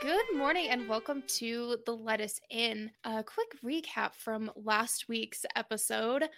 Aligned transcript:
Good 0.00 0.26
morning 0.36 0.68
and 0.68 0.88
welcome 0.88 1.24
to 1.38 1.78
the 1.84 1.96
Lettuce 1.96 2.40
Inn. 2.50 2.92
A 3.02 3.24
quick 3.24 3.48
recap 3.64 4.14
from 4.14 4.48
last 4.54 5.08
week's 5.08 5.44
episode. 5.56 6.28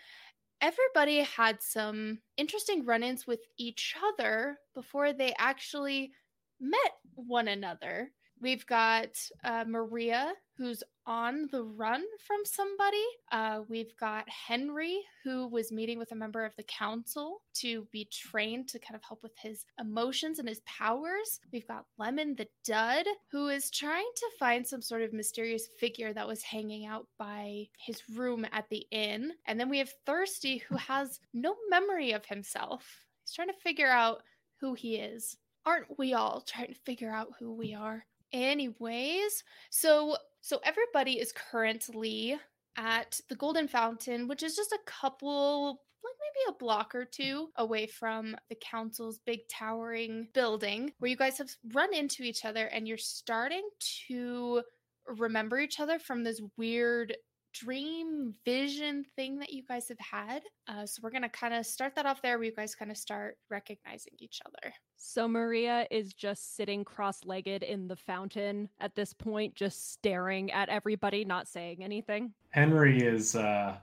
Everybody 0.62 1.18
had 1.18 1.60
some 1.60 2.20
interesting 2.38 2.86
run 2.86 3.02
ins 3.02 3.26
with 3.26 3.40
each 3.58 3.94
other 4.02 4.56
before 4.74 5.12
they 5.12 5.34
actually 5.38 6.10
met 6.58 6.92
one 7.14 7.48
another. 7.48 8.10
We've 8.40 8.64
got 8.64 9.10
uh, 9.44 9.66
Marija, 9.68 10.32
who's 10.56 10.82
on 11.10 11.48
the 11.50 11.64
run 11.64 12.04
from 12.24 12.38
somebody. 12.44 13.04
Uh, 13.32 13.62
we've 13.68 13.96
got 13.98 14.28
Henry, 14.28 15.00
who 15.24 15.48
was 15.48 15.72
meeting 15.72 15.98
with 15.98 16.12
a 16.12 16.14
member 16.14 16.44
of 16.44 16.54
the 16.54 16.62
council 16.62 17.42
to 17.52 17.84
be 17.90 18.08
trained 18.12 18.68
to 18.68 18.78
kind 18.78 18.94
of 18.94 19.02
help 19.02 19.20
with 19.20 19.36
his 19.36 19.64
emotions 19.80 20.38
and 20.38 20.48
his 20.48 20.60
powers. 20.60 21.40
We've 21.52 21.66
got 21.66 21.86
Lemon 21.98 22.36
the 22.36 22.46
Dud, 22.64 23.06
who 23.32 23.48
is 23.48 23.72
trying 23.72 24.08
to 24.14 24.26
find 24.38 24.64
some 24.64 24.80
sort 24.80 25.02
of 25.02 25.12
mysterious 25.12 25.68
figure 25.80 26.12
that 26.12 26.28
was 26.28 26.44
hanging 26.44 26.86
out 26.86 27.08
by 27.18 27.66
his 27.76 28.00
room 28.14 28.46
at 28.52 28.68
the 28.70 28.86
inn. 28.92 29.32
And 29.48 29.58
then 29.58 29.68
we 29.68 29.78
have 29.78 29.92
Thirsty, 30.06 30.58
who 30.58 30.76
has 30.76 31.18
no 31.34 31.56
memory 31.68 32.12
of 32.12 32.24
himself. 32.24 32.86
He's 33.24 33.34
trying 33.34 33.48
to 33.48 33.54
figure 33.64 33.90
out 33.90 34.22
who 34.60 34.74
he 34.74 34.94
is. 34.94 35.36
Aren't 35.66 35.98
we 35.98 36.14
all 36.14 36.40
trying 36.40 36.68
to 36.68 36.80
figure 36.86 37.10
out 37.10 37.32
who 37.40 37.52
we 37.52 37.74
are? 37.74 38.04
Anyways, 38.32 39.42
so 39.70 40.16
so 40.40 40.60
everybody 40.64 41.18
is 41.18 41.32
currently 41.32 42.38
at 42.76 43.20
the 43.28 43.36
Golden 43.36 43.68
Fountain, 43.68 44.28
which 44.28 44.42
is 44.42 44.56
just 44.56 44.72
a 44.72 44.78
couple 44.86 45.80
like 46.02 46.14
maybe 46.20 46.54
a 46.56 46.58
block 46.58 46.94
or 46.94 47.04
two 47.04 47.48
away 47.56 47.86
from 47.86 48.34
the 48.48 48.56
council's 48.62 49.18
big 49.26 49.40
towering 49.50 50.28
building 50.32 50.92
where 50.98 51.10
you 51.10 51.16
guys 51.16 51.36
have 51.36 51.50
run 51.74 51.92
into 51.94 52.22
each 52.22 52.44
other 52.46 52.66
and 52.66 52.88
you're 52.88 52.96
starting 52.96 53.68
to 54.08 54.62
remember 55.06 55.58
each 55.58 55.78
other 55.78 55.98
from 55.98 56.24
this 56.24 56.40
weird 56.56 57.14
dream 57.52 58.34
vision 58.44 59.04
thing 59.16 59.38
that 59.38 59.52
you 59.52 59.62
guys 59.62 59.88
have 59.88 59.98
had. 59.98 60.42
Uh, 60.68 60.86
so 60.86 61.00
we're 61.02 61.10
going 61.10 61.22
to 61.22 61.28
kind 61.28 61.54
of 61.54 61.66
start 61.66 61.94
that 61.96 62.06
off 62.06 62.22
there 62.22 62.38
where 62.38 62.44
you 62.44 62.54
guys 62.54 62.74
kind 62.74 62.90
of 62.90 62.96
start 62.96 63.36
recognizing 63.48 64.12
each 64.18 64.40
other. 64.46 64.72
So 64.96 65.26
Marija 65.26 65.86
is 65.90 66.12
just 66.12 66.56
sitting 66.56 66.84
cross 66.84 67.24
legged 67.24 67.62
in 67.62 67.88
the 67.88 67.96
fountain 67.96 68.68
at 68.80 68.94
this 68.94 69.12
point, 69.12 69.54
just 69.54 69.92
staring 69.92 70.50
at 70.52 70.68
everybody, 70.68 71.24
not 71.24 71.48
saying 71.48 71.82
anything. 71.82 72.32
Henry 72.50 73.00
is 73.00 73.34
uh, 73.34 73.76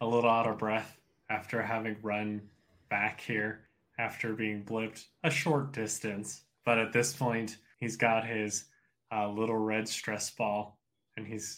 a 0.00 0.06
little 0.06 0.30
out 0.30 0.46
of 0.46 0.58
breath 0.58 0.98
after 1.28 1.62
having 1.62 1.96
run 2.02 2.40
back 2.88 3.20
here 3.20 3.60
after 3.98 4.32
being 4.32 4.64
blipped 4.64 5.06
a 5.24 5.30
short 5.30 5.72
distance. 5.72 6.42
But 6.64 6.78
at 6.78 6.92
this 6.92 7.12
point, 7.12 7.58
he's 7.78 7.96
got 7.96 8.26
his 8.26 8.64
uh, 9.12 9.28
little 9.28 9.56
red 9.56 9.88
stress 9.88 10.30
ball 10.30 10.79
and 11.20 11.28
he's 11.28 11.56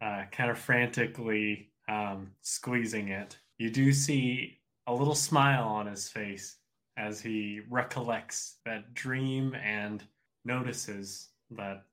uh, 0.00 0.22
kind 0.30 0.50
of 0.50 0.58
frantically 0.58 1.68
um, 1.88 2.30
squeezing 2.40 3.08
it. 3.08 3.36
You 3.58 3.70
do 3.70 3.92
see 3.92 4.58
a 4.86 4.94
little 4.94 5.14
smile 5.14 5.64
on 5.64 5.86
his 5.86 6.08
face 6.08 6.56
as 6.96 7.20
he 7.20 7.60
recollects 7.68 8.56
that 8.64 8.94
dream 8.94 9.54
and 9.54 10.02
notices 10.44 11.28
that 11.50 11.84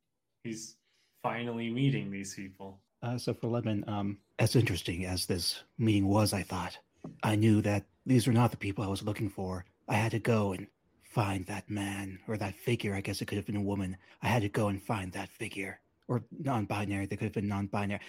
he's 0.43 0.75
finally 1.23 1.69
meeting 1.69 2.11
these 2.11 2.33
people. 2.35 2.79
Uh, 3.01 3.17
so 3.17 3.33
for 3.33 3.47
Lemon, 3.47 3.83
um, 3.87 4.17
as 4.39 4.55
interesting 4.55 5.05
as 5.05 5.25
this 5.25 5.63
meeting 5.77 6.07
was, 6.07 6.33
I 6.33 6.43
thought 6.43 6.77
I 7.23 7.35
knew 7.35 7.61
that 7.61 7.85
these 8.05 8.27
were 8.27 8.33
not 8.33 8.51
the 8.51 8.57
people 8.57 8.83
I 8.83 8.87
was 8.87 9.03
looking 9.03 9.29
for. 9.29 9.65
I 9.87 9.95
had 9.95 10.11
to 10.11 10.19
go 10.19 10.53
and 10.53 10.67
find 11.03 11.45
that 11.47 11.69
man 11.69 12.19
or 12.27 12.37
that 12.37 12.55
figure. 12.55 12.93
I 12.93 13.01
guess 13.01 13.21
it 13.21 13.25
could 13.25 13.37
have 13.37 13.45
been 13.45 13.55
a 13.55 13.61
woman. 13.61 13.97
I 14.21 14.27
had 14.27 14.41
to 14.41 14.49
go 14.49 14.67
and 14.67 14.81
find 14.81 15.11
that 15.13 15.29
figure 15.29 15.79
or 16.09 16.23
non-binary. 16.37 17.05
They 17.05 17.15
could 17.15 17.25
have 17.25 17.33
been 17.33 17.47
non-binary. 17.47 18.01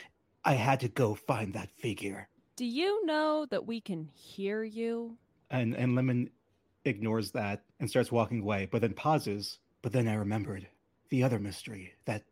I 0.45 0.55
had 0.55 0.81
to 0.81 0.89
go 0.89 1.15
find 1.15 1.55
that 1.55 1.71
figure. 1.79 2.29
Do 2.57 2.65
you 2.65 3.07
know 3.07 3.47
that 3.51 3.67
we 3.67 3.81
can 3.81 4.09
hear 4.13 4.65
you? 4.65 5.17
And 5.51 5.75
and 5.75 5.95
Lemon 5.95 6.31
ignores 6.85 7.31
that 7.33 7.63
and 7.79 7.89
starts 7.89 8.11
walking 8.11 8.41
away, 8.41 8.69
but 8.71 8.81
then 8.81 8.95
pauses. 8.95 9.59
But 9.83 9.93
then 9.93 10.09
I 10.09 10.15
remembered 10.15 10.67
the 11.11 11.23
other 11.23 11.39
mystery, 11.39 11.93
that 12.07 12.25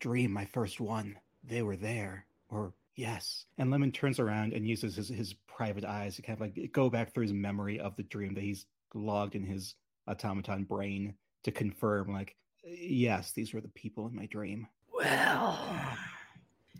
dream, 0.00 0.32
my 0.32 0.44
first 0.46 0.80
one. 0.80 1.16
They 1.44 1.62
were 1.62 1.76
there, 1.76 2.26
or 2.48 2.72
yes. 2.94 3.46
And 3.58 3.70
Lemon 3.70 3.92
turns 3.92 4.18
around 4.18 4.52
and 4.52 4.66
uses 4.66 4.96
his, 4.96 5.08
his 5.08 5.34
private 5.46 5.84
eyes 5.84 6.16
to 6.16 6.22
kind 6.22 6.40
of 6.40 6.40
like 6.40 6.72
go 6.72 6.90
back 6.90 7.12
through 7.12 7.24
his 7.24 7.32
memory 7.32 7.78
of 7.78 7.94
the 7.96 8.02
dream 8.02 8.34
that 8.34 8.42
he's 8.42 8.66
logged 8.94 9.34
in 9.34 9.44
his 9.44 9.74
automaton 10.08 10.64
brain 10.64 11.14
to 11.44 11.52
confirm, 11.52 12.12
like, 12.12 12.34
yes, 12.64 13.32
these 13.32 13.54
were 13.54 13.60
the 13.60 13.68
people 13.68 14.06
in 14.08 14.14
my 14.16 14.26
dream. 14.26 14.66
Well, 14.96 15.58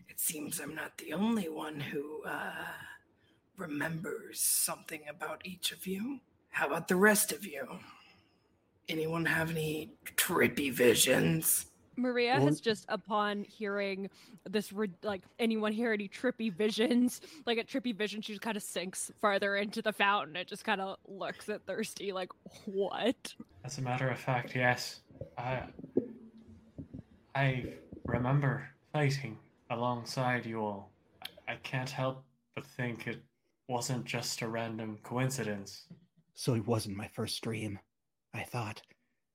it 0.09 0.19
seems 0.19 0.59
I'm 0.61 0.75
not 0.75 0.97
the 0.99 1.13
only 1.13 1.49
one 1.49 1.79
who 1.81 2.23
uh, 2.25 2.51
remembers 3.59 4.41
something 4.41 5.03
about 5.09 5.43
each 5.45 5.71
of 5.73 5.87
you. 5.87 6.21
How 6.51 6.67
about 6.69 6.89
the 6.89 6.97
rest 6.97 7.31
of 7.33 7.45
you? 7.45 7.67
Anyone 8.89 9.27
have 9.27 9.51
any 9.51 9.91
trippy 10.17 10.73
visions? 10.73 11.67
Marija 11.99 12.37
Well- 12.39 12.47
has 12.47 12.61
just, 12.61 12.87
upon 12.89 13.45
hearing 13.45 14.09
this, 14.49 14.73
re- 14.73 14.91
like, 15.03 15.23
anyone 15.39 15.73
hear 15.73 15.93
any 15.93 16.09
trippy 16.09 16.53
visions, 16.53 17.21
like 17.47 17.59
a 17.59 17.65
trippy 17.65 17.95
vision, 17.95 18.23
she 18.23 18.33
just 18.33 18.43
kind 18.43 18.57
of 18.57 18.63
sinks 18.63 19.11
farther 19.21 19.57
into 19.57 19.83
the 19.83 19.93
fountain. 19.93 20.37
It 20.37 20.47
just 20.47 20.65
kind 20.65 20.81
of 20.81 20.97
looks 21.07 21.49
at 21.49 21.67
Thirsty, 21.67 22.13
like, 22.13 22.31
what? 22.65 23.35
As 23.65 23.77
a 23.79 23.83
matter 23.83 24.09
of 24.09 24.19
fact, 24.19 24.55
yes. 24.55 25.01
I 25.37 25.63
I 27.35 27.75
remember 28.07 28.69
fighting 28.93 29.39
alongside 29.71 30.47
you 30.47 30.61
all. 30.61 30.91
I, 31.49 31.57
can't 31.57 31.91
help 31.91 32.25
but 32.55 32.65
think 32.65 33.07
it 33.07 33.23
wasn't 33.69 34.05
just 34.05 34.43
a 34.43 34.49
random 34.49 34.99
coincidence. 35.03 35.87
So 36.35 36.55
it 36.55 36.67
wasn't 36.67 36.97
my 36.97 37.09
first 37.09 37.43
dream. 37.43 37.79
I 38.35 38.43
thought 38.43 38.83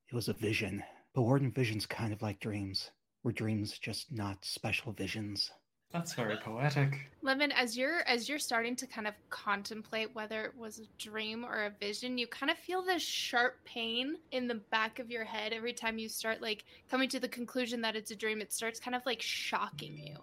it 0.09 0.15
was 0.15 0.29
a 0.29 0.33
vision. 0.33 0.83
But 1.13 1.23
weren't 1.23 1.53
visions 1.53 1.85
kind 1.85 2.13
of 2.13 2.21
like 2.21 2.39
dreams? 2.39 2.91
Were 3.23 3.31
dreams 3.31 3.77
just 3.77 4.11
not 4.11 4.45
special 4.45 4.93
visions? 4.93 5.51
That's 5.93 6.13
very 6.13 6.37
poetic. 6.37 7.09
Lemon, 7.21 7.51
as 7.51 7.77
you're 7.77 7.99
as 8.07 8.29
you're 8.29 8.39
starting 8.39 8.77
to 8.77 8.87
kind 8.87 9.07
of 9.07 9.13
contemplate 9.29 10.15
whether 10.15 10.45
it 10.45 10.57
was 10.57 10.79
a 10.79 10.87
dream 10.97 11.43
or 11.43 11.65
a 11.65 11.69
vision, 11.69 12.17
you 12.17 12.27
kind 12.27 12.49
of 12.49 12.57
feel 12.57 12.81
this 12.81 13.03
sharp 13.03 13.57
pain 13.65 14.15
in 14.31 14.47
the 14.47 14.55
back 14.55 14.99
of 14.99 15.11
your 15.11 15.25
head 15.25 15.51
every 15.51 15.73
time 15.73 15.97
you 15.97 16.07
start 16.07 16.41
like 16.41 16.63
coming 16.89 17.09
to 17.09 17.19
the 17.19 17.27
conclusion 17.27 17.81
that 17.81 17.97
it's 17.97 18.11
a 18.11 18.15
dream. 18.15 18.41
It 18.41 18.53
starts 18.53 18.79
kind 18.79 18.95
of 18.95 19.01
like 19.05 19.21
shocking 19.21 19.97
you. 19.97 20.15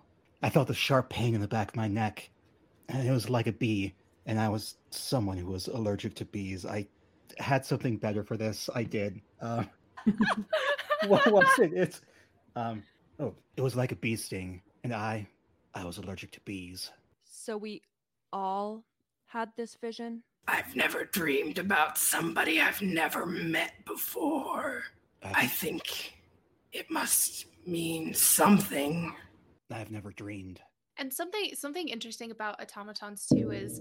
I 0.42 0.48
felt 0.50 0.70
a 0.70 0.74
sharp 0.74 1.10
pain 1.10 1.34
in 1.34 1.40
the 1.40 1.48
back 1.48 1.70
of 1.70 1.76
my 1.76 1.88
neck, 1.88 2.30
and 2.88 3.06
it 3.06 3.12
was 3.12 3.28
like 3.28 3.46
a 3.46 3.52
bee. 3.52 3.94
And 4.24 4.40
I 4.40 4.48
was 4.48 4.76
someone 4.90 5.36
who 5.36 5.46
was 5.46 5.68
allergic 5.68 6.14
to 6.16 6.24
bees. 6.24 6.64
I 6.64 6.86
had 7.38 7.64
something 7.66 7.96
better 7.98 8.22
for 8.22 8.36
this. 8.36 8.70
I 8.74 8.84
did. 8.84 9.20
Uh, 9.40 9.64
what 11.06 11.30
was 11.30 11.58
it? 11.58 11.72
It's 11.74 12.00
um. 12.56 12.82
Oh, 13.20 13.34
it 13.56 13.62
was 13.62 13.74
like 13.74 13.92
a 13.92 13.96
bee 13.96 14.16
sting, 14.16 14.62
and 14.84 14.94
I, 14.94 15.26
I 15.78 15.84
was 15.84 15.98
allergic 15.98 16.32
to 16.32 16.40
bees. 16.40 16.90
So 17.24 17.56
we 17.56 17.82
all 18.32 18.84
had 19.26 19.50
this 19.56 19.76
vision? 19.80 20.24
I've 20.48 20.74
never 20.74 21.04
dreamed 21.04 21.58
about 21.58 21.96
somebody 21.96 22.60
I've 22.60 22.82
never 22.82 23.24
met 23.24 23.84
before. 23.84 24.82
I 25.22 25.44
I've, 25.44 25.52
think 25.52 26.14
it 26.72 26.90
must 26.90 27.46
mean 27.64 28.12
something. 28.12 29.14
I've 29.70 29.92
never 29.92 30.10
dreamed. 30.10 30.60
And 30.96 31.12
something 31.12 31.52
something 31.54 31.86
interesting 31.86 32.32
about 32.32 32.60
automatons 32.60 33.26
too 33.26 33.52
is 33.52 33.80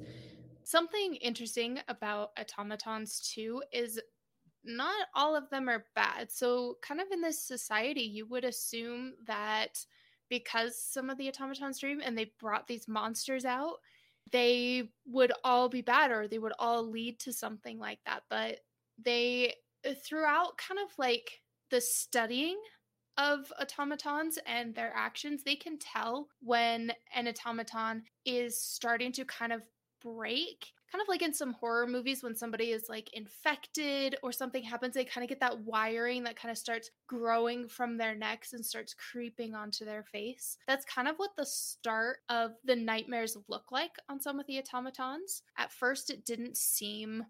something 0.65 1.15
interesting 1.15 1.79
about 1.87 2.31
automatons 2.39 3.21
too 3.21 3.63
is 3.71 3.99
not 4.63 5.07
all 5.15 5.35
of 5.35 5.49
them 5.49 5.67
are 5.67 5.85
bad. 5.95 6.31
So 6.31 6.77
kind 6.83 7.01
of 7.01 7.07
in 7.11 7.21
this 7.21 7.41
society 7.41 8.01
you 8.01 8.27
would 8.27 8.43
assume 8.43 9.13
that 9.25 9.83
because 10.29 10.81
some 10.81 11.09
of 11.09 11.17
the 11.17 11.29
automatons 11.29 11.79
dream 11.79 12.01
and 12.03 12.17
they 12.17 12.31
brought 12.39 12.67
these 12.67 12.87
monsters 12.87 13.45
out, 13.45 13.77
they 14.31 14.89
would 15.05 15.31
all 15.43 15.69
be 15.69 15.81
bad 15.81 16.11
or 16.11 16.27
they 16.27 16.39
would 16.39 16.53
all 16.59 16.83
lead 16.83 17.19
to 17.19 17.33
something 17.33 17.79
like 17.79 17.99
that. 18.05 18.23
But 18.29 18.59
they 19.03 19.55
uh, 19.87 19.93
throughout 20.05 20.57
kind 20.57 20.79
of 20.79 20.91
like 20.97 21.41
the 21.69 21.81
studying 21.81 22.57
of 23.17 23.51
automatons 23.59 24.37
and 24.45 24.75
their 24.75 24.91
actions, 24.95 25.43
they 25.43 25.55
can 25.55 25.77
tell 25.79 26.27
when 26.41 26.91
an 27.15 27.27
automaton 27.27 28.03
is 28.25 28.61
starting 28.61 29.11
to 29.13 29.25
kind 29.25 29.51
of 29.51 29.61
break. 30.01 30.67
Kind 30.91 31.01
of 31.01 31.07
like 31.09 31.21
in 31.21 31.33
some 31.33 31.53
horror 31.53 31.85
movies 31.85 32.23
when 32.23 32.35
somebody 32.35 32.71
is 32.71 32.85
like 32.87 33.09
infected 33.13 34.15
or 34.23 34.31
something 34.31 34.63
happens, 34.63 34.93
they 34.93 35.03
kind 35.03 35.23
of 35.23 35.29
get 35.29 35.41
that 35.41 35.59
wiring 35.61 36.23
that 36.23 36.39
kind 36.39 36.51
of 36.51 36.57
starts 36.57 36.91
growing 37.07 37.67
from 37.67 37.97
their 37.97 38.15
necks 38.15 38.53
and 38.53 38.65
starts 38.65 38.93
creeping 38.93 39.53
onto 39.53 39.83
their 39.83 40.03
face. 40.03 40.57
That's 40.65 40.85
kind 40.85 41.09
of 41.09 41.17
what 41.17 41.35
the 41.35 41.45
start 41.45 42.19
of 42.29 42.51
the 42.63 42.75
nightmares 42.75 43.37
look 43.49 43.71
like 43.71 43.97
on 44.07 44.21
some 44.21 44.39
of 44.39 44.47
the 44.47 44.59
automatons. 44.59 45.43
At 45.57 45.73
first, 45.73 46.09
it 46.09 46.25
didn't 46.25 46.55
seem 46.55 47.25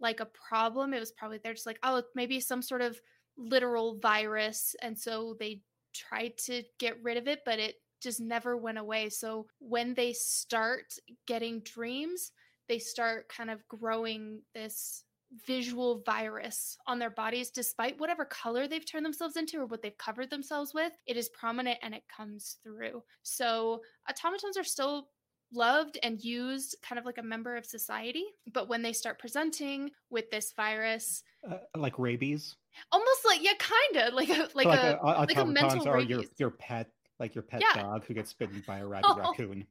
like 0.00 0.20
a 0.20 0.26
problem. 0.26 0.94
It 0.94 1.00
was 1.00 1.12
probably 1.12 1.38
they're 1.38 1.52
just 1.52 1.66
like, 1.66 1.78
oh, 1.82 2.02
maybe 2.14 2.40
some 2.40 2.62
sort 2.62 2.80
of 2.80 3.00
literal 3.36 3.98
virus 3.98 4.74
and 4.82 4.98
so 4.98 5.36
they 5.38 5.60
tried 5.94 6.36
to 6.36 6.62
get 6.78 7.02
rid 7.02 7.16
of 7.16 7.28
it, 7.28 7.40
but 7.44 7.58
it 7.58 7.76
just 8.00 8.20
never 8.20 8.56
went 8.56 8.78
away. 8.78 9.08
So 9.08 9.46
when 9.58 9.94
they 9.94 10.12
start 10.12 10.94
getting 11.26 11.60
dreams, 11.60 12.32
they 12.72 12.78
start 12.78 13.28
kind 13.28 13.50
of 13.50 13.68
growing 13.68 14.40
this 14.54 15.04
visual 15.46 16.02
virus 16.06 16.78
on 16.86 16.98
their 16.98 17.10
bodies 17.10 17.50
despite 17.50 18.00
whatever 18.00 18.24
color 18.24 18.66
they've 18.66 18.90
turned 18.90 19.04
themselves 19.04 19.36
into 19.36 19.58
or 19.60 19.66
what 19.66 19.82
they've 19.82 19.98
covered 19.98 20.30
themselves 20.30 20.72
with 20.72 20.92
it 21.06 21.18
is 21.18 21.28
prominent 21.38 21.78
and 21.82 21.94
it 21.94 22.02
comes 22.14 22.56
through 22.62 23.02
so 23.22 23.82
automatons 24.08 24.56
are 24.56 24.64
still 24.64 25.08
loved 25.52 25.98
and 26.02 26.24
used 26.24 26.76
kind 26.82 26.98
of 26.98 27.04
like 27.04 27.18
a 27.18 27.22
member 27.22 27.56
of 27.56 27.66
society 27.66 28.24
but 28.54 28.70
when 28.70 28.80
they 28.80 28.92
start 28.94 29.18
presenting 29.18 29.90
with 30.08 30.30
this 30.30 30.54
virus 30.56 31.22
Uh, 31.46 31.58
like 31.76 31.98
rabies. 31.98 32.56
almost 32.90 33.22
like 33.26 33.42
yeah 33.42 33.52
kind 33.58 34.06
of 34.08 34.14
like 34.14 34.30
a 34.30 34.48
like, 34.54 34.64
So 34.64 34.70
a 34.70 34.96
uh, 34.96 35.26
like 35.28 35.36
a 35.36 35.44
mental 35.44 35.86
are 35.88 36.00
your 36.00 36.24
your 36.38 36.50
pet, 36.50 36.88
like 37.22 37.36
your 37.36 37.42
pet 37.44 37.60
Yeah. 37.62 37.80
dog 37.82 38.04
who 38.04 38.14
gets 38.14 38.32
bitten 38.32 38.62
by 38.66 38.78
a 38.78 38.86
rabid 38.94 39.06
Oh. 39.08 39.16
raccoon. 39.16 39.64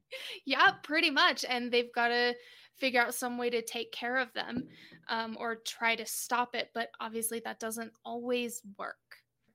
yeah 0.45 0.71
pretty 0.83 1.09
much 1.11 1.43
and 1.47 1.69
they've 1.69 1.91
got 1.93 2.07
to 2.07 2.33
figure 2.77 3.01
out 3.01 3.13
some 3.13 3.37
way 3.37 3.49
to 3.49 3.61
take 3.61 3.91
care 3.91 4.17
of 4.17 4.31
them 4.33 4.67
um, 5.09 5.35
or 5.37 5.57
try 5.57 5.95
to 5.97 6.05
stop 6.05 6.55
it 6.55 6.69
but 6.73 6.87
obviously 7.01 7.41
that 7.43 7.59
doesn't 7.59 7.91
always 8.05 8.61
work 8.79 8.95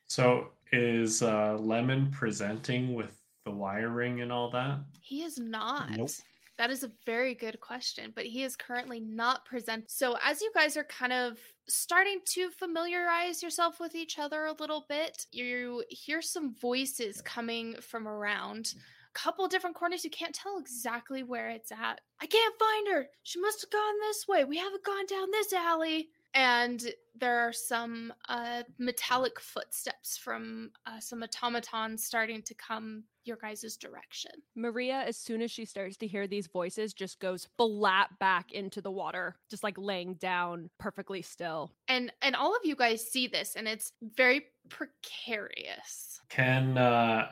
So 0.09 0.51
is 0.73 1.23
uh, 1.23 1.57
Lemon 1.59 2.11
presenting 2.11 2.95
with 2.95 3.17
the 3.47 3.51
wiring 3.51 4.21
and 4.21 4.31
all 4.31 4.51
that? 4.51 4.81
he 5.01 5.23
is 5.23 5.39
not 5.39 5.91
Nope. 5.93 6.11
That 6.59 6.71
is 6.71 6.83
a 6.83 6.91
very 7.05 7.35
good 7.35 7.61
question 7.61 8.13
but 8.15 8.27
he 8.27 8.43
is 8.43 8.57
currently 8.57 9.01
not 9.01 9.45
present. 9.45 9.91
So 9.91 10.17
as 10.25 10.41
you 10.41 10.51
guys 10.55 10.77
are 10.77 10.85
kind 10.85 11.13
of 11.13 11.39
starting 11.69 12.21
to 12.35 12.51
familiarize 12.51 13.43
yourself 13.43 13.81
with 13.81 13.95
each 13.95 14.19
other 14.19 14.45
a 14.47 14.53
little 14.53 14.87
bit 14.89 15.27
you 15.33 15.83
hear 15.89 16.23
some 16.23 16.55
voices 16.55 17.21
coming 17.23 17.77
from 17.81 18.07
around. 18.09 18.75
A 19.15 19.19
couple 19.19 19.49
different 19.49 19.77
corners. 19.77 20.05
You 20.05 20.11
can't 20.11 20.35
tell 20.35 20.59
exactly 20.59 21.23
where 21.23 21.49
it's 21.49 21.73
at. 21.73 22.01
I 22.21 22.27
can't 22.27 22.55
find 22.59 22.89
her. 22.89 23.09
She 23.23 23.41
must 23.41 23.63
have 23.63 23.71
gone 23.71 23.95
this 24.01 24.29
way. 24.29 24.45
We 24.45 24.59
haven't 24.59 24.85
gone 24.85 25.07
down 25.07 25.31
this 25.31 25.53
alley 25.55 26.11
and 26.37 26.93
there 27.19 27.41
are 27.41 27.53
some 27.53 28.13
uh, 28.29 28.63
metallic 28.79 29.41
footsteps 29.41 30.19
from 30.19 30.71
uh, 30.85 31.01
some 31.01 31.23
automatons 31.23 32.05
starting 32.05 32.43
to 32.43 32.55
come 32.55 33.05
your 33.25 33.39
guys' 33.39 33.77
direction 33.77 34.31
Marija, 34.55 35.03
as 35.07 35.17
soon 35.17 35.43
as 35.43 35.51
she 35.51 35.65
starts 35.65 35.97
to 35.97 36.07
hear 36.07 36.27
these 36.29 36.47
voices, 36.47 36.95
just 36.95 37.19
goes 37.19 37.49
flat 37.57 38.11
back 38.21 38.53
into 38.53 38.81
the 38.81 38.91
water, 38.91 39.35
just 39.51 39.65
like 39.65 39.75
laying 39.79 40.15
down 40.15 40.71
perfectly 40.79 41.23
still. 41.23 41.73
and 41.89 42.13
and 42.23 42.37
all 42.37 42.55
of 42.55 42.61
you 42.65 42.77
guys 42.77 43.05
see 43.05 43.27
this 43.27 43.57
and 43.57 43.67
it's 43.67 43.93
very 44.15 44.47
precarious 44.69 46.21
Can 46.29 46.77
uh, 46.79 47.31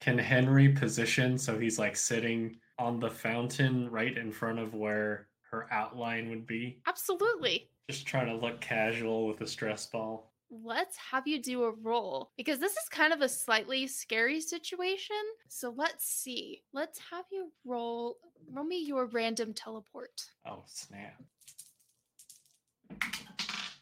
can 0.00 0.18
Henry 0.18 0.68
position 0.70 1.38
so 1.38 1.58
he's 1.58 1.78
like 1.78 1.96
sitting 1.96 2.56
on 2.78 2.98
the 3.00 3.10
fountain 3.10 3.88
right 3.90 4.16
in 4.16 4.30
front 4.32 4.58
of 4.58 4.74
where 4.74 5.28
her 5.50 5.66
outline 5.70 6.28
would 6.30 6.46
be? 6.46 6.78
absolutely 6.86 7.68
Just 7.88 8.06
trying 8.06 8.26
to 8.26 8.34
look 8.34 8.60
casual 8.60 9.28
with 9.28 9.40
a 9.42 9.46
stress 9.46 9.86
ball. 9.86 10.32
let's 10.50 10.96
have 11.12 11.26
you 11.26 11.40
do 11.40 11.64
a 11.64 11.70
roll 11.82 12.30
because 12.36 12.58
this 12.58 12.72
is 12.72 12.88
kind 12.90 13.12
of 13.12 13.20
a 13.20 13.28
slightly 13.28 13.86
scary 13.86 14.40
situation 14.40 15.16
so 15.48 15.72
let's 15.76 16.04
see 16.08 16.62
let's 16.72 17.00
have 17.10 17.24
you 17.32 17.50
roll 17.64 18.16
roll 18.52 18.64
me 18.64 18.80
your 18.84 19.06
random 19.06 19.52
teleport 19.52 20.22
Oh 20.46 20.62
snap! 20.66 21.20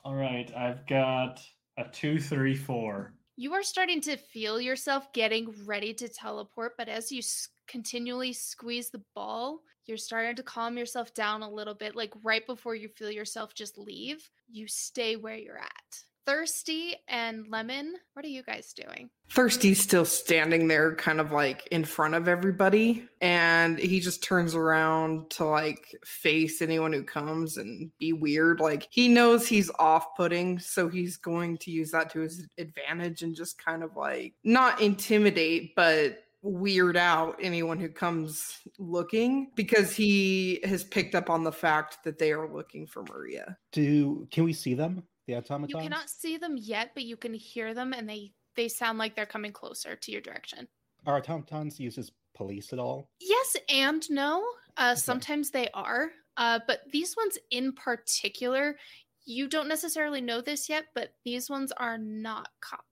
All 0.05 0.15
right, 0.15 0.51
I've 0.55 0.87
got 0.87 1.41
a 1.79 1.85
two, 1.85 2.19
three, 2.21 2.55
four. 2.56 3.12
you 3.37 3.53
are 3.55 3.62
starting 3.62 4.01
to 4.03 4.17
feel 4.17 4.59
yourself 4.61 5.12
getting 5.12 5.55
ready 5.67 5.93
to 5.95 6.09
teleport 6.09 6.73
but 6.79 6.89
as 6.89 7.11
you 7.12 7.19
s- 7.19 7.49
continually 7.69 8.33
squeeze 8.33 8.89
the 8.91 9.03
ball 9.15 9.61
you're 9.87 9.97
starting 9.97 10.37
to 10.37 10.43
calm 10.43 10.77
yourself 10.77 11.15
down 11.15 11.43
a 11.43 11.51
little 11.51 11.75
bit 11.75 11.95
like 11.95 12.13
right 12.23 12.47
before 12.47 12.75
you 12.75 12.89
feel 12.89 13.11
yourself 13.11 13.55
just 13.55 13.79
leave 13.79 14.29
you 14.49 14.67
stay 14.67 15.17
where 15.17 15.37
you're 15.37 15.59
at 15.59 16.03
thirsty 16.27 16.95
and 17.09 17.47
lemon 17.49 17.95
what 18.15 18.25
are 18.25 18.29
you 18.29 18.43
guys 18.43 18.73
doing 18.73 19.11
Thirsty's 19.31 19.81
still 19.81 20.05
standing 20.05 20.69
there, 20.69 20.95
kind 20.95 21.19
of 21.19 21.33
like 21.33 21.67
in 21.69 21.85
front 21.85 22.15
of 22.15 22.29
everybody, 22.29 23.09
and 23.21 23.79
he 23.79 23.99
just 23.99 24.23
turns 24.23 24.55
around 24.55 25.31
to 25.31 25.45
like 25.45 25.97
face 26.05 26.61
anyone 26.61 26.93
who 26.93 27.03
comes 27.03 27.57
and 27.57 27.91
be 27.99 28.13
weird. 28.13 28.61
Like 28.61 28.87
he 28.91 29.09
knows 29.09 29.47
he's 29.47 29.71
off 29.79 30.15
putting, 30.17 30.59
so 30.59 30.89
he's 30.89 31.17
going 31.17 31.57
to 31.59 31.71
use 31.71 31.91
that 31.93 32.11
to 32.13 32.21
his 32.21 32.47
advantage 32.59 33.23
and 33.23 33.35
just 33.35 33.59
kind 33.59 33.83
of 33.83 33.97
like 33.97 34.35
not 34.45 34.81
intimidate, 34.81 35.75
but 35.75 36.19
weird 36.44 36.96
out 36.96 37.37
anyone 37.41 37.81
who 37.81 37.88
comes 37.88 38.58
looking 38.79 39.50
because 39.55 39.96
he 39.96 40.61
has 40.64 40.85
picked 40.85 41.14
up 41.14 41.31
on 41.31 41.43
the 41.43 41.52
fact 41.52 42.05
that 42.05 42.19
they 42.19 42.32
are 42.32 42.52
looking 42.52 42.87
for 42.87 43.02
Marija. 43.02 43.56
Do 43.73 44.29
can 44.31 44.44
we 44.44 44.52
see 44.52 44.75
them? 44.75 45.02
The 45.26 45.37
automatons. 45.37 45.70
You 45.70 45.79
cannot 45.79 46.11
see 46.11 46.37
them 46.37 46.56
yet, 46.58 46.91
but 46.94 47.05
you 47.05 47.17
can 47.17 47.32
hear 47.32 47.73
them, 47.73 47.93
and 47.94 48.08
they 48.08 48.32
they 48.56 48.69
sound 48.69 48.99
like 48.99 49.17
they're 49.17 49.26
coming 49.26 49.52
closer 49.52 49.96
to 49.96 50.12
your 50.12 50.20
direction. 50.20 50.69
Are 51.06 51.17
automatons 51.17 51.81
used 51.81 51.99
as 51.99 52.12
police 52.35 52.73
at 52.73 52.79
all? 52.79 53.08
Yes 53.20 53.56
and 53.69 54.08
no. 54.11 54.44
Uh, 54.76 54.94
Sometimes 54.94 55.50
they 55.50 55.69
are, 55.73 56.11
uh, 56.37 56.61
but 56.67 56.81
these 56.91 57.17
ones 57.17 57.38
in 57.50 57.73
particular, 57.73 58.76
you 59.25 59.49
don't 59.49 59.69
necessarily 59.69 60.20
know 60.20 60.41
this 60.41 60.69
yet, 60.69 60.87
but 60.94 61.14
these 61.25 61.49
ones 61.49 61.73
are 61.76 61.96
not 61.96 62.49
cops. 62.61 62.82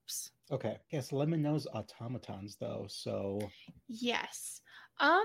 Okay. 0.53 0.77
Yes, 0.91 1.13
Lemon 1.13 1.41
knows 1.43 1.67
automatons 1.75 2.57
though, 2.61 2.87
so 2.89 3.41
Yes. 3.89 4.61
Um, 5.01 5.25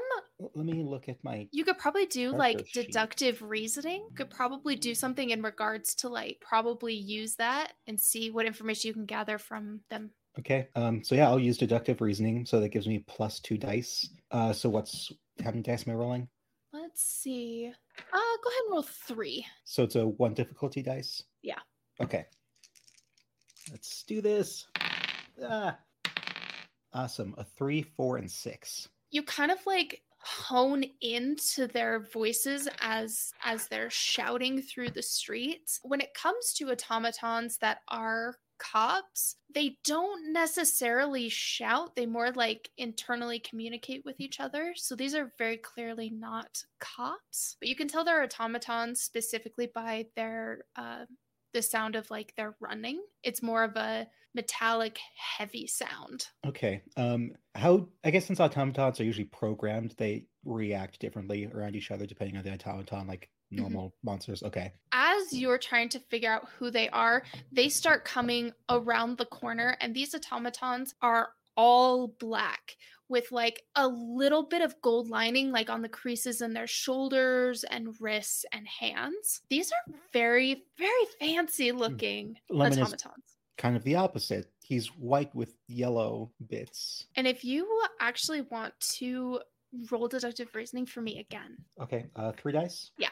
let 0.56 0.66
me 0.66 0.82
look 0.82 1.10
at 1.10 1.22
my. 1.24 1.48
you 1.52 1.66
could 1.66 1.78
probably 1.78 2.06
do 2.06 2.32
like 2.32 2.66
sheet. 2.68 2.88
deductive 2.88 3.42
reasoning. 3.42 4.08
Could 4.16 4.30
probably 4.30 4.76
do 4.78 4.96
something 4.96 5.30
in 5.30 5.42
regards 5.42 5.94
to 5.96 6.10
like 6.10 6.38
probably 6.42 6.94
use 6.96 7.36
that 7.36 7.74
and 7.86 8.00
see 8.00 8.32
what 8.32 8.46
information 8.46 8.88
you 8.88 8.94
can 8.94 9.06
gather 9.06 9.38
from 9.38 9.82
them. 9.90 10.12
Okay. 10.40 10.70
Um. 10.76 11.04
So 11.04 11.16
yeah, 11.16 11.28
I'll 11.28 11.40
use 11.40 11.58
deductive 11.58 12.00
reasoning. 12.00 12.46
So 12.46 12.62
that 12.62 12.70
gives 12.70 12.88
me 12.88 13.04
plus 13.08 13.40
two 13.42 13.58
dice. 13.58 14.10
Uh. 14.32 14.54
So 14.54 14.70
what's 14.70 15.12
how 15.44 15.52
many 15.52 15.62
dice 15.62 15.86
am 15.86 15.94
I 15.94 15.98
rolling? 15.98 16.28
Let's 16.72 17.04
see. 17.04 17.72
Uh, 18.14 18.18
go 18.44 18.50
ahead 18.50 18.62
and 18.66 18.72
roll 18.72 18.84
three. 18.84 19.46
So 19.66 19.84
it's 19.84 19.96
a 19.96 20.08
one 20.08 20.34
difficulty 20.34 20.82
dice. 20.82 21.24
Yeah. 21.42 21.60
Okay. 22.02 22.26
Let's 23.70 24.04
do 24.04 24.22
this. 24.22 24.66
Ah. 25.44 25.78
Awesome. 26.94 27.36
A 27.38 27.44
three, 27.44 27.82
four, 27.82 28.18
and 28.18 28.30
six. 28.30 28.90
You 29.12 29.24
kind 29.24 29.52
of 29.52 29.60
like 29.66 30.02
hone 30.20 30.84
into 31.02 31.68
their 31.68 32.00
voices 32.00 32.68
as 32.82 33.32
as 33.44 33.68
they're 33.68 33.90
shouting 33.90 34.62
through 34.62 34.90
the 34.90 35.04
streets. 35.04 35.80
When 35.84 36.02
it 36.02 36.14
comes 36.14 36.54
to 36.54 36.72
automatons 36.72 37.58
that 37.60 37.82
are 37.88 38.36
cops, 38.58 39.36
they 39.54 39.78
don't 39.84 40.34
necessarily 40.34 41.30
shout. 41.30 41.96
They 41.96 42.06
more 42.06 42.32
like 42.32 42.70
internally 42.78 43.40
communicate 43.40 44.04
with 44.04 44.20
each 44.20 44.40
other. 44.40 44.74
So 44.76 44.96
these 44.96 45.14
are 45.14 45.32
very 45.38 45.58
clearly 45.58 46.10
not 46.10 46.64
cops, 46.80 47.56
but 47.60 47.70
you 47.70 47.76
can 47.76 47.88
tell 47.88 48.04
they're 48.04 48.24
automatons 48.24 49.02
specifically 49.02 49.70
by 49.74 50.08
their 50.16 50.66
uh 50.76 51.06
the 51.58 51.64
sound 51.64 51.96
of 51.96 52.10
like 52.12 52.34
they're 52.38 52.56
running. 52.60 53.02
It's 53.24 53.42
more 53.42 53.64
of 53.64 53.76
a 53.76 54.08
metallic 54.36 55.00
heavy 55.38 55.66
sound. 55.68 56.28
Okay. 56.46 56.84
Um. 56.96 57.32
How? 57.56 57.88
I 58.04 58.12
guess 58.12 58.26
since 58.28 58.40
automatons 58.40 59.00
are 59.00 59.04
usually 59.04 59.26
programmed, 59.26 59.96
they 59.98 60.28
react 60.46 61.00
differently 61.00 61.50
around 61.54 61.76
each 61.76 61.90
other 61.92 62.06
depending 62.06 62.38
on 62.38 62.44
the 62.44 62.54
automaton, 62.54 63.08
like 63.08 63.30
Mm-hmm. 63.54 63.62
normal 63.62 63.96
monsters. 64.04 64.44
Okay. 64.44 64.74
as 64.92 65.32
you're 65.32 65.58
trying 65.58 65.88
to 65.88 66.00
figure 66.12 66.30
out 66.30 66.50
who 66.60 66.70
they 66.70 66.90
are, 66.90 67.24
they 67.54 67.70
start 67.70 68.04
coming 68.04 68.52
around 68.70 69.18
the 69.18 69.26
corner, 69.26 69.78
and 69.80 69.96
these 69.96 70.14
automatons 70.14 70.94
are 71.02 71.30
all 71.58 72.08
black 72.08 72.78
with 73.10 73.32
like 73.32 73.64
a 73.76 73.88
little 73.88 74.44
bit 74.44 74.62
of 74.62 74.76
gold 74.82 75.10
lining, 75.10 75.52
like 75.52 75.70
on 75.70 75.82
the 75.82 75.90
creases 75.90 76.42
in 76.42 76.54
their 76.54 76.68
shoulders 76.68 77.64
and 77.66 77.96
wrists 78.00 78.46
and 78.52 78.68
hands. 78.68 79.42
These 79.50 79.72
are 79.72 79.94
very, 80.14 80.64
very 80.78 81.06
fancy 81.20 81.72
looking 81.72 82.36
Lemon 82.50 82.80
automatons. 82.80 83.38
kind 83.58 83.76
of 83.76 83.84
the 83.84 83.96
opposite. 83.96 84.48
He's 84.62 84.88
white 84.88 85.34
with 85.34 85.54
yellow 85.68 86.32
bits. 86.50 87.06
And 87.16 87.26
if 87.26 87.46
you 87.46 87.82
actually 88.02 88.42
want 88.42 88.74
to 88.98 89.40
roll 89.90 90.10
deductive 90.10 90.54
reasoning 90.54 90.86
for 90.86 91.02
me 91.02 91.20
again, 91.20 91.56
Okay. 91.82 92.06
Uh. 92.16 92.34
Three 92.34 92.52
dice. 92.52 92.92
Yeah. 92.98 93.10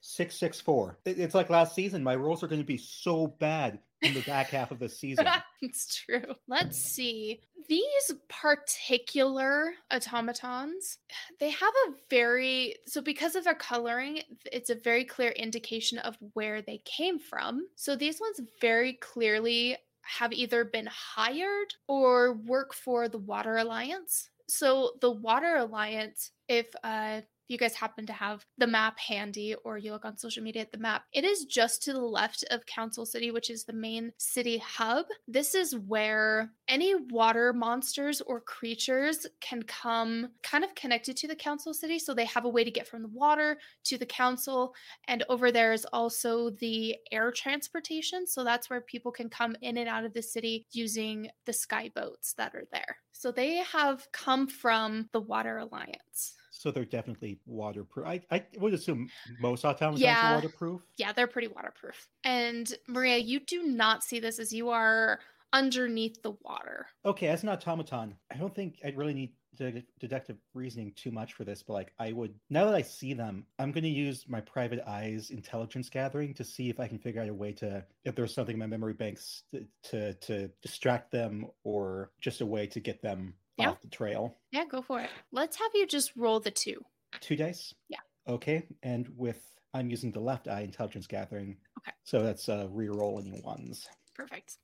Six, 0.00 0.36
six, 0.36 0.60
four. 0.60 0.98
It's 1.06 1.34
like 1.34 1.48
last 1.48 1.74
season. 1.74 2.02
My 2.02 2.14
rolls 2.16 2.42
are 2.42 2.48
going 2.48 2.60
to 2.60 2.66
be 2.66 2.76
so 2.76 3.28
bad 3.28 3.78
in 4.02 4.14
the 4.14 4.22
back 4.22 4.48
half 4.48 4.70
of 4.70 4.78
the 4.78 4.88
season. 4.88 5.26
it's 5.62 6.02
true. 6.04 6.34
Let's 6.48 6.78
see. 6.78 7.40
These 7.68 8.12
particular 8.28 9.72
automatons, 9.92 10.98
they 11.38 11.50
have 11.50 11.72
a 11.86 11.92
very 12.10 12.76
so 12.86 13.00
because 13.00 13.36
of 13.36 13.44
their 13.44 13.54
coloring, 13.54 14.22
it's 14.50 14.70
a 14.70 14.74
very 14.74 15.04
clear 15.04 15.30
indication 15.30 15.98
of 15.98 16.16
where 16.34 16.62
they 16.62 16.82
came 16.84 17.18
from. 17.18 17.66
So 17.76 17.96
these 17.96 18.20
ones 18.20 18.40
very 18.60 18.94
clearly 18.94 19.76
have 20.02 20.32
either 20.32 20.64
been 20.64 20.88
hired 20.90 21.74
or 21.86 22.34
work 22.34 22.74
for 22.74 23.08
the 23.08 23.18
Water 23.18 23.58
Alliance. 23.58 24.28
So 24.48 24.92
the 25.00 25.10
Water 25.10 25.56
Alliance, 25.56 26.32
if 26.48 26.66
uh, 26.82 27.20
you 27.48 27.58
guys 27.58 27.74
happen 27.74 28.06
to 28.06 28.12
have 28.12 28.44
the 28.58 28.66
map 28.66 28.98
handy 28.98 29.54
or 29.64 29.78
you 29.78 29.92
look 29.92 30.04
on 30.04 30.16
social 30.16 30.42
media 30.42 30.62
at 30.62 30.72
the 30.72 30.78
map, 30.78 31.04
it 31.12 31.24
is 31.24 31.44
just 31.44 31.82
to 31.82 31.92
the 31.92 32.00
left 32.00 32.44
of 32.50 32.66
Council 32.66 33.04
City, 33.04 33.30
which 33.30 33.50
is 33.50 33.64
the 33.64 33.72
main 33.72 34.12
city 34.18 34.58
hub. 34.58 35.06
This 35.28 35.54
is 35.54 35.76
where 35.76 36.50
any 36.68 36.94
water 37.10 37.52
monsters 37.52 38.20
or 38.22 38.40
creatures 38.40 39.26
can 39.40 39.62
come 39.64 40.28
kind 40.42 40.64
of 40.64 40.74
connected 40.74 41.16
to 41.18 41.28
the 41.28 41.36
Council 41.36 41.74
City. 41.74 41.98
So 41.98 42.14
they 42.14 42.24
have 42.26 42.44
a 42.44 42.48
way 42.48 42.64
to 42.64 42.70
get 42.70 42.88
from 42.88 43.02
the 43.02 43.08
water 43.08 43.58
to 43.84 43.98
the 43.98 44.06
council. 44.06 44.74
And 45.08 45.24
over 45.28 45.52
there 45.52 45.72
is 45.72 45.86
also 45.92 46.50
the 46.50 46.96
air 47.10 47.30
transportation. 47.30 48.26
So 48.26 48.44
that's 48.44 48.70
where 48.70 48.80
people 48.80 49.12
can 49.12 49.28
come 49.28 49.56
in 49.60 49.76
and 49.76 49.88
out 49.88 50.04
of 50.04 50.14
the 50.14 50.22
city 50.22 50.66
using 50.72 51.28
the 51.46 51.52
sky 51.52 51.90
boats 51.94 52.34
that 52.34 52.54
are 52.54 52.66
there. 52.72 52.96
So 53.12 53.30
they 53.30 53.56
have 53.56 54.06
come 54.12 54.48
from 54.48 55.08
the 55.12 55.20
Water 55.20 55.58
Alliance. 55.58 56.34
So 56.62 56.70
they're 56.70 56.84
definitely 56.84 57.40
waterproof. 57.44 58.06
I, 58.06 58.20
I 58.30 58.44
would 58.58 58.72
assume 58.72 59.10
most 59.40 59.64
automatons 59.64 60.00
Yeah. 60.00 60.30
are 60.30 60.34
waterproof. 60.36 60.80
Yeah, 60.96 61.12
they're 61.12 61.26
pretty 61.26 61.48
waterproof. 61.48 62.06
And 62.22 62.72
Marija, 62.86 63.20
you 63.20 63.40
do 63.40 63.64
not 63.64 64.04
see 64.04 64.20
this 64.20 64.38
as 64.38 64.52
you 64.52 64.68
are 64.68 65.18
underneath 65.52 66.22
the 66.22 66.36
water. 66.42 66.86
Okay, 67.04 67.26
as 67.26 67.42
an 67.42 67.48
automaton, 67.48 68.14
I 68.32 68.36
don't 68.36 68.54
think 68.54 68.78
I 68.84 68.90
really 68.90 69.12
need 69.12 69.32
de- 69.56 69.82
deductive 69.98 70.36
reasoning 70.54 70.92
too 70.94 71.10
much 71.10 71.32
for 71.34 71.42
this, 71.44 71.64
but 71.64 71.72
like 71.72 71.92
I 71.98 72.12
would 72.12 72.32
now 72.48 72.64
that 72.66 72.74
I 72.76 72.82
see 72.82 73.12
them, 73.12 73.44
I'm 73.58 73.72
going 73.72 73.82
to 73.82 73.90
use 73.90 74.24
my 74.28 74.40
private 74.40 74.82
eyes 74.86 75.30
intelligence 75.30 75.90
gathering 75.90 76.32
to 76.34 76.44
see 76.44 76.70
if 76.70 76.78
I 76.78 76.86
can 76.86 77.00
figure 77.00 77.22
out 77.22 77.28
a 77.28 77.34
way 77.34 77.52
to 77.54 77.84
if 78.04 78.14
there's 78.14 78.32
something 78.32 78.54
in 78.54 78.60
my 78.60 78.66
memory 78.66 78.94
banks 78.94 79.42
to 79.50 79.66
to, 79.90 80.14
to 80.14 80.48
distract 80.62 81.10
them 81.10 81.46
or 81.64 82.12
just 82.20 82.40
a 82.40 82.46
way 82.46 82.68
to 82.68 82.78
get 82.78 83.02
them 83.02 83.34
Yeah. 83.58 83.70
off 83.70 83.80
the 83.80 83.88
trail. 83.88 84.38
Yeah, 84.50 84.64
go 84.64 84.82
for 84.82 85.00
it. 85.00 85.10
Let's 85.30 85.56
have 85.58 85.70
you 85.74 85.86
just 85.86 86.12
roll 86.16 86.40
the 86.40 86.50
two. 86.50 86.80
Two 87.20 87.36
dice. 87.36 87.74
Yeah. 87.88 87.98
Okay, 88.26 88.64
and 88.82 89.08
with 89.16 89.40
I'm 89.74 89.90
using 89.90 90.12
the 90.12 90.20
left 90.20 90.48
eye 90.48 90.60
intelligence 90.60 91.06
gathering. 91.06 91.56
Okay. 91.78 91.92
So 92.04 92.22
that's 92.22 92.48
uh 92.48 92.68
re-rolling 92.70 93.42
ones. 93.42 93.88
Perfect. 94.14 94.58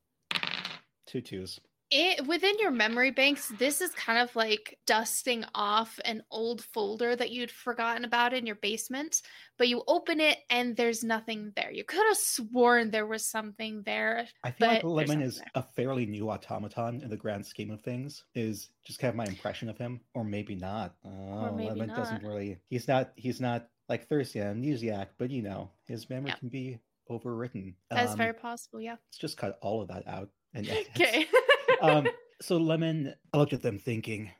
Two 1.06 1.20
twos. 1.20 1.60
It, 1.90 2.26
within 2.26 2.54
your 2.58 2.70
memory 2.70 3.10
banks, 3.10 3.48
this 3.58 3.80
is 3.80 3.90
kind 3.92 4.18
of 4.18 4.34
like 4.36 4.76
dusting 4.86 5.44
off 5.54 5.98
an 6.04 6.22
old 6.30 6.62
folder 6.62 7.16
that 7.16 7.30
you'd 7.30 7.50
forgotten 7.50 8.04
about 8.04 8.34
in 8.34 8.44
your 8.44 8.56
basement, 8.56 9.22
but 9.56 9.68
you 9.68 9.82
open 9.88 10.20
it 10.20 10.38
and 10.50 10.76
there's 10.76 11.02
nothing 11.02 11.50
there. 11.56 11.70
You 11.72 11.84
could 11.84 12.06
have 12.06 12.18
sworn 12.18 12.90
there 12.90 13.06
was 13.06 13.24
something 13.24 13.82
there. 13.86 14.28
I 14.44 14.50
feel 14.50 14.68
like 14.68 14.84
Lemon 14.84 15.22
is 15.22 15.36
there. 15.38 15.46
a 15.54 15.62
fairly 15.62 16.04
new 16.04 16.28
automaton 16.28 17.00
in 17.00 17.08
the 17.08 17.16
grand 17.16 17.46
scheme 17.46 17.70
of 17.70 17.80
things. 17.80 18.24
Is 18.34 18.68
just 18.84 18.98
kind 18.98 19.08
of 19.08 19.16
my 19.16 19.24
impression 19.24 19.70
of 19.70 19.78
him, 19.78 20.00
or 20.12 20.24
maybe 20.24 20.56
not. 20.56 20.94
Oh, 21.06 21.54
maybe 21.54 21.70
Lemon 21.70 21.88
doesn't 21.96 22.22
really. 22.22 22.58
He's 22.68 22.86
not. 22.86 23.12
He's 23.16 23.40
not 23.40 23.66
like 23.88 24.06
Thursday 24.08 24.40
Amnesiac, 24.40 25.06
but 25.16 25.30
you 25.30 25.40
know, 25.40 25.70
his 25.86 26.10
memory 26.10 26.32
Yeah. 26.32 26.36
can 26.36 26.48
be 26.50 26.78
overwritten. 27.10 27.74
That's 27.88 28.12
Um, 28.12 28.18
very 28.18 28.34
possible, 28.34 28.82
yeah. 28.82 28.96
Let's 29.06 29.16
just 29.16 29.38
cut 29.38 29.58
all 29.62 29.80
of 29.80 29.88
that 29.88 30.06
out. 30.06 30.28
And. 30.52 30.68
Okay. 30.94 31.26
Um, 31.80 32.08
so 32.40 32.56
Lemon, 32.56 33.14
I 33.32 33.38
looked 33.38 33.52
at 33.52 33.62
them 33.62 33.78
thinking, 33.78 34.30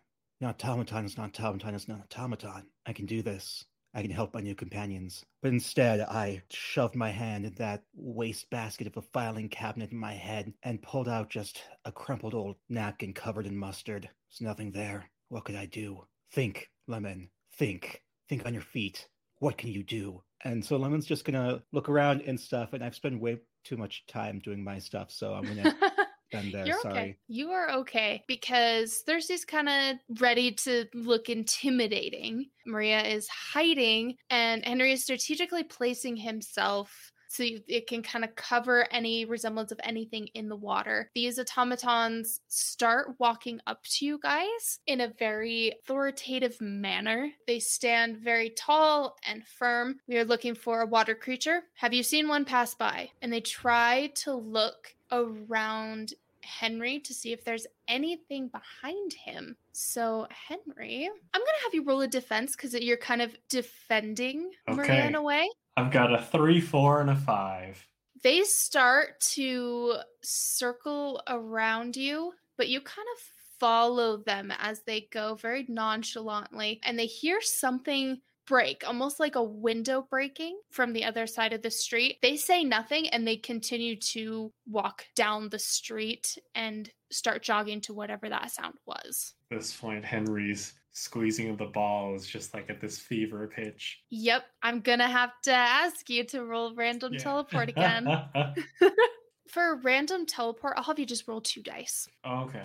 an 0.41 0.49
automaton 0.49 1.05
is 1.05 1.17
not 1.17 1.39
automaton 1.41 1.75
is 1.75 1.89
not 1.89 2.01
automaton. 2.01 2.67
I 2.87 2.93
can 2.93 3.07
do 3.07 3.23
this. 3.23 3.65
I 3.95 4.03
can 4.03 4.11
help 4.11 4.35
my 4.35 4.41
new 4.41 4.55
companions. 4.55 5.25
But 5.43 5.53
instead, 5.53 6.01
I 6.01 6.43
shoved 6.51 6.95
my 6.95 7.11
hand 7.11 7.47
in 7.47 7.55
that 7.55 7.83
wastebasket 7.95 8.87
of 8.87 8.97
a 8.97 9.03
filing 9.03 9.49
cabinet 9.49 9.91
in 9.91 9.99
my 9.99 10.13
head 10.13 10.53
and 10.63 10.83
pulled 10.83 11.09
out 11.09 11.31
just 11.31 11.63
a 11.85 11.91
crumpled 11.91 12.35
old 12.35 12.57
napkin 12.69 13.15
covered 13.15 13.47
in 13.47 13.57
mustard. 13.57 14.03
There's 14.03 14.41
nothing 14.41 14.71
there. 14.73 15.11
What 15.31 15.45
could 15.45 15.57
I 15.57 15.67
do? 15.67 16.07
Think, 16.33 16.71
Lemon. 16.87 17.31
Think. 17.57 18.03
Think 18.29 18.47
on 18.47 18.53
your 18.53 18.63
feet. 18.63 19.09
What 19.39 19.57
can 19.57 19.71
you 19.71 19.83
do? 19.83 20.23
And 20.45 20.65
so 20.65 20.77
Lemon's 20.77 21.07
just 21.07 21.25
gonna 21.25 21.63
look 21.73 21.89
around 21.89 22.23
and 22.23 22.39
stuff, 22.39 22.73
and 22.73 22.85
I've 22.85 22.95
spent 22.95 23.21
way 23.21 23.39
too 23.65 23.77
much 23.77 24.07
time 24.07 24.39
doing 24.39 24.63
my 24.63 24.79
stuff, 24.79 25.11
so 25.11 25.35
I'm 25.35 25.45
gonna 25.45 25.75
end 26.33 26.53
there. 26.53 26.67
You're 26.67 26.81
Sorry. 26.81 26.99
okay. 26.99 27.17
You 27.29 27.51
are 27.51 27.71
okay 27.79 28.25
because 28.27 29.03
Thirsty's 29.07 29.45
kind 29.45 29.69
of 29.69 30.21
ready 30.21 30.53
to 30.53 30.87
look 30.95 31.29
intimidating. 31.29 32.51
Marija 32.67 33.09
is 33.09 33.29
hiding, 33.29 34.17
and 34.31 34.65
Henry 34.65 34.93
is 34.93 35.03
strategically 35.03 35.65
placing 35.65 36.17
himself 36.17 37.13
so 37.29 37.45
it 37.45 37.87
can 37.87 38.03
kind 38.03 38.25
of 38.25 38.35
cover 38.35 38.89
any 38.91 39.25
resemblance 39.25 39.71
of 39.71 39.81
anything 39.85 40.29
in 40.35 40.49
the 40.49 40.57
water. 40.57 41.11
These 41.15 41.39
automatons 41.39 42.41
start 42.49 43.15
walking 43.19 43.61
up 43.67 43.85
to 43.85 44.07
you 44.07 44.19
guys 44.23 44.81
in 44.87 45.03
a 45.03 45.13
very 45.19 45.73
authoritative 45.85 46.59
manner. 46.61 47.31
They 47.47 47.61
stand 47.61 48.19
very 48.19 48.51
tall 48.51 49.17
and 49.27 49.47
firm. 49.47 49.97
We 50.09 50.17
are 50.17 50.25
looking 50.25 50.55
for 50.55 50.81
a 50.81 50.87
water 50.87 51.15
creature. 51.15 51.63
Have 51.75 51.93
you 51.93 52.03
seen 52.03 52.29
one 52.29 52.45
pass 52.45 52.75
by? 52.75 53.11
And 53.21 53.33
they 53.33 53.41
try 53.41 54.11
to 54.17 54.33
look 54.33 54.95
around 55.13 56.15
Henry 56.43 56.99
to 57.01 57.13
see 57.13 57.33
if 57.33 57.45
there's 57.45 57.67
anything 57.89 58.49
behind 58.49 59.13
him. 59.13 59.57
So, 59.73 60.27
Henry, 60.31 61.09
I'm 61.35 61.41
going 61.41 61.47
to 61.59 61.65
have 61.65 61.75
you 61.75 61.85
roll 61.85 62.01
a 62.01 62.09
defense 62.09 62.57
because 62.57 62.75
you're 62.75 62.97
kind 62.97 63.23
of 63.23 63.37
defending 63.49 64.51
Marija 64.69 64.93
Okay. 64.93 65.07
in 65.07 65.15
a 65.15 65.23
way. 65.23 65.49
I've 65.77 65.93
got 65.93 66.13
a 66.13 66.23
three, 66.23 66.61
four, 66.61 67.01
and 67.01 67.11
a 67.11 67.17
five. 67.17 67.87
They 68.23 68.43
start 68.43 69.21
to 69.33 69.97
circle 70.23 71.23
around 71.29 71.97
you, 71.97 72.33
but 72.57 72.69
you 72.69 72.81
kind 72.81 73.07
of 73.17 73.23
follow 73.61 74.17
them 74.19 74.53
as 74.59 74.81
they 74.83 75.09
go 75.13 75.35
very 75.35 75.67
nonchalantly, 75.69 76.81
and 76.85 76.99
they 76.99 77.07
hear 77.07 77.41
something 77.41 78.21
break, 78.49 78.83
almost 78.87 79.21
like 79.21 79.37
a 79.37 79.43
window 79.43 80.07
breaking 80.09 80.59
from 80.71 80.93
the 80.93 81.05
other 81.05 81.27
side 81.27 81.53
of 81.53 81.63
the 81.63 81.71
street. 81.71 82.17
They 82.23 82.37
say 82.37 82.65
nothing 82.65 83.09
and 83.11 83.27
they 83.27 83.37
continue 83.37 83.97
to 83.97 84.53
walk 84.67 85.05
down 85.15 85.51
the 85.51 85.59
street 85.59 86.39
and 86.55 86.91
start 87.11 87.43
jogging 87.43 87.81
to 87.83 87.93
whatever 87.95 88.29
that 88.29 88.51
sound 88.51 88.75
was. 88.87 89.35
At 89.53 89.59
this 89.59 89.77
point, 89.77 90.05
Henry's 90.05 90.73
squeezing 90.93 91.51
of 91.51 91.59
the 91.59 91.67
ball 91.67 92.15
is 92.17 92.27
just 92.27 92.55
like 92.55 92.69
at 92.71 92.81
this 92.81 92.99
fever 92.99 93.47
pitch. 93.55 94.01
Yep, 94.11 94.45
I'm 94.63 94.81
gonna 94.81 95.09
have 95.09 95.31
to 95.45 95.53
ask 95.53 96.09
you 96.11 96.25
to 96.25 96.45
roll 96.45 96.75
random 96.75 97.13
Yeah. 97.13 97.19
teleport 97.21 97.69
again. 97.69 98.07
For 99.49 99.77
random 99.77 100.27
teleport, 100.27 100.75
I'll 100.77 100.85
have 100.85 100.99
you 100.99 101.07
just 101.07 101.29
roll 101.29 101.41
two 101.41 101.63
dice. 101.63 102.09
okay. 102.27 102.63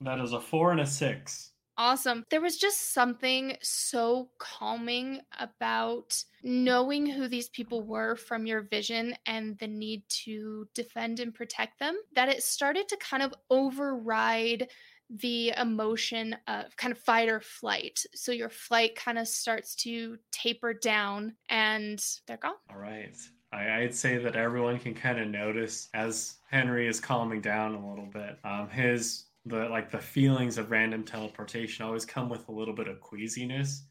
That 0.00 0.18
is 0.20 0.32
a 0.32 0.40
four 0.40 0.72
and 0.72 0.80
a 0.80 0.86
six. 0.86 1.51
Awesome. 1.78 2.24
There 2.30 2.40
was 2.40 2.58
just 2.58 2.92
something 2.92 3.56
so 3.62 4.28
calming 4.38 5.20
about 5.38 6.22
knowing 6.42 7.06
who 7.06 7.28
these 7.28 7.48
people 7.48 7.82
were 7.82 8.16
from 8.16 8.46
your 8.46 8.62
vision 8.62 9.14
and 9.26 9.58
the 9.58 9.68
need 9.68 10.02
to 10.24 10.68
defend 10.74 11.20
and 11.20 11.34
protect 11.34 11.78
them 11.78 11.96
that 12.14 12.28
it 12.28 12.42
started 12.42 12.88
to 12.88 12.96
kind 12.98 13.22
of 13.22 13.34
override 13.50 14.68
the 15.08 15.52
emotion 15.58 16.36
of 16.46 16.76
kind 16.76 16.92
of 16.92 16.98
fight 16.98 17.28
or 17.28 17.40
flight. 17.40 18.04
So 18.14 18.32
your 18.32 18.48
flight 18.48 18.94
kind 18.94 19.18
of 19.18 19.28
starts 19.28 19.74
to 19.76 20.18
taper 20.30 20.72
down 20.74 21.34
and 21.48 22.02
they're 22.26 22.36
gone. 22.38 22.54
All 22.70 22.78
right. 22.78 23.14
I, 23.52 23.82
I'd 23.82 23.94
say 23.94 24.16
that 24.18 24.36
everyone 24.36 24.78
can 24.78 24.94
kind 24.94 25.20
of 25.20 25.28
notice 25.28 25.88
as 25.92 26.36
Henry 26.50 26.86
is 26.86 27.00
calming 27.00 27.42
down 27.42 27.74
a 27.74 27.88
little 27.90 28.06
bit. 28.06 28.38
Um, 28.44 28.70
his 28.70 29.24
the 29.46 29.68
like 29.68 29.90
the 29.90 29.98
feelings 29.98 30.58
of 30.58 30.70
random 30.70 31.04
teleportation 31.04 31.84
always 31.84 32.04
come 32.04 32.28
with 32.28 32.48
a 32.48 32.52
little 32.52 32.74
bit 32.74 32.88
of 32.88 33.00
queasiness. 33.00 33.82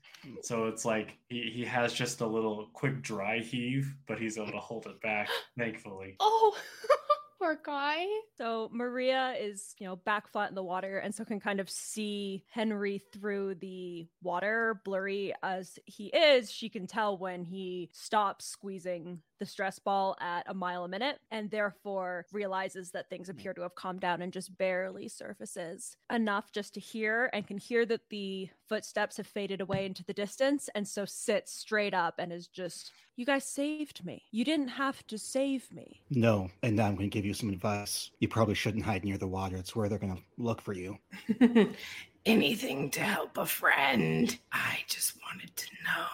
So 0.44 0.68
it's 0.68 0.86
like 0.86 1.18
he, 1.30 1.52
he 1.54 1.66
has 1.66 1.94
just 1.94 2.22
a 2.22 2.28
little 2.28 2.70
quick 2.74 3.02
dry 3.02 3.40
heave, 3.40 3.94
but 4.08 4.20
he's 4.20 4.38
able 4.38 4.52
to 4.52 4.60
hold 4.60 4.86
it 4.86 5.02
back, 5.02 5.28
thankfully. 5.58 6.16
Oh, 6.20 6.56
poor 7.42 7.60
guy. 7.66 8.06
So 8.38 8.70
Marija 8.72 9.34
is, 9.40 9.74
you 9.80 9.88
know, 9.88 9.96
back 9.96 10.32
flat 10.32 10.50
in 10.50 10.56
the 10.56 10.64
water 10.64 11.00
and 11.00 11.14
so 11.14 11.26
can 11.26 11.40
kind 11.40 11.60
of 11.60 11.70
see 11.70 12.46
Henry 12.52 13.02
through 13.12 13.56
the 13.56 14.08
water, 14.22 14.80
blurry 14.86 15.34
as 15.42 15.80
he 15.86 16.08
is. 16.08 16.52
She 16.52 16.70
can 16.70 16.86
tell 16.86 17.18
when 17.18 17.44
he 17.44 17.90
stops 17.94 18.46
squeezing 18.46 19.22
the 19.42 19.46
stress 19.48 19.80
ball 19.80 20.16
at 20.22 20.44
a 20.46 20.54
mile 20.54 20.84
a 20.84 20.88
minute 20.88 21.20
and 21.32 21.50
therefore 21.50 22.28
realizes 22.32 22.92
that 22.92 23.10
things 23.10 23.28
mm-hmm. 23.28 23.40
appear 23.40 23.54
to 23.56 23.62
have 23.64 23.74
calmed 23.74 24.00
down 24.00 24.22
and 24.22 24.32
just 24.32 24.56
barely 24.56 25.08
surfaces 25.08 25.98
enough 26.14 26.52
just 26.52 26.76
to 26.76 26.80
hear 26.80 27.28
and 27.34 27.48
can 27.48 27.58
hear 27.58 27.84
that 27.84 28.08
the 28.12 28.48
footsteps 28.70 29.18
have 29.18 29.26
faded 29.26 29.60
away 29.60 29.88
into 29.88 30.04
the 30.04 30.14
distance 30.14 30.70
and 30.76 30.88
so 30.88 31.06
sits 31.06 31.52
straight 31.52 31.96
up 31.96 32.14
and 32.20 32.32
is 32.32 32.46
just 32.46 32.92
you 33.16 33.26
guys 33.26 33.46
saved 33.46 34.06
me. 34.06 34.24
You 34.32 34.46
didn't 34.46 34.68
have 34.68 35.06
to 35.08 35.18
save 35.18 35.72
me. 35.74 36.02
No, 36.12 36.50
and 36.62 36.76
now 36.76 36.86
I'm 36.86 36.96
going 36.96 37.10
to 37.10 37.14
give 37.14 37.26
you 37.26 37.34
some 37.34 37.50
advice. 37.50 38.12
You 38.20 38.28
probably 38.28 38.56
shouldn't 38.56 38.86
hide 38.86 39.04
near 39.04 39.18
the 39.18 39.28
water. 39.28 39.58
It's 39.58 39.76
where 39.76 39.90
they're 39.90 39.98
going 39.98 40.16
to 40.16 40.24
look 40.38 40.62
for 40.62 40.74
you. 40.74 41.00
Anything 42.28 42.92
to 42.92 43.00
help 43.02 43.38
a 43.38 43.46
friend. 43.48 44.38
I 44.52 44.80
just 44.88 45.16
wanted 45.24 45.56
to 45.56 45.68
know 45.84 46.06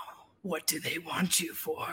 what 0.41 0.65
do 0.65 0.79
they 0.79 0.97
want 0.97 1.41
you 1.41 1.53
for? 1.53 1.87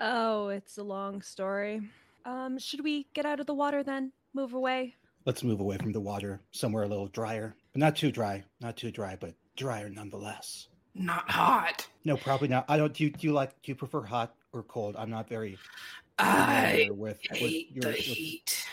Oh, 0.00 0.48
it's 0.48 0.78
a 0.78 0.82
long 0.82 1.22
story. 1.22 1.80
Um, 2.24 2.58
should 2.58 2.82
we 2.84 3.06
get 3.14 3.26
out 3.26 3.40
of 3.40 3.46
the 3.46 3.54
water 3.54 3.82
then? 3.82 4.12
Move 4.34 4.52
away? 4.54 4.94
Let's 5.24 5.42
move 5.42 5.60
away 5.60 5.76
from 5.78 5.92
the 5.92 6.00
water, 6.00 6.40
somewhere 6.52 6.84
a 6.84 6.88
little 6.88 7.08
drier. 7.08 7.54
But 7.72 7.80
not 7.80 7.96
too 7.96 8.10
dry. 8.12 8.44
Not 8.60 8.76
too 8.76 8.90
dry, 8.90 9.16
but 9.18 9.34
drier 9.56 9.88
nonetheless. 9.88 10.68
Not 10.94 11.28
hot. 11.30 11.86
No, 12.04 12.16
probably 12.16 12.48
not. 12.48 12.64
I 12.68 12.76
don't. 12.76 12.92
Do 12.94 13.04
you, 13.04 13.10
do 13.10 13.26
you 13.26 13.32
like? 13.32 13.50
Do 13.62 13.70
you 13.70 13.74
prefer 13.74 14.02
hot 14.02 14.34
or 14.52 14.62
cold? 14.62 14.96
I'm 14.98 15.10
not 15.10 15.28
very 15.28 15.58
I 16.18 16.70
familiar 16.70 16.94
with, 16.94 17.20
with 17.30 17.38
hate 17.38 17.70
your. 17.72 17.82
the 17.82 17.88
with- 17.90 17.96
heat. 17.98 18.64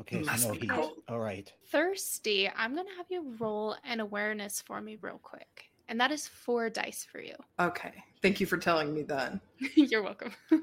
okay, 0.00 0.22
so 0.36 0.48
no 0.48 0.54
heat. 0.54 0.68
cold. 0.70 0.92
All 1.08 1.18
right. 1.20 1.50
Thirsty, 1.70 2.48
I'm 2.56 2.74
going 2.74 2.86
to 2.86 2.92
have 2.96 3.06
you 3.08 3.34
roll 3.38 3.76
an 3.84 4.00
awareness 4.00 4.60
for 4.60 4.80
me 4.80 4.96
real 5.00 5.18
quick. 5.22 5.64
And 5.88 6.00
that 6.00 6.10
is 6.10 6.26
four 6.26 6.68
dice 6.70 7.06
for 7.10 7.20
you. 7.20 7.34
Okay. 7.60 7.92
Thank 8.22 8.40
you 8.40 8.46
for 8.46 8.56
telling 8.56 8.92
me 8.92 9.02
that. 9.02 9.38
You're 9.74 10.02
welcome. 10.02 10.32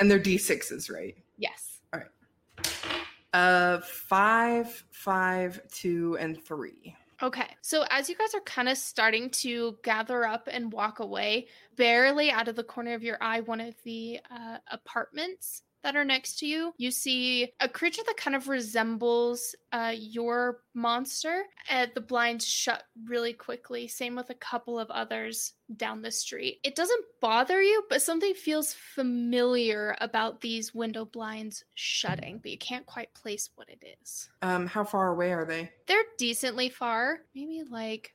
And 0.00 0.10
they're 0.10 0.18
d6s, 0.18 0.92
right? 0.92 1.16
yes. 1.38 1.78
All 1.92 2.00
right. 2.00 2.66
Uh, 3.32 3.80
five, 3.80 4.84
five, 4.90 5.60
two, 5.70 6.16
and 6.18 6.42
three. 6.42 6.96
Okay. 7.22 7.46
So 7.62 7.84
as 7.90 8.08
you 8.08 8.16
guys 8.16 8.34
are 8.34 8.40
kind 8.40 8.68
of 8.68 8.76
starting 8.76 9.30
to 9.30 9.76
gather 9.82 10.26
up 10.26 10.48
and 10.50 10.72
walk 10.72 10.98
away, 10.98 11.46
barely 11.76 12.30
out 12.30 12.48
of 12.48 12.56
the 12.56 12.64
corner 12.64 12.94
of 12.94 13.02
your 13.02 13.18
eye, 13.20 13.40
one 13.40 13.60
of 13.60 13.74
the 13.84 14.20
uh, 14.30 14.58
apartments 14.70 15.62
that 15.84 15.96
are 15.96 16.04
next 16.04 16.38
to 16.40 16.46
you, 16.46 16.72
you 16.78 16.90
see 16.90 17.52
a 17.60 17.68
creature 17.68 18.02
that 18.06 18.16
kind 18.16 18.34
of 18.34 18.48
resembles 18.48 19.54
uh, 19.72 19.92
your 19.94 20.62
monster. 20.74 21.44
Uh, 21.70 21.86
the 21.94 22.00
blinds 22.00 22.46
shut 22.46 22.82
really 23.04 23.34
quickly. 23.34 23.86
Same 23.86 24.16
with 24.16 24.30
a 24.30 24.34
couple 24.34 24.78
of 24.78 24.90
others 24.90 25.52
down 25.76 26.02
the 26.02 26.10
street. 26.10 26.58
It 26.64 26.74
doesn't 26.74 27.04
bother 27.20 27.62
you, 27.62 27.84
but 27.88 28.02
something 28.02 28.34
feels 28.34 28.72
familiar 28.72 29.94
about 30.00 30.40
these 30.40 30.74
window 30.74 31.04
blinds 31.04 31.64
shutting, 31.74 32.38
but 32.38 32.50
you 32.50 32.58
can't 32.58 32.86
quite 32.86 33.14
place 33.14 33.50
what 33.54 33.68
it 33.68 33.84
is. 34.02 34.30
Um, 34.42 34.66
how 34.66 34.84
far 34.84 35.08
away 35.08 35.32
are 35.32 35.44
they? 35.44 35.70
They're 35.86 36.02
decently 36.18 36.70
far, 36.70 37.20
maybe 37.34 37.62
like 37.70 38.14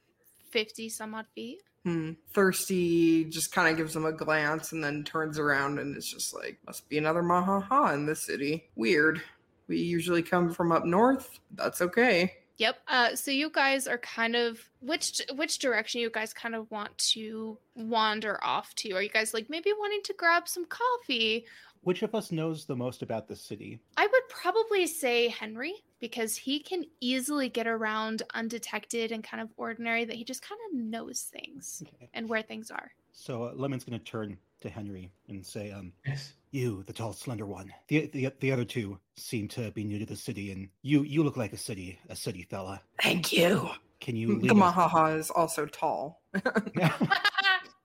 50 0.51 0.89
some 0.89 1.13
odd 1.13 1.27
feet. 1.35 1.61
Hmm. 1.85 2.11
Thirsty 2.33 3.25
just 3.25 3.53
kind 3.53 3.69
of 3.69 3.77
gives 3.77 3.93
them 3.93 4.05
a 4.05 4.11
glance 4.11 4.73
and 4.73 4.83
then 4.83 5.03
turns 5.03 5.39
around 5.39 5.79
and 5.79 5.95
is 5.95 6.07
just 6.07 6.33
like, 6.35 6.59
must 6.65 6.89
be 6.89 6.97
another 6.97 7.23
Mahaha 7.23 7.93
in 7.93 8.05
this 8.05 8.23
city. 8.23 8.69
Weird. 8.75 9.21
We 9.67 9.77
usually 9.77 10.23
come 10.23 10.51
from 10.51 10.71
up 10.71 10.85
north. 10.85 11.39
That's 11.55 11.81
okay. 11.81 12.33
Yep. 12.57 12.77
Uh, 12.89 13.15
so 13.15 13.31
you 13.31 13.49
guys 13.49 13.87
are 13.87 13.97
kind 13.97 14.35
of 14.35 14.59
which 14.81 15.21
which 15.35 15.59
direction 15.59 16.01
you 16.01 16.09
guys 16.09 16.33
kind 16.33 16.55
of 16.55 16.69
want 16.69 16.97
to 16.97 17.57
wander 17.75 18.37
off 18.43 18.75
to? 18.75 18.91
Are 18.91 19.01
you 19.01 19.09
guys 19.09 19.33
like 19.33 19.49
maybe 19.49 19.71
wanting 19.79 20.01
to 20.03 20.13
grab 20.13 20.45
some 20.45 20.65
coffee? 20.65 21.45
Which 21.81 22.01
of 22.03 22.13
us 22.13 22.31
knows 22.31 22.65
the 22.65 22.75
most 22.75 23.01
about 23.01 23.27
the 23.27 23.35
city? 23.35 23.79
I 23.97 24.05
would 24.05 24.29
probably 24.29 24.85
say 24.85 25.29
Henry 25.29 25.73
because 25.99 26.35
he 26.35 26.59
can 26.59 26.83
easily 26.99 27.49
get 27.49 27.67
around 27.67 28.23
undetected 28.33 29.11
and 29.11 29.23
kind 29.23 29.41
of 29.41 29.49
ordinary. 29.57 30.03
That 30.05 30.15
he 30.17 30.23
just 30.23 30.41
kind 30.41 30.59
of 30.69 30.77
knows 30.77 31.21
things 31.21 31.81
Okay. 31.87 32.09
and 32.13 32.27
where 32.27 32.41
things 32.41 32.69
are. 32.69 32.91
So 33.13 33.43
uh, 33.43 33.51
Lemon's 33.55 33.83
going 33.83 33.97
to 33.97 34.03
turn 34.05 34.37
to 34.61 34.69
Henry 34.69 35.09
and 35.29 35.45
say, 35.45 35.71
um, 35.71 35.93
Yes. 36.05 36.33
"You, 36.51 36.83
the 36.85 36.93
tall, 36.93 37.13
slender 37.13 37.45
one. 37.45 37.73
The, 37.87 38.07
the 38.07 38.31
the 38.39 38.51
other 38.51 38.65
two 38.65 38.99
seem 39.15 39.47
to 39.49 39.71
be 39.71 39.83
new 39.85 39.99
to 39.99 40.05
the 40.05 40.15
city, 40.17 40.51
and 40.51 40.67
you 40.81 41.03
you 41.03 41.23
look 41.23 41.37
like 41.37 41.53
a 41.53 41.57
city 41.57 41.97
a 42.09 42.15
city 42.15 42.43
fella. 42.49 42.81
Thank 43.01 43.31
you. 43.31 43.69
Can 44.01 44.15
you 44.17 44.27
The 44.39 44.53
lead 44.53 44.61
us- 44.63 44.73
Mahaha 44.75 45.17
is 45.17 45.29
also 45.29 45.65
tall. 45.65 46.21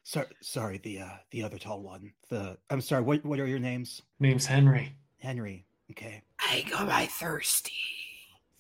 sorry, 0.05 0.27
sorry, 0.41 0.79
the 0.79 1.01
uh, 1.01 1.17
the 1.31 1.43
other 1.43 1.59
tall 1.59 1.83
one. 1.83 2.13
The 2.29 2.57
I'm 2.71 2.81
sorry. 2.81 3.03
What 3.03 3.25
what 3.25 3.41
are 3.41 3.47
your 3.47 3.59
names? 3.59 4.01
Name's 4.21 4.47
Henry. 4.47 4.95
Henry. 5.19 5.67
Okay. 5.91 6.23
I 6.39 6.65
go 6.71 6.87
by 6.87 7.07
Thirsty. 7.07 7.73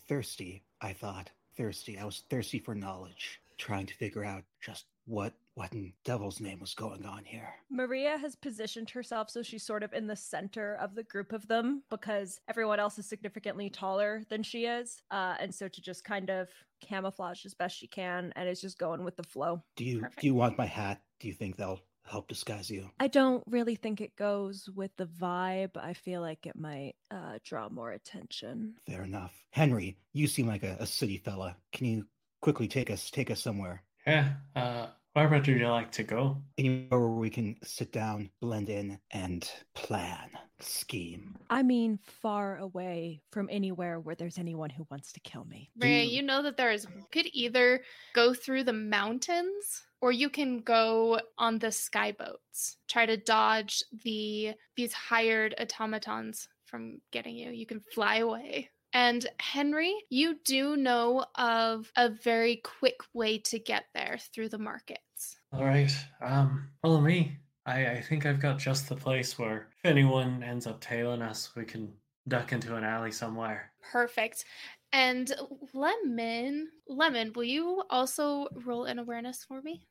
Thirsty. 0.08 0.62
I 0.80 0.92
thought 0.92 1.30
thirsty. 1.56 1.98
I 1.98 2.04
was 2.04 2.24
thirsty 2.28 2.58
for 2.58 2.74
knowledge, 2.74 3.40
trying 3.58 3.86
to 3.86 3.94
figure 3.94 4.24
out 4.24 4.42
just 4.60 4.86
what 5.06 5.34
what 5.54 5.72
in 5.72 5.92
devil's 6.04 6.40
name 6.40 6.58
was 6.58 6.74
going 6.74 7.06
on 7.06 7.24
here. 7.24 7.54
Marija 7.70 8.18
has 8.18 8.34
positioned 8.34 8.90
herself 8.90 9.30
so 9.30 9.42
she's 9.42 9.62
sort 9.62 9.84
of 9.84 9.92
in 9.92 10.06
the 10.06 10.16
center 10.16 10.76
of 10.80 10.94
the 10.96 11.04
group 11.04 11.32
of 11.32 11.46
them 11.46 11.82
because 11.90 12.40
everyone 12.48 12.80
else 12.80 12.98
is 12.98 13.06
significantly 13.06 13.70
taller 13.70 14.22
than 14.28 14.42
she 14.42 14.66
is. 14.66 15.02
Uh, 15.12 15.36
and 15.38 15.54
so 15.54 15.68
to 15.68 15.80
just 15.80 16.04
kind 16.04 16.28
of 16.28 16.48
camouflage 16.80 17.46
as 17.46 17.54
best 17.54 17.78
she 17.78 17.86
can 17.86 18.32
and 18.34 18.48
is 18.48 18.60
just 18.60 18.78
going 18.78 19.04
with 19.04 19.16
the 19.16 19.22
flow. 19.22 19.62
Do 19.76 19.84
you 19.84 20.00
Perfect. 20.00 20.20
do 20.20 20.26
you 20.26 20.34
want 20.34 20.58
my 20.58 20.66
hat? 20.66 21.00
Do 21.20 21.28
you 21.28 21.34
think 21.34 21.56
they'll 21.56 21.80
help 22.04 22.28
disguise 22.28 22.70
you? 22.70 22.90
I 22.98 23.06
don't 23.06 23.44
really 23.46 23.76
think 23.76 24.00
it 24.00 24.16
goes 24.16 24.68
with 24.74 24.90
the 24.96 25.06
vibe. 25.06 25.76
I 25.76 25.94
feel 25.94 26.20
like 26.20 26.46
it 26.46 26.56
might 26.56 26.94
uh, 27.10 27.38
draw 27.44 27.68
more 27.68 27.92
attention. 27.92 28.74
Fair 28.86 29.02
enough. 29.04 29.32
Henry, 29.50 29.96
you 30.12 30.26
seem 30.26 30.46
like 30.46 30.62
a, 30.64 30.76
a 30.80 30.86
city 30.86 31.18
fella. 31.18 31.56
Can 31.72 31.86
you 31.86 32.06
quickly 32.40 32.68
take 32.68 32.90
us 32.90 33.10
take 33.10 33.30
us 33.30 33.40
somewhere? 33.40 33.84
Yeah. 34.06 34.34
Uh, 34.54 34.88
where 35.14 35.40
do 35.40 35.52
you 35.52 35.68
like 35.68 35.92
to 35.92 36.02
go? 36.02 36.42
Anywhere 36.58 36.98
where 36.98 37.08
we 37.08 37.30
can 37.30 37.56
sit 37.62 37.92
down, 37.92 38.30
blend 38.40 38.68
in, 38.68 38.98
and 39.12 39.48
plan, 39.74 40.28
scheme. 40.58 41.36
I 41.48 41.62
mean, 41.62 42.00
far 42.02 42.58
away 42.58 43.22
from 43.30 43.48
anywhere 43.50 44.00
where 44.00 44.16
there's 44.16 44.38
anyone 44.38 44.70
who 44.70 44.86
wants 44.90 45.12
to 45.12 45.20
kill 45.20 45.44
me. 45.44 45.70
Marija, 45.76 46.08
Do- 46.08 46.14
you 46.16 46.22
know 46.22 46.42
that 46.42 46.56
there 46.56 46.72
is 46.72 46.86
you 46.96 47.06
could 47.12 47.28
either 47.32 47.82
go 48.12 48.34
through 48.34 48.64
the 48.64 48.72
mountains 48.72 49.84
or 50.00 50.10
you 50.10 50.28
can 50.28 50.62
go 50.62 51.20
on 51.38 51.60
the 51.60 51.70
sky 51.70 52.10
boats. 52.10 52.78
Try 52.88 53.06
to 53.06 53.16
dodge 53.16 53.84
the 54.02 54.54
these 54.76 54.92
hired 54.92 55.54
automatons 55.60 56.48
from 56.64 57.00
getting 57.12 57.36
you. 57.36 57.52
You 57.52 57.66
can 57.66 57.80
fly 57.80 58.16
away. 58.16 58.68
And 58.94 59.26
Henry, 59.40 59.92
you 60.08 60.38
do 60.44 60.76
know 60.76 61.26
of 61.34 61.90
a 61.96 62.08
very 62.08 62.62
quick 62.78 63.00
way 63.12 63.38
to 63.38 63.58
get 63.58 63.86
there 63.92 64.18
through 64.32 64.50
the 64.50 64.58
markets. 64.58 65.36
All 65.52 65.64
right. 65.64 65.92
Um, 66.22 66.68
follow 66.80 67.00
me. 67.00 67.36
I, 67.66 67.86
I 67.88 68.00
think 68.00 68.24
I've 68.24 68.40
got 68.40 68.58
just 68.58 68.88
the 68.88 68.94
place 68.94 69.36
where 69.36 69.68
if 69.78 69.90
anyone 69.90 70.44
ends 70.44 70.68
up 70.68 70.80
tailing 70.80 71.22
us, 71.22 71.50
we 71.56 71.64
can 71.64 71.92
duck 72.28 72.52
into 72.52 72.76
an 72.76 72.84
alley 72.84 73.10
somewhere. 73.10 73.72
Perfect. 73.90 74.44
And 74.92 75.34
Lemon, 75.72 76.68
Lemon, 76.86 77.32
will 77.34 77.44
you 77.44 77.82
also 77.90 78.46
roll 78.64 78.84
an 78.84 79.00
awareness 79.00 79.42
for 79.42 79.60
me? 79.60 79.82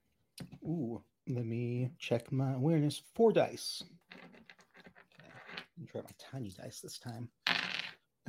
Ooh, 0.64 1.04
let 1.28 1.46
me 1.46 1.90
check 2.00 2.32
my 2.32 2.54
awareness. 2.54 3.02
Four 3.16 3.34
dice. 3.34 3.84
Okay, 4.14 5.30
let 5.78 5.82
me 5.82 5.88
try 5.92 6.02
my 6.02 6.10
tiny 6.18 6.52
dice 6.52 6.80
this 6.80 7.00
time. 7.00 7.28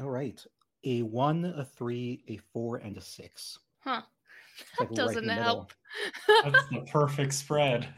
All 0.01 0.11
right. 0.11 0.45
A 0.85 1.03
one, 1.03 1.45
a 1.45 1.65
three, 1.65 2.23
a 2.29 2.37
four, 2.37 2.77
and 2.77 2.97
a 2.97 3.01
six. 3.01 3.59
Huh. 3.81 4.03
It's 4.59 4.71
That 4.79 4.91
like 4.91 4.95
doesn't 4.95 5.27
the 5.27 5.35
help. 5.35 5.73
That's 6.45 6.69
the 6.69 6.87
perfect 6.91 7.35
spread. 7.35 7.89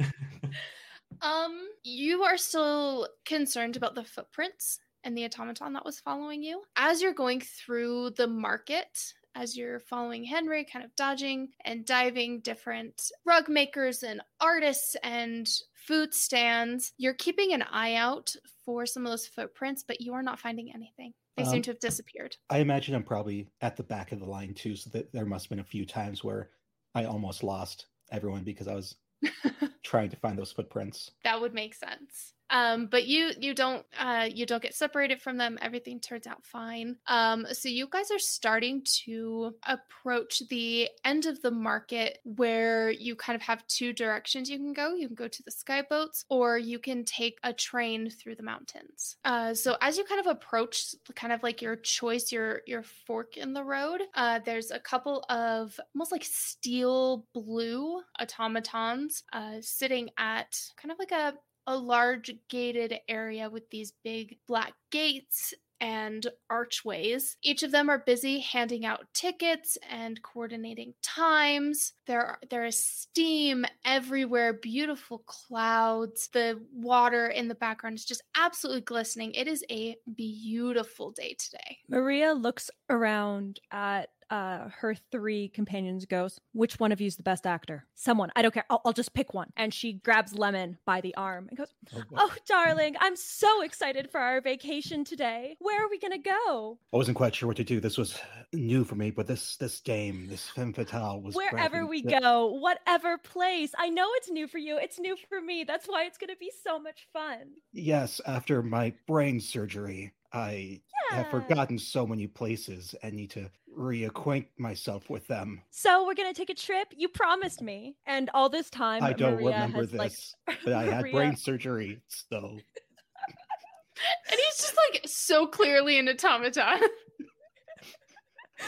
Um, 1.23 1.69
you 1.83 2.25
are 2.25 2.37
still 2.37 3.09
concerned 3.25 3.77
about 3.77 3.95
the 3.95 4.05
footprints 4.05 4.81
and 5.05 5.17
the 5.17 5.25
automaton 5.25 5.73
that 5.75 5.85
was 5.85 6.01
following 6.01 6.43
you. 6.43 6.63
As 6.77 7.01
you're 7.01 7.13
going 7.13 7.41
through 7.41 8.11
the 8.11 8.27
market, 8.27 9.13
as 9.35 9.57
you're 9.57 9.81
following 9.81 10.25
Henry, 10.25 10.65
kind 10.65 10.85
of 10.85 10.95
dodging 10.97 11.51
and 11.65 11.85
diving 11.85 12.41
different 12.41 13.11
rug 13.25 13.49
makers 13.49 14.03
and 14.03 14.21
artists 14.41 14.97
and 15.03 15.49
food 15.75 16.13
stands, 16.13 16.93
you're 16.97 17.15
keeping 17.15 17.53
an 17.53 17.63
eye 17.63 17.95
out 17.95 18.35
for 18.65 18.87
some 18.87 19.07
of 19.07 19.13
those 19.13 19.27
footprints, 19.27 19.85
but 19.87 20.01
you 20.01 20.13
are 20.15 20.23
not 20.23 20.41
finding 20.41 20.73
anything. 20.75 21.13
They 21.37 21.45
seem 21.45 21.57
Um, 21.57 21.63
to 21.63 21.71
have 21.73 21.81
disappeared. 21.81 22.37
I 22.49 22.59
imagine 22.59 22.95
I'm 22.95 23.03
probably 23.03 23.49
at 23.61 23.77
the 23.77 23.83
back 23.83 24.13
of 24.13 24.21
the 24.21 24.27
line 24.27 24.55
too, 24.55 24.75
so 24.77 24.91
that 24.91 25.13
there 25.13 25.27
must 25.27 25.47
have 25.47 25.51
been 25.51 25.59
a 25.61 25.65
few 25.65 25.85
times 25.85 26.25
where 26.25 26.51
I 26.95 27.05
almost 27.05 27.43
lost 27.43 27.87
everyone 28.11 28.43
because 28.45 28.69
I 28.69 28.75
was 28.75 28.97
trying 29.83 30.09
to 30.11 30.17
find 30.17 30.39
those 30.39 30.53
footprints. 30.53 31.11
that 31.25 31.41
would 31.41 31.53
make 31.55 31.75
sense 31.75 32.33
um 32.51 32.87
but 32.87 33.07
you 33.07 33.31
you 33.41 33.55
don't 33.55 33.85
uh 33.99 34.29
you 34.33 34.47
don't 34.47 34.63
get 34.63 34.75
separated 34.75 35.21
from 35.21 35.37
them. 35.37 35.59
Everything 35.63 36.01
turns 36.01 36.27
out 36.27 36.45
fine. 36.45 36.97
Um 37.07 37.47
so 37.53 37.69
you 37.69 37.89
guys 37.91 38.11
are 38.11 38.19
starting 38.19 38.83
to 39.05 39.55
approach 39.67 40.43
the 40.49 40.89
end 41.05 41.27
of 41.27 41.41
the 41.43 41.51
market 41.51 42.19
where 42.25 42.91
you 42.91 43.17
kind 43.17 43.37
of 43.37 43.43
have 43.43 43.67
two 43.67 43.93
directions 43.93 44.49
you 44.49 44.59
can 44.59 44.73
go. 44.73 44.95
You 44.95 45.09
can 45.09 45.17
go 45.17 45.29
to 45.29 45.43
the 45.43 45.51
sky 45.51 45.83
boats 45.89 46.25
or 46.29 46.59
you 46.59 46.79
can 46.79 47.05
take 47.05 47.39
a 47.43 47.53
train 47.53 48.11
through 48.11 48.37
the 48.37 48.43
mountains. 48.43 49.17
Uh 49.25 49.55
so 49.55 49.77
as 49.81 49.97
you 49.99 50.05
kind 50.05 50.21
of 50.21 50.27
approach 50.27 50.95
kind 51.15 51.33
of 51.33 51.43
like 51.43 51.63
your 51.63 51.77
choice 51.77 52.33
your 52.33 52.63
your 52.67 52.83
fork 52.83 53.37
in 53.37 53.53
the 53.53 53.65
road 53.65 54.03
uh 54.15 54.41
there's 54.45 54.71
a 54.71 54.79
couple 54.79 55.25
of 55.29 55.79
almost 55.95 56.13
like 56.13 56.25
steel 56.25 57.27
blue 57.35 58.01
automatons 58.21 59.23
uh 59.33 59.55
sitting 59.61 60.11
at 60.19 60.59
kind 60.77 60.93
of 60.93 60.99
like 60.99 61.13
a 61.13 61.35
a 61.67 61.77
large 61.77 62.33
gated 62.49 62.95
area 63.09 63.51
with 63.51 63.69
these 63.71 63.93
big 64.05 64.39
black 64.47 64.73
gates 64.91 65.55
and 65.81 66.27
archways. 66.49 67.37
Each 67.43 67.63
of 67.63 67.71
them 67.71 67.91
are 67.91 67.99
busy 67.99 68.41
handing 68.41 68.87
out 68.87 69.07
tickets 69.13 69.77
and 69.91 70.23
coordinating 70.23 70.95
times. 71.03 71.93
There, 72.07 72.39
there 72.51 72.65
is 72.65 72.79
steam 72.79 73.67
everywhere, 73.85 74.55
beautiful 74.55 75.23
clouds. 75.27 76.29
The 76.33 76.61
water 76.73 77.29
in 77.29 77.49
the 77.49 77.55
background 77.55 77.99
is 77.99 78.05
just 78.05 78.23
absolutely 78.37 78.83
glistening. 78.83 79.33
It 79.35 79.49
is 79.49 79.65
a 79.71 79.97
beautiful 80.15 81.11
day 81.11 81.37
today. 81.39 81.79
Marija 81.89 82.33
looks 82.33 82.71
around 82.89 83.61
at 83.71 84.09
uh, 84.31 84.69
her 84.79 84.95
three 85.11 85.49
companions 85.49 86.05
goes, 86.07 86.41
Which 86.53 86.79
one 86.79 86.93
of 86.93 87.01
you 87.01 87.07
is 87.07 87.17
the 87.17 87.23
best 87.23 87.47
actor? 87.47 87.87
Someone. 87.95 88.31
I 88.37 88.43
don't 88.43 88.53
care. 88.53 88.65
I'll, 88.71 88.81
I'll 88.85 88.93
just 88.93 89.15
pick 89.15 89.35
one. 89.35 89.51
And 89.57 89.73
she 89.73 89.95
grabs 89.95 90.37
Lemon 90.37 90.79
by 90.85 91.01
the 91.01 91.15
arm 91.17 91.47
and 91.49 91.59
goes, 91.59 91.73
Oh. 91.95 92.03
Oh, 92.17 92.35
darling, 92.47 92.97
I'm 93.01 93.17
so 93.17 93.63
excited 93.63 94.11
for 94.11 94.21
our 94.21 94.41
vacation 94.41 95.05
today. 95.05 95.57
Where 95.61 95.85
are 95.85 95.89
we 95.89 95.99
going 95.99 96.13
to 96.13 96.19
go? 96.19 96.79
I 96.93 96.97
wasn't 96.97 97.17
quite 97.17 97.35
sure 97.35 97.47
what 97.47 97.57
to 97.59 97.65
do. 97.65 97.81
This 97.81 97.99
was 97.99 98.19
new 98.53 98.85
for 98.85 98.95
me, 98.95 99.11
but 99.11 99.27
this 99.27 99.57
this 99.57 99.81
game, 99.81 100.27
this 100.29 100.49
femme 100.49 100.73
fatale 100.73 101.21
was 101.21 101.35
Wherever 101.35 101.87
we 101.87 102.03
go, 102.03 102.47
whatever 102.47 103.19
place. 103.19 103.73
I 103.79 103.89
know 103.89 104.09
it's 104.15 104.31
new 104.31 104.47
for 104.47 104.59
you. 104.59 104.79
It's 104.79 104.99
new 104.99 105.17
for 105.29 105.41
me. 105.41 105.65
That's 105.65 105.87
why 105.87 106.05
it's 106.05 106.19
going 106.19 106.31
to 106.31 106.37
be 106.37 106.53
so 106.65 106.79
much 106.79 107.07
fun. 107.13 107.53
Yes, 107.73 108.21
after 108.27 108.63
my 108.63 108.93
brain 109.07 109.41
surgery, 109.41 110.13
I 110.33 110.81
have 111.11 111.31
forgotten 111.31 111.79
so 111.79 112.07
many 112.07 112.27
places 112.27 112.95
and 113.03 113.15
need 113.15 113.31
to 113.31 113.51
reacquaint 113.77 114.47
myself 114.59 115.11
with 115.11 115.27
them. 115.27 115.63
So 115.71 116.07
we're 116.07 116.15
going 116.15 116.33
to 116.33 116.39
take 116.39 116.51
a 116.51 116.55
trip. 116.55 116.89
You 116.97 117.09
promised 117.09 117.63
me. 117.63 117.97
And 118.07 118.31
all 118.35 118.49
this 118.49 118.71
time, 118.71 119.03
I 119.03 119.13
don't 119.13 119.35
Marija 119.35 119.49
remember 119.49 119.79
has, 119.79 119.93
like, 119.93 120.11
this, 120.11 120.35
but 120.65 120.73
I 120.73 120.85
had 120.85 121.01
Marija- 121.03 121.17
brain 121.17 121.37
surgery, 121.37 122.01
so 122.09 122.59
And 124.31 124.41
he's 124.41 124.59
just 124.59 124.77
like 124.77 125.03
so 125.07 125.47
clearly 125.47 125.99
an 125.99 126.09
automaton. 126.09 126.81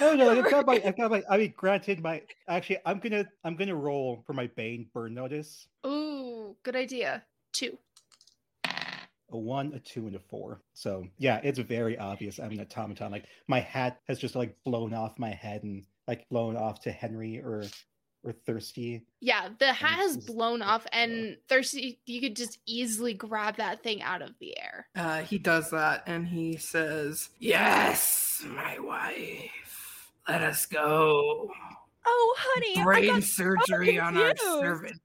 no, 0.01 0.14
no, 0.14 0.31
I've 0.31 0.51
got 0.51 0.66
my, 0.66 0.81
I've 0.85 0.97
got 0.97 1.11
my. 1.11 1.23
I 1.29 1.37
mean, 1.37 1.55
granted, 1.57 2.01
my 2.01 2.23
actually, 2.49 2.79
I'm 2.87 2.99
gonna, 2.99 3.27
I'm 3.44 3.57
gonna 3.57 3.77
roll 3.77 4.23
for 4.27 4.33
my 4.33 4.47
Bane 4.57 4.88
burn 4.94 5.14
notice. 5.14 5.68
Ooh, 5.87 6.57
good 6.62 6.77
idea. 6.77 7.25
Two. 7.53 7.79
A 9.31 9.38
one, 9.38 9.73
a 9.75 9.79
two, 9.79 10.07
and 10.07 10.17
a 10.17 10.19
four. 10.19 10.61
So 10.75 11.07
yeah, 11.19 11.41
it's 11.43 11.59
very 11.59 11.99
obvious. 11.99 12.38
I'm 12.38 12.53
an 12.53 12.61
automaton. 12.61 13.12
Like 13.12 13.27
my 13.47 13.61
hat 13.61 14.01
has 14.09 14.19
just 14.19 14.35
like 14.35 14.57
blown 14.64 14.95
off 14.95 15.19
my 15.19 15.31
head 15.31 15.62
and 15.64 15.85
like 16.07 16.29
blown 16.31 16.57
off 16.57 16.81
to 16.83 16.93
Henry 16.93 17.38
or 17.38 17.64
or 18.25 18.33
Thirsty. 18.33 19.05
Yeah, 19.21 19.49
the 19.59 19.73
hat 19.73 19.99
has 19.99 20.17
blown 20.17 20.62
off, 20.62 20.87
and 20.93 21.37
thirsty. 21.49 22.01
You 22.07 22.21
could 22.21 22.37
just 22.37 22.59
easily 22.67 23.14
grab 23.14 23.57
that 23.57 23.83
thing 23.83 24.03
out 24.03 24.23
of 24.23 24.31
the 24.41 24.59
air. 24.59 24.87
Uh, 24.97 25.23
he 25.23 25.38
does 25.38 25.71
that 25.71 26.03
and 26.07 26.27
he 26.27 26.57
says, 26.57 27.31
Yes, 27.38 28.45
my 28.47 28.79
wife. 28.79 30.11
Let 30.29 30.43
us 30.43 30.67
go. 30.67 31.51
Oh, 32.07 32.37
honey. 32.38 32.83
Brain 32.83 33.07
got 33.07 33.23
surgery 33.23 33.99
on 33.99 34.17
our 34.17 34.37
servants. 34.37 35.01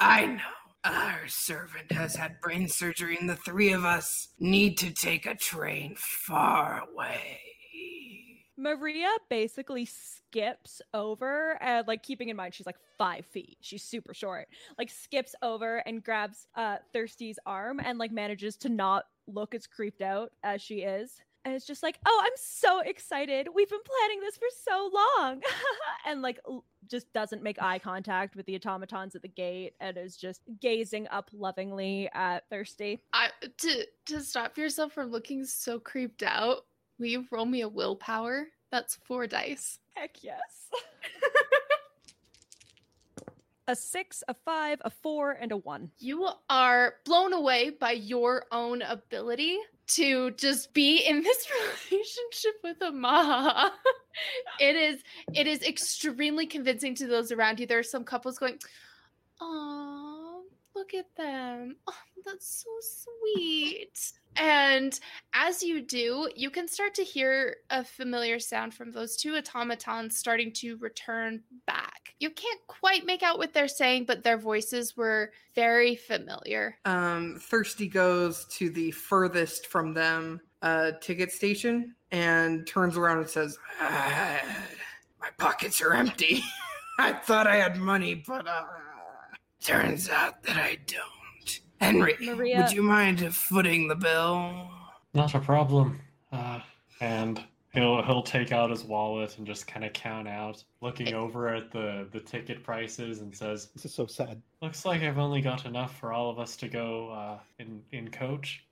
I 0.00 0.26
know. 0.26 0.40
Our 0.84 1.28
servant 1.28 1.92
has 1.92 2.16
had 2.16 2.40
brain 2.40 2.68
surgery, 2.68 3.16
and 3.20 3.30
the 3.30 3.36
three 3.36 3.72
of 3.72 3.84
us 3.84 4.28
need 4.40 4.78
to 4.78 4.90
take 4.90 5.26
a 5.26 5.36
train 5.36 5.94
far 5.96 6.82
away. 6.92 7.38
Marija 8.56 9.08
basically 9.28 9.84
skips 9.84 10.82
over 10.92 11.58
and 11.62 11.86
like 11.88 12.02
keeping 12.02 12.28
in 12.28 12.36
mind 12.36 12.54
she's 12.54 12.66
like 12.66 12.76
five 12.98 13.24
feet. 13.26 13.56
She's 13.60 13.82
super 13.82 14.12
short. 14.12 14.48
Like 14.78 14.90
skips 14.90 15.34
over 15.42 15.78
and 15.78 16.02
grabs 16.02 16.46
uh 16.54 16.76
Thirsty's 16.94 17.38
arm 17.46 17.80
and 17.82 17.98
like 17.98 18.12
manages 18.12 18.56
to 18.58 18.68
not 18.68 19.04
look 19.26 19.54
as 19.54 19.66
creeped 19.66 20.02
out 20.02 20.32
as 20.44 20.60
she 20.60 20.80
is. 20.82 21.20
And 21.44 21.54
it's 21.54 21.66
just 21.66 21.82
like, 21.82 21.98
oh, 22.06 22.22
I'm 22.24 22.32
so 22.36 22.80
excited. 22.80 23.48
We've 23.52 23.68
been 23.68 23.80
planning 23.84 24.20
this 24.20 24.36
for 24.36 24.46
so 24.64 24.90
long. 24.94 25.42
and 26.06 26.22
like 26.22 26.40
just 26.88 27.12
doesn't 27.12 27.42
make 27.42 27.60
eye 27.60 27.78
contact 27.78 28.36
with 28.36 28.46
the 28.46 28.54
automatons 28.56 29.14
at 29.14 29.22
the 29.22 29.28
gate 29.28 29.74
and 29.80 29.96
is 29.96 30.16
just 30.16 30.42
gazing 30.60 31.08
up 31.08 31.30
lovingly 31.32 32.08
at 32.14 32.48
Thirsty. 32.48 33.00
I 33.12 33.30
to 33.58 33.86
to 34.06 34.20
stop 34.20 34.56
yourself 34.56 34.92
from 34.92 35.10
looking 35.10 35.44
so 35.44 35.78
creeped 35.78 36.22
out. 36.22 36.64
Will 36.98 37.06
you 37.06 37.26
roll 37.30 37.46
me 37.46 37.62
a 37.62 37.68
willpower? 37.68 38.46
That's 38.70 38.96
four 39.04 39.26
dice. 39.26 39.78
Heck 39.94 40.22
yes. 40.22 40.68
a 43.72 43.76
six, 43.76 44.22
a 44.28 44.34
five, 44.44 44.82
a 44.84 44.90
four, 44.90 45.32
and 45.32 45.50
a 45.50 45.56
one. 45.56 45.90
You 45.98 46.28
are 46.50 46.96
blown 47.06 47.32
away 47.32 47.70
by 47.70 47.92
your 47.92 48.44
own 48.52 48.82
ability 48.82 49.58
to 49.86 50.30
just 50.32 50.74
be 50.74 50.98
in 50.98 51.22
this 51.22 51.48
relationship 51.90 52.60
with 52.62 52.82
a 52.82 52.92
Maha. 52.92 53.72
it 54.60 54.76
is 54.76 55.02
it 55.34 55.46
is 55.46 55.62
extremely 55.62 56.46
convincing 56.46 56.94
to 56.96 57.06
those 57.06 57.32
around 57.32 57.60
you. 57.60 57.66
There 57.66 57.78
are 57.78 57.82
some 57.82 58.04
couples 58.04 58.38
going, 58.38 58.58
"Oh, 59.40 60.42
look 60.76 60.92
at 60.92 61.06
them. 61.16 61.76
Oh, 61.86 61.94
that's 62.26 62.62
so 62.62 62.70
sweet." 63.34 64.12
And 64.36 64.98
as 65.34 65.62
you 65.62 65.80
do, 65.80 66.30
you 66.36 66.50
can 66.50 66.68
start 66.68 66.94
to 66.96 67.04
hear 67.04 67.56
a 67.70 67.84
familiar 67.84 68.38
sound 68.38 68.74
from 68.74 68.92
those 68.92 69.16
two 69.16 69.34
automatons 69.34 70.18
starting 70.18 70.52
to 70.56 70.76
return 70.76 71.42
back. 71.66 71.91
You 72.22 72.30
can't 72.30 72.60
quite 72.68 73.04
make 73.04 73.24
out 73.24 73.36
what 73.38 73.52
they're 73.52 73.66
saying, 73.66 74.04
but 74.04 74.22
their 74.22 74.38
voices 74.38 74.96
were 74.96 75.32
very 75.56 75.96
familiar. 75.96 76.78
Um, 76.84 77.36
Thirsty 77.40 77.88
goes 77.88 78.44
to 78.58 78.70
the 78.70 78.92
furthest 78.92 79.66
from 79.66 79.92
them 79.92 80.40
uh, 80.62 80.92
ticket 81.00 81.32
station 81.32 81.96
and 82.12 82.64
turns 82.64 82.96
around 82.96 83.18
and 83.18 83.28
says, 83.28 83.58
"Ah, 83.80 84.40
My 85.20 85.30
pockets 85.36 85.82
are 85.82 85.94
empty. 85.94 86.44
I 87.00 87.12
thought 87.12 87.48
I 87.48 87.56
had 87.56 87.76
money, 87.76 88.14
but 88.14 88.46
uh, 88.46 88.62
turns 89.60 90.08
out 90.08 90.44
that 90.44 90.56
I 90.56 90.78
don't. 90.86 91.60
Henry, 91.80 92.14
Marija- 92.20 92.62
would 92.62 92.70
you 92.72 92.82
mind 92.82 93.34
footing 93.34 93.88
the 93.88 93.96
bill? 93.96 94.70
Not 95.12 95.34
a 95.34 95.40
problem. 95.40 96.00
Uh, 96.30 96.60
and 97.00 97.42
he'll 97.72 98.02
he'll 98.02 98.22
take 98.22 98.52
out 98.52 98.70
his 98.70 98.84
wallet 98.84 99.36
and 99.38 99.46
just 99.46 99.66
kind 99.66 99.84
of 99.84 99.92
count 99.92 100.28
out, 100.28 100.62
looking 100.80 101.14
over 101.14 101.48
at 101.48 101.70
the 101.70 102.08
the 102.12 102.20
ticket 102.20 102.62
prices, 102.62 103.20
and 103.20 103.34
says, 103.34 103.68
This 103.74 103.84
is 103.84 103.94
so 103.94 104.06
sad. 104.06 104.40
"Looks 104.60 104.84
like 104.84 105.02
I've 105.02 105.18
only 105.18 105.40
got 105.40 105.64
enough 105.66 105.98
for 105.98 106.12
all 106.12 106.30
of 106.30 106.38
us 106.38 106.56
to 106.56 106.68
go 106.68 107.10
uh, 107.10 107.38
in 107.58 107.82
in 107.92 108.10
coach." 108.10 108.64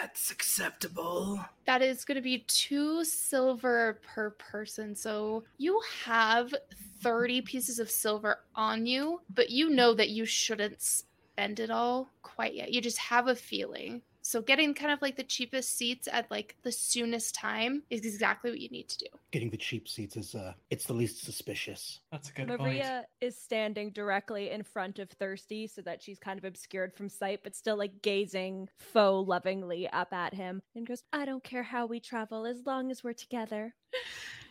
That's 0.00 0.30
acceptable. 0.30 1.40
That 1.66 1.80
is 1.80 2.04
going 2.04 2.16
to 2.16 2.22
be 2.22 2.44
two 2.46 3.04
silver 3.04 4.00
per 4.02 4.30
person. 4.30 4.94
So 4.94 5.44
you 5.56 5.80
have 6.04 6.52
30 7.00 7.42
pieces 7.42 7.78
of 7.78 7.90
silver 7.90 8.40
on 8.54 8.86
you, 8.86 9.20
but 9.32 9.50
you 9.50 9.70
know 9.70 9.94
that 9.94 10.10
you 10.10 10.24
shouldn't 10.26 10.82
spend 10.82 11.60
it 11.60 11.70
all 11.70 12.10
quite 12.22 12.54
yet. 12.54 12.72
You 12.72 12.80
just 12.80 12.98
have 12.98 13.28
a 13.28 13.34
feeling. 13.34 14.02
So 14.26 14.40
getting 14.40 14.72
kind 14.72 14.90
of 14.90 15.02
like 15.02 15.16
the 15.16 15.22
cheapest 15.22 15.76
seats 15.76 16.08
at 16.10 16.30
like 16.30 16.56
the 16.62 16.72
soonest 16.72 17.34
time 17.34 17.82
is 17.90 18.06
exactly 18.06 18.50
what 18.50 18.58
you 18.58 18.70
need 18.70 18.88
to 18.88 18.98
do. 19.00 19.06
Getting 19.32 19.50
the 19.50 19.58
cheap 19.58 19.86
seats 19.86 20.16
is 20.16 20.34
uh, 20.34 20.54
it's 20.70 20.86
the 20.86 20.94
least 20.94 21.22
suspicious. 21.22 22.00
That's 22.10 22.30
a 22.30 22.32
good 22.32 22.48
point. 22.48 22.62
Marija 22.62 23.04
is 23.20 23.36
standing 23.36 23.90
directly 23.90 24.50
in 24.50 24.62
front 24.62 24.98
of 24.98 25.10
Thirsty 25.10 25.66
so 25.66 25.82
that 25.82 26.02
she's 26.02 26.18
kind 26.18 26.38
of 26.38 26.46
obscured 26.46 26.94
from 26.94 27.10
sight, 27.10 27.40
but 27.44 27.54
still 27.54 27.76
like 27.76 28.00
gazing 28.00 28.70
faux 28.78 29.28
lovingly 29.28 29.90
up 29.90 30.14
at 30.14 30.32
him 30.32 30.62
and 30.74 30.86
goes, 30.86 31.02
I 31.12 31.26
don't 31.26 31.44
care 31.44 31.62
how 31.62 31.84
we 31.84 32.00
travel 32.00 32.46
as 32.46 32.64
long 32.64 32.90
as 32.90 33.04
we're 33.04 33.12
together. 33.12 33.74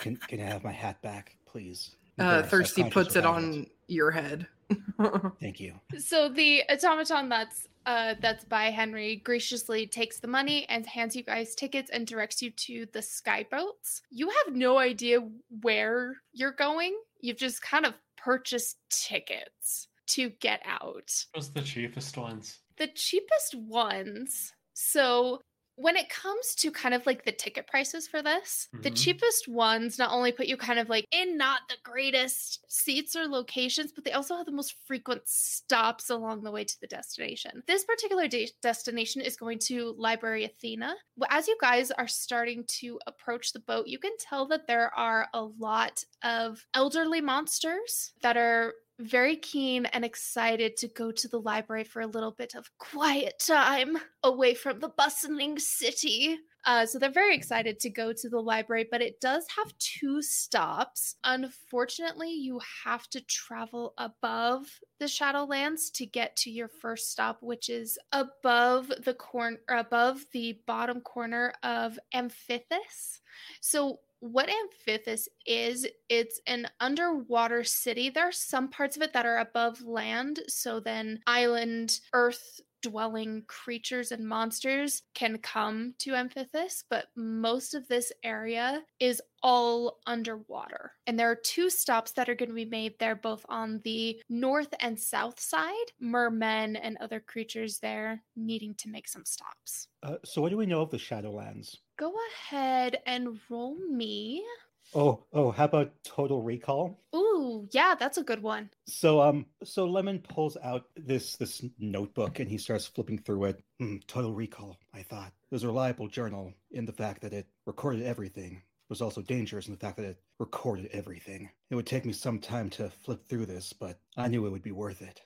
Can 0.00 0.16
can 0.16 0.40
I 0.40 0.44
have 0.44 0.64
my 0.64 0.72
hat 0.72 1.00
back, 1.02 1.36
please? 1.44 1.96
Uh, 2.18 2.42
Thirsty 2.42 2.84
puts 2.84 3.16
it 3.16 3.20
about 3.20 3.36
on 3.36 3.66
your 3.86 4.10
head. 4.10 4.46
Thank 5.40 5.60
you. 5.60 5.74
So 5.98 6.28
the 6.28 6.62
automaton 6.70 7.28
that's 7.28 7.68
uh 7.86 8.14
that's 8.20 8.44
by 8.44 8.64
Henry 8.64 9.16
graciously 9.16 9.86
takes 9.86 10.20
the 10.20 10.28
money 10.28 10.66
and 10.68 10.86
hands 10.86 11.16
you 11.16 11.22
guys 11.22 11.54
tickets 11.54 11.90
and 11.90 12.06
directs 12.06 12.42
you 12.42 12.50
to 12.50 12.86
the 12.92 13.00
skyboats. 13.00 14.02
You 14.10 14.28
have 14.28 14.54
no 14.54 14.78
idea 14.78 15.20
where 15.62 16.16
you're 16.32 16.52
going. 16.52 16.96
You've 17.20 17.38
just 17.38 17.62
kind 17.62 17.86
of 17.86 17.94
purchased 18.16 18.76
tickets 18.90 19.88
to 20.08 20.30
get 20.40 20.60
out. 20.64 21.10
What's 21.32 21.48
the 21.48 21.62
cheapest 21.62 22.16
ones? 22.16 22.58
The 22.78 22.88
cheapest 22.88 23.54
ones. 23.54 24.52
So 24.74 25.40
when 25.80 25.96
it 25.96 26.08
comes 26.10 26.54
to 26.56 26.70
kind 26.70 26.94
of 26.94 27.06
like 27.06 27.24
the 27.24 27.32
ticket 27.32 27.66
prices 27.66 28.06
for 28.06 28.22
this, 28.22 28.68
the 28.82 28.90
Mhm. 28.90 28.96
cheapest 29.02 29.48
ones 29.48 29.98
not 29.98 30.10
only 30.12 30.30
put 30.32 30.46
you 30.46 30.56
kind 30.56 30.78
of 30.78 30.88
like 30.88 31.06
in 31.10 31.36
not 31.36 31.62
the 31.68 31.76
greatest 31.82 32.60
seats 32.68 33.16
or 33.16 33.26
locations, 33.26 33.90
but 33.92 34.04
they 34.04 34.12
also 34.12 34.36
have 34.36 34.46
the 34.46 34.52
most 34.52 34.74
frequent 34.86 35.22
stops 35.26 36.10
along 36.10 36.42
the 36.42 36.50
way 36.50 36.64
to 36.64 36.80
the 36.80 36.86
destination. 36.86 37.62
This 37.66 37.84
particular 37.84 38.28
de- 38.28 38.52
destination 38.60 39.22
is 39.22 39.36
going 39.36 39.58
to 39.60 39.94
Library 39.96 40.44
Athena. 40.44 40.94
As 41.30 41.48
you 41.48 41.56
guys 41.60 41.90
are 41.90 42.08
starting 42.08 42.64
to 42.80 43.00
approach 43.06 43.52
the 43.52 43.60
boat, 43.60 43.86
you 43.86 43.98
can 43.98 44.16
tell 44.18 44.46
that 44.48 44.66
there 44.66 44.92
are 44.94 45.28
a 45.32 45.42
lot 45.44 46.04
of 46.22 46.66
elderly 46.74 47.20
monsters 47.20 48.12
that 48.22 48.36
are 48.36 48.74
very 49.00 49.36
keen 49.36 49.86
and 49.86 50.04
excited 50.04 50.76
to 50.76 50.88
go 50.88 51.10
to 51.10 51.28
the 51.28 51.40
library 51.40 51.84
for 51.84 52.02
a 52.02 52.06
little 52.06 52.32
bit 52.32 52.54
of 52.54 52.70
quiet 52.78 53.42
time 53.44 53.96
away 54.22 54.54
from 54.54 54.78
the 54.80 54.88
bustling 54.90 55.58
city. 55.58 56.38
Uh, 56.66 56.84
so 56.84 56.98
they're 56.98 57.10
very 57.10 57.34
excited 57.34 57.80
to 57.80 57.88
go 57.88 58.12
to 58.12 58.28
the 58.28 58.40
library, 58.40 58.86
but 58.90 59.00
it 59.00 59.18
does 59.20 59.46
have 59.56 59.72
two 59.78 60.20
stops. 60.20 61.16
Unfortunately, 61.24 62.30
you 62.30 62.60
have 62.84 63.08
to 63.08 63.20
travel 63.22 63.94
above 63.96 64.66
the 64.98 65.06
Shadowlands 65.06 65.90
to 65.94 66.04
get 66.04 66.36
to 66.36 66.50
your 66.50 66.68
first 66.68 67.10
stop, 67.10 67.38
which 67.40 67.70
is 67.70 67.98
above 68.12 68.92
the 69.04 69.14
corner, 69.14 69.58
above 69.70 70.26
the 70.32 70.60
bottom 70.66 71.00
corner 71.00 71.54
of 71.62 71.98
Amphithis. 72.14 73.20
So 73.62 74.00
what 74.20 74.48
Amphithis 74.48 75.28
is, 75.46 75.86
it's 76.08 76.40
an 76.46 76.68
underwater 76.78 77.64
city. 77.64 78.10
There 78.10 78.28
are 78.28 78.32
some 78.32 78.68
parts 78.68 78.96
of 78.96 79.02
it 79.02 79.12
that 79.12 79.26
are 79.26 79.38
above 79.38 79.82
land, 79.82 80.40
so 80.46 80.78
then 80.78 81.20
island, 81.26 82.00
earth 82.12 82.60
dwelling 82.82 83.44
creatures 83.46 84.12
and 84.12 84.26
monsters 84.26 85.02
can 85.14 85.38
come 85.38 85.94
to 85.98 86.12
Amphithis, 86.12 86.84
but 86.88 87.06
most 87.16 87.74
of 87.74 87.88
this 87.88 88.12
area 88.22 88.82
is 88.98 89.22
all 89.42 89.98
underwater. 90.06 90.92
And 91.06 91.18
there 91.18 91.30
are 91.30 91.36
two 91.36 91.70
stops 91.70 92.12
that 92.12 92.28
are 92.28 92.34
going 92.34 92.48
to 92.48 92.54
be 92.54 92.64
made 92.64 92.98
there, 92.98 93.14
both 93.14 93.44
on 93.48 93.80
the 93.84 94.20
north 94.28 94.72
and 94.80 94.98
south 94.98 95.40
side. 95.40 95.74
Mermen 96.00 96.76
and 96.76 96.96
other 96.98 97.20
creatures 97.20 97.78
there 97.78 98.22
needing 98.36 98.74
to 98.76 98.88
make 98.88 99.08
some 99.08 99.24
stops. 99.24 99.88
Uh, 100.02 100.16
so, 100.24 100.40
what 100.42 100.50
do 100.50 100.56
we 100.56 100.66
know 100.66 100.82
of 100.82 100.90
the 100.90 100.96
Shadowlands? 100.96 101.76
Go 101.98 102.14
ahead 102.32 102.98
and 103.06 103.38
roll 103.48 103.76
me. 103.90 104.44
Oh, 104.94 105.24
oh, 105.32 105.52
how 105.52 105.66
about 105.66 105.92
Total 106.02 106.42
Recall? 106.42 107.00
Ooh, 107.14 107.68
yeah, 107.70 107.94
that's 107.98 108.18
a 108.18 108.24
good 108.24 108.42
one. 108.42 108.70
So, 108.88 109.20
um, 109.20 109.46
so 109.62 109.86
Lemon 109.86 110.18
pulls 110.18 110.56
out 110.62 110.86
this 110.96 111.36
this 111.36 111.64
notebook 111.78 112.40
and 112.40 112.50
he 112.50 112.58
starts 112.58 112.86
flipping 112.86 113.18
through 113.18 113.44
it. 113.44 113.62
Hmm, 113.78 113.96
Total 114.08 114.32
Recall. 114.32 114.76
I 114.92 115.02
thought 115.02 115.28
it 115.28 115.54
was 115.54 115.62
a 115.62 115.68
reliable 115.68 116.08
journal 116.08 116.52
in 116.72 116.86
the 116.86 116.92
fact 116.92 117.22
that 117.22 117.32
it 117.32 117.46
recorded 117.66 118.02
everything. 118.04 118.54
It 118.56 118.90
was 118.90 119.00
also 119.00 119.22
dangerous 119.22 119.68
in 119.68 119.72
the 119.74 119.78
fact 119.78 119.96
that 119.98 120.06
it 120.06 120.20
recorded 120.40 120.90
everything. 120.92 121.48
It 121.70 121.76
would 121.76 121.86
take 121.86 122.04
me 122.04 122.12
some 122.12 122.40
time 122.40 122.68
to 122.70 122.90
flip 122.90 123.28
through 123.28 123.46
this, 123.46 123.72
but 123.72 124.00
I 124.16 124.26
knew 124.26 124.44
it 124.46 124.50
would 124.50 124.62
be 124.62 124.72
worth 124.72 125.02
it. 125.02 125.20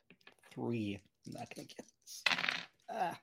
Three. 0.53 1.01
I'm 1.27 1.33
not 1.33 1.55
gonna 1.55 1.67
get 1.67 1.87
this. 2.03 2.23
Ah, 2.93 3.19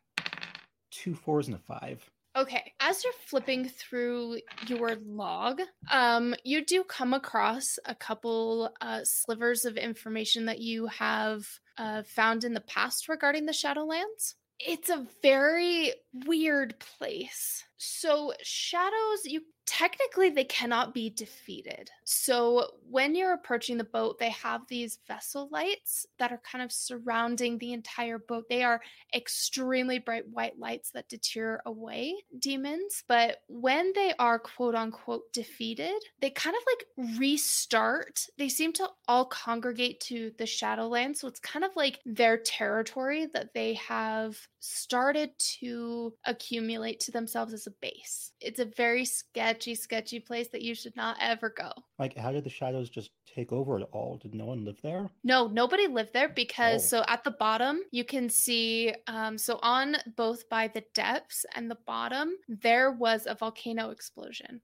two 0.89 1.13
fours 1.13 1.47
and 1.47 1.55
a 1.55 1.59
five. 1.59 2.03
Okay, 2.35 2.73
as 2.79 3.03
you're 3.03 3.13
flipping 3.25 3.67
through 3.67 4.39
your 4.67 4.95
log, 5.05 5.59
um, 5.91 6.33
you 6.45 6.63
do 6.63 6.83
come 6.83 7.13
across 7.13 7.77
a 7.85 7.93
couple 7.93 8.71
uh, 8.79 9.01
slivers 9.03 9.65
of 9.65 9.75
information 9.75 10.45
that 10.45 10.59
you 10.59 10.87
have 10.87 11.45
uh, 11.77 12.03
found 12.03 12.45
in 12.45 12.53
the 12.53 12.61
past 12.61 13.09
regarding 13.09 13.47
the 13.47 13.51
Shadowlands. 13.51 14.35
It's 14.59 14.89
a 14.89 15.05
very 15.21 15.93
weird 16.25 16.75
place. 16.79 17.65
So, 17.83 18.31
shadows, 18.43 19.25
you 19.25 19.41
technically 19.71 20.29
they 20.29 20.43
cannot 20.43 20.93
be 20.93 21.09
defeated. 21.09 21.89
So 22.03 22.71
when 22.89 23.15
you're 23.15 23.33
approaching 23.33 23.77
the 23.77 23.85
boat, 23.85 24.19
they 24.19 24.29
have 24.31 24.61
these 24.67 24.99
vessel 25.07 25.47
lights 25.49 26.05
that 26.19 26.31
are 26.31 26.41
kind 26.49 26.61
of 26.61 26.73
surrounding 26.73 27.57
the 27.57 27.71
entire 27.71 28.19
boat. 28.19 28.45
They 28.49 28.63
are 28.63 28.81
extremely 29.15 29.97
bright 29.99 30.27
white 30.27 30.59
lights 30.59 30.91
that 30.91 31.07
deter 31.07 31.61
away 31.65 32.15
demons. 32.37 33.05
But 33.07 33.37
when 33.47 33.93
they 33.95 34.13
are 34.19 34.39
quote 34.39 34.75
unquote 34.75 35.31
defeated, 35.31 36.01
they 36.19 36.31
kind 36.31 36.55
of 36.55 36.63
like 36.67 37.17
restart. 37.17 38.27
They 38.37 38.49
seem 38.49 38.73
to 38.73 38.89
all 39.07 39.25
congregate 39.25 40.01
to 40.01 40.31
the 40.37 40.43
Shadowlands. 40.43 41.17
So 41.17 41.29
it's 41.29 41.39
kind 41.39 41.63
of 41.63 41.71
like 41.77 41.99
their 42.05 42.37
territory 42.37 43.27
that 43.33 43.53
they 43.53 43.75
have 43.75 44.37
started 44.59 45.31
to 45.59 46.13
accumulate 46.25 46.99
to 47.01 47.11
themselves 47.11 47.53
as 47.53 47.67
a 47.67 47.70
base. 47.81 48.31
It's 48.41 48.59
a 48.59 48.65
very 48.65 49.05
sketchy 49.05 49.75
sketchy, 49.75 50.19
place 50.19 50.47
that 50.49 50.61
you 50.61 50.75
should 50.75 50.95
not 50.95 51.17
ever 51.21 51.49
go. 51.49 51.71
Like, 51.99 52.15
how 52.17 52.31
did 52.31 52.43
the 52.43 52.49
shadows 52.49 52.89
just 52.89 53.11
take 53.25 53.51
over 53.51 53.79
it 53.79 53.87
all? 53.91 54.17
Did 54.17 54.33
no 54.35 54.45
one 54.45 54.65
live 54.65 54.81
there? 54.81 55.09
No, 55.23 55.47
nobody 55.47 55.87
lived 55.87 56.13
there 56.13 56.29
because 56.29 56.83
Oh. 56.93 56.99
so 56.99 57.05
at 57.07 57.23
the 57.23 57.31
bottom 57.31 57.81
you 57.91 58.03
can 58.03 58.29
see 58.29 58.93
um 59.07 59.37
so 59.37 59.59
on 59.61 59.97
both 60.15 60.49
by 60.49 60.67
the 60.67 60.83
depths 60.93 61.45
and 61.55 61.69
the 61.69 61.77
bottom 61.85 62.33
there 62.47 62.91
was 62.91 63.25
a 63.27 63.35
volcano 63.35 63.89
explosion. 63.91 64.61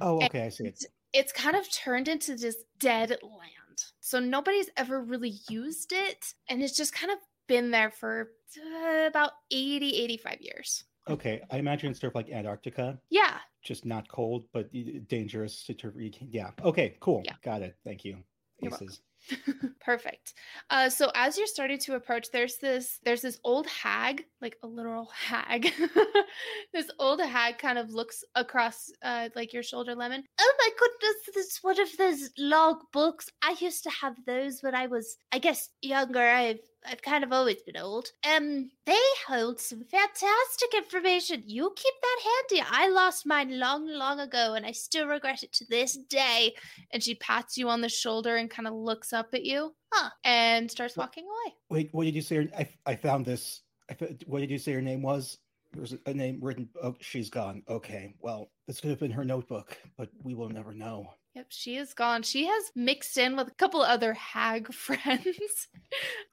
Oh, 0.00 0.16
And 0.18 0.24
okay, 0.28 0.46
I 0.46 0.48
see 0.48 0.64
it. 0.64 0.84
It's 1.12 1.32
kind 1.32 1.56
of 1.56 1.70
turned 1.70 2.08
into 2.08 2.36
this 2.36 2.56
dead 2.78 3.10
land. 3.22 3.84
So 4.00 4.18
nobody's 4.18 4.70
ever 4.76 5.00
really 5.02 5.34
used 5.50 5.92
it 5.92 6.34
and 6.48 6.62
it's 6.62 6.76
just 6.76 6.94
kind 6.94 7.12
of 7.12 7.18
been 7.48 7.70
there 7.70 7.90
for 7.90 8.30
uh, 8.56 9.06
about 9.06 9.32
80 9.50 9.94
85 10.02 10.40
years. 10.40 10.84
Okay, 11.08 11.40
I 11.50 11.58
imagine 11.58 11.90
it's 11.90 12.00
sort 12.00 12.12
of 12.12 12.14
like 12.14 12.30
Antarctica, 12.30 12.98
Yeah, 13.10 13.38
just 13.62 13.84
not 13.84 14.08
cold, 14.08 14.44
but 14.52 14.70
dangerous. 15.08 15.64
To, 15.64 15.92
yeah. 16.30 16.50
Okay, 16.64 16.96
cool. 17.00 17.22
Yeah. 17.24 17.34
Got 17.42 17.62
it. 17.62 17.76
Thank 17.84 18.04
you. 18.04 18.18
Aces. 18.64 19.00
Perfect. 19.80 20.34
Uh, 20.70 20.88
so 20.88 21.10
as 21.14 21.38
you're 21.38 21.46
starting 21.46 21.78
to 21.78 21.94
approach, 21.94 22.30
there's 22.32 22.58
this 22.58 22.98
there's 23.04 23.22
this 23.22 23.38
old 23.44 23.66
hag, 23.68 24.24
like 24.40 24.56
a 24.62 24.66
literal 24.66 25.10
hag. 25.14 25.72
this 26.72 26.90
old 26.98 27.20
hag 27.20 27.58
kind 27.58 27.78
of 27.78 27.90
looks 27.92 28.24
across 28.34 28.90
uh, 29.02 29.28
like 29.34 29.52
your 29.52 29.62
shoulder, 29.62 29.94
Lemon. 29.94 30.24
Oh 30.40 30.54
my 30.58 30.68
goodness, 30.78 31.16
this 31.34 31.46
is 31.46 31.58
one 31.62 31.80
of 31.80 31.96
those 31.96 32.30
log 32.38 32.78
books. 32.92 33.28
I 33.42 33.56
used 33.60 33.84
to 33.84 33.90
have 33.90 34.16
those 34.26 34.60
when 34.60 34.74
I 34.74 34.86
was, 34.86 35.16
I 35.30 35.38
guess, 35.38 35.68
younger. 35.80 36.22
I've 36.22 36.60
I've 36.86 37.02
kind 37.02 37.24
of 37.24 37.32
always 37.32 37.62
been 37.62 37.76
old. 37.76 38.10
Um, 38.28 38.70
they 38.86 38.98
hold 39.26 39.60
some 39.60 39.84
fantastic 39.84 40.74
information. 40.74 41.42
You 41.46 41.72
keep 41.76 41.94
that 42.02 42.20
handy. 42.50 42.66
I 42.70 42.88
lost 42.88 43.26
mine 43.26 43.58
long, 43.58 43.86
long 43.86 44.20
ago, 44.20 44.54
and 44.54 44.66
I 44.66 44.72
still 44.72 45.06
regret 45.06 45.42
it 45.42 45.52
to 45.54 45.64
this 45.68 45.96
day. 45.96 46.54
And 46.92 47.02
she 47.02 47.14
pats 47.14 47.56
you 47.56 47.68
on 47.68 47.80
the 47.80 47.88
shoulder 47.88 48.36
and 48.36 48.50
kind 48.50 48.66
of 48.66 48.74
looks 48.74 49.12
up 49.12 49.28
at 49.32 49.44
you, 49.44 49.74
huh? 49.92 50.10
And 50.24 50.70
starts 50.70 50.96
walking 50.96 51.24
away. 51.24 51.54
Wait, 51.70 51.88
what 51.92 52.04
did 52.04 52.14
you 52.14 52.22
say? 52.22 52.36
Her, 52.36 52.48
I, 52.56 52.68
I 52.86 52.96
found 52.96 53.24
this. 53.24 53.62
I, 53.90 53.96
what 54.26 54.40
did 54.40 54.50
you 54.50 54.58
say 54.58 54.72
her 54.72 54.82
name 54.82 55.02
was? 55.02 55.38
There's 55.72 55.94
a 56.06 56.12
name 56.12 56.38
written. 56.42 56.68
Oh, 56.82 56.94
she's 57.00 57.30
gone. 57.30 57.62
Okay, 57.68 58.14
well, 58.20 58.50
this 58.66 58.80
could 58.80 58.90
have 58.90 59.00
been 59.00 59.10
her 59.10 59.24
notebook, 59.24 59.78
but 59.96 60.10
we 60.22 60.34
will 60.34 60.50
never 60.50 60.74
know. 60.74 61.14
Yep, 61.34 61.46
she 61.48 61.76
is 61.76 61.94
gone. 61.94 62.22
She 62.22 62.46
has 62.46 62.70
mixed 62.74 63.16
in 63.16 63.36
with 63.36 63.48
a 63.48 63.52
couple 63.52 63.80
other 63.80 64.12
hag 64.12 64.72
friends. 64.74 65.68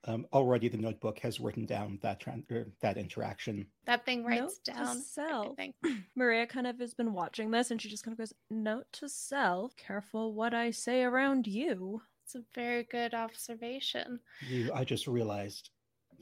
Um, 0.04 0.26
already, 0.34 0.68
the 0.68 0.78
notebook 0.78 1.20
has 1.20 1.40
written 1.40 1.66
down 1.66 2.00
that 2.02 2.22
tran- 2.22 2.50
er, 2.52 2.68
that 2.82 2.98
interaction. 2.98 3.68
that 3.86 4.06
thing 4.06 4.26
writes 4.26 4.42
Note 4.42 4.66
to 4.66 4.72
down 4.72 5.02
self. 5.02 5.58
Marija 6.16 6.48
kind 6.48 6.68
of 6.68 6.80
has 6.80 6.94
been 6.94 7.14
watching 7.14 7.50
this 7.50 7.72
and 7.72 7.82
she 7.82 7.88
just 7.90 8.04
kind 8.04 8.14
of 8.14 8.18
goes, 8.18 8.34
Note 8.50 8.88
to 8.94 9.08
self, 9.08 9.76
careful 9.78 10.34
what 10.34 10.54
I 10.54 10.72
say 10.72 11.04
around 11.04 11.48
you. 11.48 12.02
It's 12.26 12.36
a 12.36 12.44
very 12.54 12.84
good 12.84 13.14
observation. 13.14 14.20
You, 14.48 14.72
I 14.74 14.84
just 14.84 15.08
realized, 15.08 15.70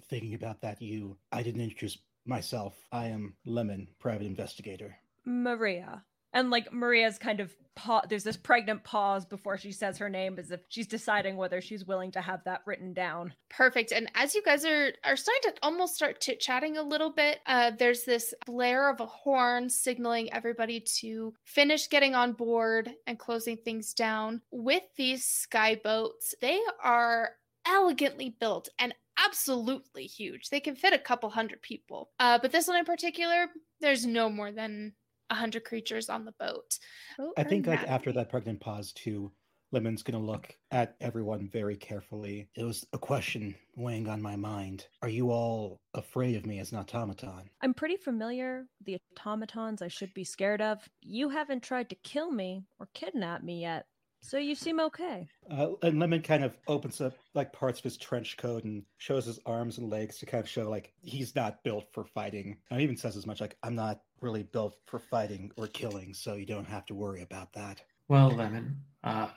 thinking 0.09 0.35
about 0.35 0.61
that, 0.61 0.81
you, 0.81 1.17
I 1.31 1.41
didn't 1.43 1.61
introduce 1.61 1.97
myself. 2.25 2.75
I 2.91 3.07
am 3.07 3.33
Lemon, 3.45 3.87
private 3.99 4.27
investigator. 4.27 4.95
Marija. 5.25 6.03
And 6.37 6.51
like 6.51 6.71
Marija's 6.71 7.17
kind 7.17 7.39
of 7.39 7.51
pa- 7.75 8.03
there's 8.07 8.23
this 8.23 8.37
pregnant 8.37 8.83
pause 8.83 9.25
before 9.25 9.57
she 9.57 9.71
says 9.71 9.97
her 9.97 10.07
name 10.07 10.37
as 10.37 10.51
if 10.51 10.59
she's 10.67 10.85
deciding 10.85 11.35
whether 11.35 11.61
she's 11.61 11.87
willing 11.87 12.11
to 12.11 12.21
have 12.21 12.43
that 12.43 12.61
written 12.67 12.93
down. 12.93 13.33
Perfect. 13.49 13.91
And 13.91 14.07
as 14.13 14.35
you 14.35 14.43
guys 14.43 14.63
are 14.63 14.91
are 15.03 15.15
starting 15.15 15.51
to 15.51 15.53
almost 15.63 15.95
start 15.95 16.21
chit 16.21 16.39
chatting 16.39 16.77
a 16.77 16.83
little 16.83 17.09
bit, 17.09 17.39
uh, 17.47 17.71
there's 17.79 18.03
this 18.03 18.35
blare 18.45 18.87
of 18.87 18.99
a 18.99 19.07
horn 19.07 19.67
signaling 19.67 20.31
everybody 20.31 20.79
to 20.99 21.33
finish 21.43 21.89
getting 21.89 22.13
on 22.13 22.33
board 22.33 22.91
and 23.07 23.17
closing 23.17 23.57
things 23.57 23.95
down. 23.95 24.41
With 24.51 24.83
these 24.95 25.25
sky 25.25 25.81
boats, 25.83 26.35
they 26.39 26.59
are 26.83 27.31
elegantly 27.65 28.35
built 28.39 28.69
and 28.77 28.93
absolutely 29.25 30.05
huge. 30.05 30.49
They 30.49 30.59
can 30.59 30.75
fit 30.75 30.93
a 30.93 30.99
couple 30.99 31.31
hundred 31.31 31.63
people. 31.63 32.11
Uh, 32.19 32.37
but 32.39 32.51
this 32.51 32.67
one 32.67 32.77
in 32.77 32.85
particular, 32.85 33.47
there's 33.81 34.05
no 34.05 34.29
more 34.29 34.51
than 34.51 34.93
a 35.29 35.35
hundred 35.35 35.63
creatures 35.63 36.09
on 36.09 36.25
the 36.25 36.33
boat. 36.39 36.77
Oh, 37.19 37.33
I 37.37 37.43
think 37.43 37.67
like 37.67 37.81
Matt. 37.81 37.89
after 37.89 38.11
that 38.13 38.29
pregnant 38.29 38.59
pause 38.59 38.91
too, 38.93 39.31
Lemon's 39.71 40.03
gonna 40.03 40.23
look 40.23 40.55
at 40.71 40.95
everyone 41.01 41.49
very 41.49 41.75
carefully. 41.75 42.47
It 42.55 42.63
was 42.63 42.85
a 42.93 42.97
question 42.97 43.53
weighing 43.75 44.07
on 44.07 44.21
my 44.21 44.35
mind. 44.35 44.87
Are 45.01 45.09
you 45.09 45.31
all 45.31 45.81
afraid 45.93 46.35
of 46.37 46.45
me 46.45 46.59
as 46.59 46.71
an 46.71 46.77
automaton? 46.77 47.49
I'm 47.61 47.73
pretty 47.73 47.97
familiar 47.97 48.65
with 48.79 48.85
the 48.85 48.97
automatons 49.19 49.81
I 49.81 49.89
should 49.89 50.13
be 50.13 50.23
scared 50.23 50.61
of. 50.61 50.87
You 51.01 51.29
haven't 51.29 51.63
tried 51.63 51.89
to 51.89 51.95
kill 51.95 52.31
me 52.31 52.63
or 52.79 52.87
kidnap 52.93 53.43
me 53.43 53.61
yet, 53.61 53.87
so 54.21 54.37
you 54.37 54.55
seem 54.55 54.79
okay. 54.79 55.27
Uh, 55.49 55.69
and 55.83 55.99
Lemon 55.99 56.21
kind 56.21 56.43
of 56.43 56.57
opens 56.67 57.01
up 57.01 57.13
like 57.33 57.53
parts 57.53 57.79
of 57.79 57.83
his 57.83 57.97
trench 57.97 58.37
coat 58.37 58.63
and 58.63 58.83
shows 58.97 59.25
his 59.25 59.39
arms 59.45 59.77
and 59.77 59.89
legs 59.89 60.17
to 60.19 60.25
kind 60.25 60.43
of 60.43 60.49
show 60.49 60.69
like 60.69 60.93
he's 61.01 61.35
not 61.35 61.63
built 61.63 61.85
for 61.91 62.03
fighting. 62.03 62.57
And 62.71 62.81
even 62.81 62.97
says 62.97 63.15
as 63.15 63.25
much 63.25 63.41
like 63.41 63.57
I'm 63.63 63.75
not 63.75 64.01
really 64.21 64.43
built 64.43 64.77
for 64.85 64.99
fighting 64.99 65.51
or 65.57 65.67
killing, 65.67 66.13
so 66.13 66.35
you 66.35 66.45
don't 66.45 66.67
have 66.67 66.85
to 66.87 66.95
worry 66.95 67.21
about 67.21 67.53
that. 67.53 67.81
Well, 68.07 68.29
Lemon, 68.29 68.77
uh, 69.03 69.29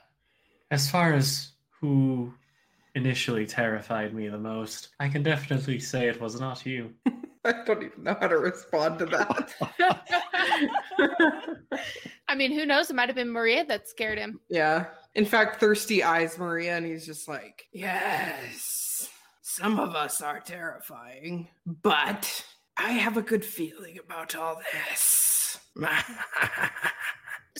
as 0.71 0.90
far 0.90 1.12
as 1.12 1.53
who 1.81 2.33
initially 2.95 3.47
terrified 3.47 4.14
me 4.14 4.29
the 4.29 4.38
most. 4.38 4.88
I 4.99 5.09
can 5.09 5.23
definitely 5.23 5.79
say 5.79 6.09
it 6.09 6.21
was 6.21 6.40
not 6.40 6.64
you. 6.66 6.93
I 7.45 7.64
don't 7.64 7.83
even 7.83 8.03
know 8.03 8.16
how 8.21 8.29
to 8.29 8.38
respond 8.38 8.99
to 8.99 9.07
that. 9.07 9.55
I 12.29 12.35
mean, 12.35 12.53
who 12.53 12.66
knows? 12.66 12.90
It 12.90 12.96
might 12.96 13.09
have 13.09 13.16
been 13.16 13.31
Marija 13.31 13.64
that 13.68 13.88
scared 13.88 14.18
him. 14.18 14.40
yeah. 14.49 14.87
In 15.16 15.25
fact, 15.25 15.59
Thirsty 15.59 16.05
eyes 16.05 16.38
Marija 16.38 16.70
and 16.70 16.87
he's 16.87 17.05
just 17.05 17.27
like, 17.29 17.64
Yes, 17.73 19.09
some 19.42 19.81
of 19.81 19.96
us 19.96 20.20
are 20.23 20.38
terrifying, 20.38 21.49
but 21.66 22.44
I 22.77 22.92
have 22.92 23.16
a 23.16 23.23
good 23.23 23.44
feeling 23.44 23.99
about 23.99 24.37
all 24.37 24.61
this. 24.73 25.59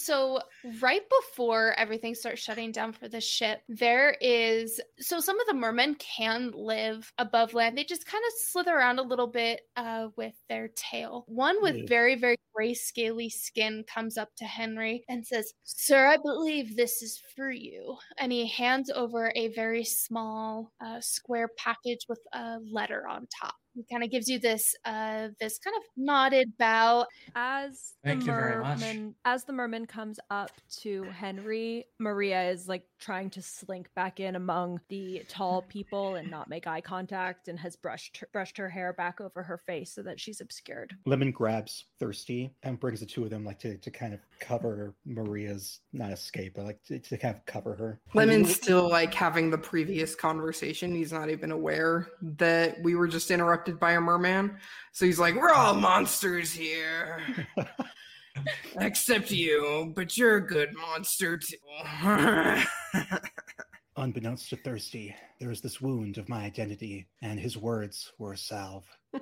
So, 0.01 0.41
right 0.81 1.03
before 1.21 1.75
everything 1.79 2.15
starts 2.15 2.43
shutting 2.43 2.73
down 2.73 2.93
for 2.93 3.09
the 3.09 3.21
ship, 3.21 3.63
there 3.69 4.17
is 4.21 4.81
so 4.99 5.21
some 5.21 5.41
of 5.41 5.47
the 5.47 5.55
mermen 5.55 5.97
can 5.97 6.53
live 6.55 7.13
above 7.19 7.55
land. 7.55 7.77
They 7.77 7.85
just 7.85 8.07
kind 8.07 8.23
of 8.27 8.33
slither 8.49 8.75
around 8.75 8.99
a 8.99 9.03
little 9.03 9.27
bit 9.27 9.63
uh, 9.77 10.09
with 10.17 10.35
their 10.49 10.69
tail. 10.77 11.25
One 11.29 11.61
with 11.63 11.89
very, 11.89 12.15
very 12.15 12.37
gray, 12.55 12.75
scaly 12.75 13.31
skin 13.31 13.85
comes 13.93 14.19
up 14.19 14.29
to 14.37 14.45
Henry 14.45 15.05
and 15.09 15.27
says, 15.27 15.53
Sir, 15.65 16.07
I 16.07 16.17
believe 16.17 16.77
this 16.77 17.03
is 17.03 17.23
for 17.37 17.51
you. 17.51 17.97
And 18.19 18.33
he 18.33 18.47
hands 18.49 18.91
over 18.91 19.33
a 19.35 19.49
very 19.49 19.85
small 19.85 20.73
uh, 20.85 21.01
square 21.01 21.49
package 21.57 22.07
with 22.09 22.21
a 22.33 22.59
letter 22.61 23.07
on 23.09 23.27
top. 23.41 23.55
He 23.75 23.85
kind 23.91 24.03
of 24.03 24.11
gives 24.11 24.29
you 24.29 24.39
this 24.39 24.75
uh, 24.85 25.29
this 25.39 25.59
kind 25.59 25.77
of 25.77 25.83
nodded 25.97 26.53
bow. 26.59 27.07
As 27.35 27.95
Thank 28.05 28.21
the 28.21 28.27
you 28.27 28.33
very 28.33 28.63
much. 28.63 28.81
merman, 28.81 29.15
as 29.25 29.45
the 29.45 29.53
merman 29.53 29.87
comes 29.87 30.19
up 30.31 30.51
to 30.81 31.05
Henry, 31.05 31.87
Marija 31.99 32.43
is 32.51 32.67
like 32.67 32.85
trying 32.99 33.31
to 33.31 33.43
slink 33.43 33.89
back 33.95 34.21
in 34.21 34.37
among 34.37 34.81
the 34.89 35.23
tall 35.29 35.63
people 35.63 36.17
and 36.17 36.31
not 36.31 36.49
make 36.49 36.67
eye 36.67 36.81
contact, 36.81 37.49
and 37.49 37.59
has 37.59 37.77
brushed 37.77 38.17
her, 38.19 38.29
brushed 38.33 38.59
her 38.59 38.69
hair 38.69 38.93
back 38.93 39.21
over 39.21 39.43
her 39.43 39.59
face 39.59 39.95
so 39.95 40.03
that 40.03 40.19
she's 40.19 40.41
obscured. 40.41 40.95
Lemon 41.07 41.31
grabs 41.31 41.87
Thirsty 41.99 42.53
and 42.63 42.81
brings 42.81 43.01
the 43.01 43.07
two 43.07 43.25
of 43.25 43.31
them 43.31 43.45
like 43.45 43.59
to, 43.61 43.77
to 43.79 43.91
kind 43.91 44.13
of 44.13 44.21
cover 44.41 44.95
Marija's 45.07 45.81
not 45.93 46.11
escape, 46.11 46.55
but 46.57 46.65
like 46.65 46.83
to, 46.85 46.99
to 46.99 47.17
kind 47.17 47.37
of 47.37 47.47
cover 47.47 47.75
her. 47.75 48.01
Lemon's 48.15 48.55
still 48.55 48.89
like 48.89 49.15
having 49.15 49.51
the 49.51 49.59
previous 49.59 50.15
conversation. 50.15 50.95
He's 50.95 51.13
not 51.13 51.31
even 51.31 51.53
aware 51.53 52.09
that 52.21 52.83
we 52.83 52.95
were 52.95 53.09
just 53.09 53.31
interrupted 53.31 53.60
by 53.79 53.93
a 53.93 54.01
merman. 54.01 54.57
So 54.93 55.07
he's 55.07 55.19
like, 55.19 55.35
We're 55.35 55.53
all 55.53 55.75
monsters 55.75 56.53
here, 56.53 57.21
except 58.81 59.31
you, 59.31 59.93
but 59.95 60.17
you're 60.17 60.37
a 60.37 60.47
good 60.47 60.71
monster 60.75 61.39
too. 61.39 61.57
Unbeknownst 63.97 64.49
to 64.51 64.57
Thirsty, 64.57 65.15
there 65.41 65.51
is 65.51 65.61
this 65.61 65.81
wound 65.81 66.17
of 66.17 66.29
my 66.29 66.45
identity, 66.45 67.07
and 67.23 67.39
his 67.39 67.57
words 67.57 68.13
were 68.19 68.33
a 68.33 68.39
salve. 68.39 68.87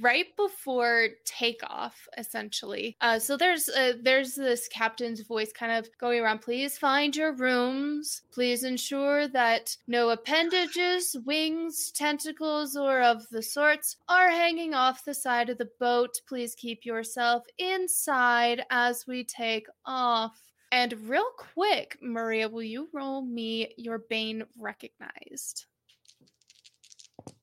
right 0.00 0.26
before 0.36 1.08
takeoff 1.24 2.08
essentially. 2.16 2.96
Uh, 3.00 3.18
so 3.18 3.36
there's 3.36 3.68
uh, 3.68 3.94
there's 4.02 4.34
this 4.34 4.68
captain's 4.68 5.20
voice 5.20 5.52
kind 5.52 5.72
of 5.72 5.88
going 5.98 6.20
around 6.20 6.40
please 6.40 6.78
find 6.78 7.14
your 7.14 7.32
rooms. 7.32 8.22
Please 8.32 8.64
ensure 8.64 9.28
that 9.28 9.76
no 9.86 10.10
appendages 10.10 11.16
wings 11.24 11.90
tentacles 11.92 12.76
or 12.76 13.00
of 13.02 13.28
the 13.30 13.42
sorts 13.42 13.96
are 14.08 14.30
hanging 14.30 14.74
off 14.74 15.04
the 15.04 15.14
side 15.14 15.48
of 15.48 15.58
the 15.58 15.68
boat. 15.78 16.20
Please 16.28 16.54
keep 16.54 16.84
yourself 16.84 17.44
inside 17.58 18.64
as 18.70 19.06
we 19.06 19.24
take 19.24 19.66
off. 19.86 20.40
And 20.72 21.08
real 21.08 21.28
quick 21.36 21.96
marija 22.02 22.48
will 22.48 22.62
you 22.62 22.88
roll 22.92 23.22
me 23.22 23.72
your 23.76 24.00
bane 24.10 24.44
recognized? 24.58 25.66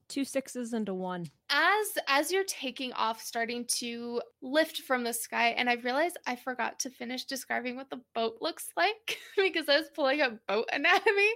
Two 0.09 0.25
sixes 0.25 0.73
and 0.73 0.89
a 0.89 0.93
one. 0.93 1.27
As 1.51 1.97
as 2.07 2.31
you're 2.31 2.45
taking 2.45 2.93
off 2.93 3.21
starting 3.21 3.65
to 3.65 4.21
lift 4.41 4.79
from 4.81 5.03
the 5.03 5.13
sky 5.13 5.49
and 5.49 5.69
i 5.69 5.73
realized 5.75 6.17
i 6.25 6.35
forgot 6.35 6.79
to 6.79 6.89
finish 6.89 7.25
describing 7.25 7.75
what 7.75 7.89
the 7.89 7.99
boat 8.15 8.37
looks 8.41 8.69
like 8.77 9.17
because 9.37 9.67
i 9.67 9.77
was 9.77 9.89
pulling 9.93 10.21
up 10.21 10.33
boat 10.47 10.67
anatomy. 10.73 11.31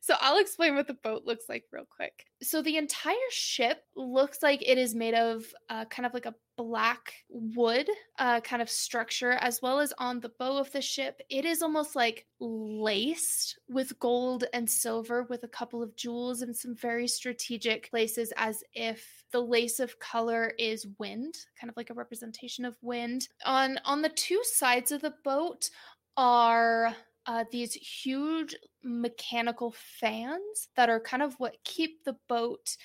So 0.00 0.14
i'll 0.20 0.38
explain 0.38 0.74
what 0.74 0.86
the 0.86 0.94
boat 0.94 1.22
looks 1.24 1.44
like 1.48 1.64
real 1.72 1.86
quick. 1.94 2.24
So 2.42 2.62
the 2.62 2.76
entire 2.76 3.14
ship 3.30 3.82
looks 3.94 4.42
like 4.42 4.62
it 4.66 4.78
is 4.78 4.94
made 4.94 5.14
of 5.14 5.44
uh, 5.68 5.84
kind 5.86 6.06
of 6.06 6.14
like 6.14 6.26
a 6.26 6.34
black 6.58 7.14
wood 7.28 7.88
uh, 8.18 8.40
kind 8.40 8.60
of 8.60 8.68
structure 8.68 9.30
as 9.40 9.62
well 9.62 9.78
as 9.78 9.94
on 9.98 10.18
the 10.18 10.32
bow 10.40 10.58
of 10.58 10.70
the 10.72 10.82
ship 10.82 11.22
it 11.30 11.44
is 11.44 11.62
almost 11.62 11.94
like 11.94 12.26
laced 12.40 13.60
with 13.68 13.96
gold 14.00 14.44
and 14.52 14.68
silver 14.68 15.22
with 15.30 15.44
a 15.44 15.48
couple 15.48 15.84
of 15.84 15.94
jewels 15.94 16.42
in 16.42 16.52
some 16.52 16.74
very 16.74 17.06
strategic 17.06 17.88
places 17.90 18.32
as 18.36 18.64
if 18.74 19.24
the 19.30 19.40
lace 19.40 19.78
of 19.78 19.98
color 20.00 20.52
is 20.58 20.88
wind 20.98 21.36
kind 21.58 21.70
of 21.70 21.76
like 21.76 21.90
a 21.90 21.94
representation 21.94 22.64
of 22.64 22.76
wind. 22.82 23.28
On 23.44 23.78
on 23.84 24.02
the 24.02 24.08
two 24.08 24.40
sides 24.42 24.92
of 24.92 25.00
the 25.00 25.14
boat 25.24 25.70
are 26.16 26.94
uh, 27.26 27.44
these 27.52 27.74
huge 27.74 28.56
mechanical 28.82 29.74
fans 30.00 30.68
that 30.76 30.88
are 30.88 31.00
kind 31.00 31.22
of 31.22 31.34
what 31.34 31.56
keep 31.64 32.02
the 32.04 32.16
boat 32.28 32.76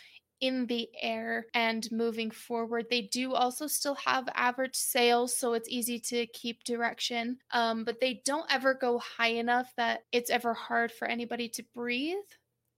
in 0.44 0.66
the 0.66 0.90
air 1.02 1.46
and 1.54 1.90
moving 1.90 2.30
forward. 2.30 2.86
They 2.90 3.04
do 3.04 3.34
also 3.34 3.66
still 3.66 3.96
have 3.96 4.28
average 4.36 4.76
sails, 4.76 5.36
so 5.38 5.54
it's 5.54 5.70
easy 5.70 6.00
to 6.00 6.28
keep 6.28 6.66
direction. 6.66 7.38
Um, 7.52 7.86
but 7.86 8.02
they 8.02 8.22
don't 8.26 8.52
ever 8.54 8.74
go 8.74 9.00
high 9.00 9.36
enough 9.36 9.72
that 9.78 10.04
it's 10.12 10.30
ever 10.30 10.54
hard 10.54 10.92
for 10.92 11.08
anybody 11.08 11.48
to 11.48 11.64
breathe. 11.74 12.18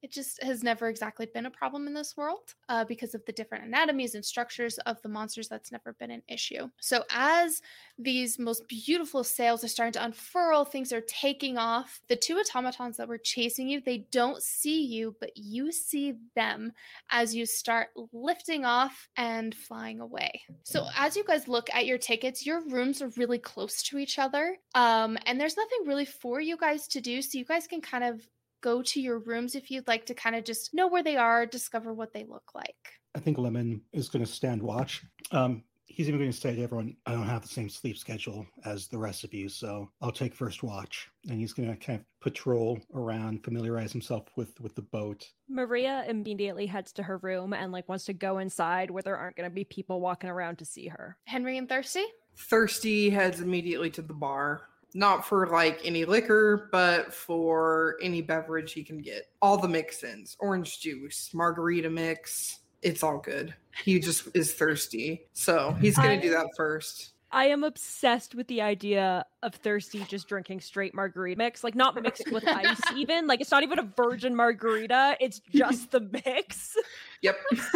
It 0.06 0.12
just 0.12 0.44
has 0.44 0.62
never 0.62 0.88
exactly 0.88 1.26
been 1.26 1.48
a 1.48 1.50
problem 1.50 1.88
in 1.88 1.94
this 1.96 2.16
world 2.16 2.54
uh, 2.70 2.86
because 2.86 3.16
of 3.16 3.26
the 3.26 3.32
different 3.32 3.66
anatomies 3.66 4.14
and 4.14 4.24
structures 4.24 4.78
of 4.86 5.02
the 5.02 5.10
monsters. 5.10 5.48
That's 5.48 5.72
never 5.72 5.94
been 5.94 6.12
an 6.12 6.22
issue. 6.28 6.70
So, 6.80 7.06
as 7.10 7.64
these 7.98 8.38
most 8.38 8.68
beautiful 8.68 9.24
sails 9.24 9.64
are 9.64 9.68
starting 9.68 9.94
to 9.94 10.06
unfurl, 10.06 10.64
things 10.64 10.94
are 10.94 11.02
taking 11.02 11.58
off. 11.58 12.02
The 12.08 12.16
two 12.16 12.38
automatons 12.38 12.98
that 12.98 13.08
were 13.08 13.18
chasing 13.18 13.68
you, 13.68 13.82
they 13.82 14.06
don't 14.12 14.44
see 14.44 14.86
you, 14.86 15.16
but 15.20 15.32
you 15.36 15.72
see 15.72 16.14
them 16.36 16.72
as 17.10 17.34
you 17.34 17.48
start 17.48 17.88
lifting 18.14 18.64
off 18.64 19.10
and 19.18 19.56
flying 19.56 20.02
away. 20.02 20.40
So, 20.66 20.86
as 20.96 21.16
you 21.16 21.24
guys 21.24 21.48
look 21.48 21.68
at 21.74 21.88
your 21.88 21.98
tickets, 21.98 22.46
your 22.46 22.64
rooms 22.68 23.02
are 23.02 23.10
really 23.18 23.40
close 23.40 23.82
to 23.82 23.98
each 23.98 24.20
other. 24.20 24.58
Um, 24.76 25.18
and 25.26 25.42
there's 25.42 25.58
nothing 25.58 25.88
really 25.88 26.06
for 26.06 26.40
you 26.42 26.58
guys 26.58 26.88
to 26.90 27.02
do. 27.02 27.24
So, 27.24 27.40
you 27.40 27.46
guys 27.46 27.66
can 27.66 27.82
kind 27.82 28.04
of 28.04 28.22
go 28.66 28.82
to 28.82 29.00
your 29.00 29.20
rooms 29.20 29.54
if 29.54 29.70
you'd 29.70 29.88
like 29.88 30.08
to 30.08 30.16
kind 30.16 30.36
of 30.36 30.44
just 30.44 30.74
know 30.74 30.88
where 30.88 31.04
they 31.04 31.16
are, 31.16 31.46
discover 31.46 31.94
what 31.94 32.12
they 32.14 32.26
look 32.28 32.56
like. 32.56 32.76
I 33.14 33.20
think 33.20 33.38
Lemon 33.38 33.82
is 33.94 34.10
going 34.10 34.26
to 34.26 34.32
stand 34.32 34.62
watch. 34.62 35.04
Um, 35.32 35.64
he's 35.86 36.08
even 36.08 36.20
going 36.20 36.32
to 36.32 36.38
say 36.38 36.56
to 36.56 36.64
everyone, 36.64 36.98
I 37.06 37.12
don't 37.12 37.28
have 37.28 37.44
the 37.44 37.48
same 37.48 37.70
sleep 37.70 37.96
schedule 37.96 38.44
as 38.66 38.88
the 38.88 38.98
rest 38.98 39.24
of 39.24 39.36
you, 39.36 39.50
so 39.50 39.92
I'll 40.02 40.12
take 40.12 40.34
first 40.34 40.64
watch. 40.64 41.10
And 41.30 41.40
he's 41.40 41.54
going 41.54 41.70
to 41.70 41.76
kind 41.76 42.00
of 42.00 42.06
patrol 42.22 42.80
around, 42.96 43.44
familiarize 43.44 43.92
himself 43.92 44.26
with 44.36 44.60
with 44.60 44.74
the 44.74 44.82
boat. 44.82 45.30
Marija 45.48 46.04
immediately 46.10 46.66
heads 46.66 46.92
to 46.94 47.04
her 47.04 47.20
room 47.20 47.54
and 47.54 47.72
like 47.72 47.88
wants 47.88 48.06
to 48.06 48.14
go 48.14 48.40
inside 48.40 48.90
where 48.90 49.04
there 49.04 49.16
aren't 49.16 49.36
going 49.36 49.50
to 49.50 49.54
be 49.54 49.64
people 49.64 50.02
walking 50.02 50.30
around 50.30 50.58
to 50.58 50.66
see 50.66 50.88
her. 50.88 51.18
Henry 51.26 51.60
and 51.60 51.70
Thirsty? 51.70 52.06
Thirsty 52.36 53.12
heads 53.12 53.40
immediately 53.40 53.92
to 53.92 54.02
the 54.02 54.14
bar. 54.14 54.64
Not 54.98 55.28
for 55.28 55.46
like 55.48 55.82
any 55.84 56.06
liquor, 56.06 56.70
but 56.72 57.14
for 57.14 57.98
any 58.02 58.22
beverage 58.22 58.72
he 58.72 58.82
can 58.82 59.00
get. 59.00 59.30
All 59.42 59.58
the 59.58 59.68
mix 59.68 60.06
ins 60.06 60.38
orange 60.40 60.80
juice, 60.80 61.32
margarita 61.34 61.90
mix. 61.90 62.60
It's 62.82 63.04
all 63.04 63.18
good. 63.18 63.54
He 63.84 64.00
just 64.00 64.30
is 64.34 64.54
thirsty. 64.54 65.26
So 65.34 65.76
he's 65.82 65.98
going 65.98 66.22
to 66.22 66.26
do 66.26 66.32
that 66.32 66.48
first. 66.56 67.12
I 67.36 67.48
am 67.48 67.66
obsessed 67.66 68.36
with 68.36 68.48
the 68.48 68.62
idea 68.62 69.26
of 69.44 69.56
Thirsty 69.56 70.06
just 70.08 70.30
drinking 70.30 70.62
straight 70.62 70.96
margarita 70.96 71.38
mix, 71.38 71.66
like 71.66 71.76
not 71.76 72.02
mixed 72.02 72.32
with 72.32 72.48
ice, 72.48 72.80
even. 72.96 73.28
Like 73.28 73.42
it's 73.42 73.52
not 73.52 73.64
even 73.64 73.78
a 73.78 73.84
virgin 73.98 74.34
margarita, 74.34 75.18
it's 75.20 75.42
just 75.54 75.92
the 75.92 76.00
mix. 76.00 76.78
Yep. 77.22 77.38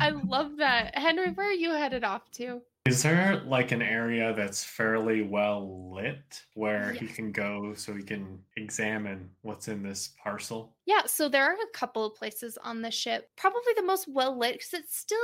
I 0.00 0.10
love 0.24 0.56
that. 0.56 0.98
Henry, 0.98 1.30
where 1.30 1.50
are 1.50 1.52
you 1.52 1.70
headed 1.70 2.02
off 2.02 2.28
to? 2.32 2.60
Is 2.84 3.04
there 3.04 3.40
like 3.46 3.70
an 3.70 3.80
area 3.80 4.34
that's 4.34 4.64
fairly 4.64 5.22
well 5.22 5.92
lit 5.94 6.44
where 6.54 6.92
he 6.92 7.06
can 7.06 7.30
go 7.30 7.74
so 7.74 7.94
he 7.94 8.02
can 8.02 8.40
examine 8.56 9.30
what's 9.42 9.68
in 9.68 9.84
this 9.84 10.14
parcel? 10.22 10.74
Yeah, 10.84 11.02
so 11.06 11.28
there 11.28 11.44
are 11.44 11.54
a 11.54 11.78
couple 11.78 12.04
of 12.04 12.16
places 12.16 12.58
on 12.58 12.82
the 12.82 12.90
ship. 12.90 13.30
Probably 13.36 13.72
the 13.76 13.84
most 13.84 14.08
well 14.08 14.36
lit 14.36 14.54
because 14.54 14.74
it's 14.74 14.96
still 14.96 15.18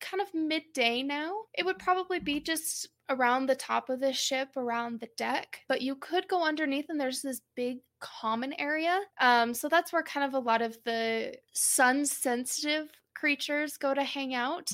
kind 0.00 0.20
of 0.20 0.32
midday 0.32 1.02
now. 1.02 1.32
It 1.52 1.64
would 1.64 1.80
probably 1.80 2.20
be 2.20 2.38
just 2.40 2.88
around 3.08 3.46
the 3.46 3.56
top 3.56 3.90
of 3.90 3.98
the 3.98 4.12
ship, 4.12 4.50
around 4.56 5.00
the 5.00 5.08
deck. 5.16 5.62
But 5.68 5.82
you 5.82 5.96
could 5.96 6.28
go 6.28 6.46
underneath, 6.46 6.86
and 6.88 7.00
there's 7.00 7.22
this 7.22 7.40
big 7.56 7.78
common 7.98 8.52
area. 8.52 9.00
Um, 9.20 9.52
so 9.52 9.68
that's 9.68 9.92
where 9.92 10.04
kind 10.04 10.26
of 10.26 10.34
a 10.34 10.44
lot 10.44 10.62
of 10.62 10.78
the 10.84 11.34
sun 11.52 12.06
sensitive 12.06 12.88
creatures 13.14 13.76
go 13.76 13.92
to 13.92 14.02
hang 14.02 14.34
out. 14.34 14.70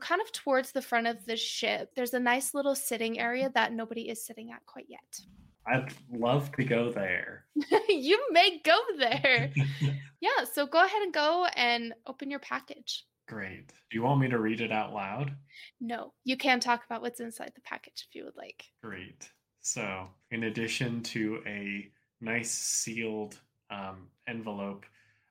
Kind 0.00 0.20
of 0.20 0.32
towards 0.32 0.72
the 0.72 0.82
front 0.82 1.06
of 1.06 1.24
the 1.24 1.36
ship, 1.36 1.90
there's 1.94 2.14
a 2.14 2.20
nice 2.20 2.52
little 2.54 2.74
sitting 2.74 3.18
area 3.18 3.50
that 3.54 3.72
nobody 3.72 4.08
is 4.08 4.24
sitting 4.24 4.50
at 4.52 4.64
quite 4.66 4.86
yet. 4.88 5.20
I'd 5.66 5.94
love 6.12 6.52
to 6.52 6.64
go 6.64 6.90
there. 6.90 7.44
you 7.88 8.20
may 8.30 8.60
go 8.64 8.78
there. 8.98 9.50
yeah, 10.20 10.44
so 10.52 10.66
go 10.66 10.84
ahead 10.84 11.02
and 11.02 11.12
go 11.12 11.46
and 11.56 11.94
open 12.06 12.30
your 12.30 12.40
package. 12.40 13.06
Great. 13.26 13.68
Do 13.68 13.96
you 13.96 14.02
want 14.02 14.20
me 14.20 14.28
to 14.28 14.38
read 14.38 14.60
it 14.60 14.70
out 14.70 14.92
loud? 14.92 15.34
No, 15.80 16.12
you 16.24 16.36
can 16.36 16.60
talk 16.60 16.84
about 16.84 17.00
what's 17.00 17.20
inside 17.20 17.52
the 17.54 17.62
package 17.62 18.06
if 18.08 18.14
you 18.14 18.24
would 18.24 18.36
like. 18.36 18.64
Great. 18.82 19.30
So, 19.60 20.08
in 20.30 20.44
addition 20.44 21.02
to 21.04 21.42
a 21.46 21.90
nice 22.20 22.50
sealed 22.50 23.40
um, 23.70 24.08
envelope, 24.28 24.84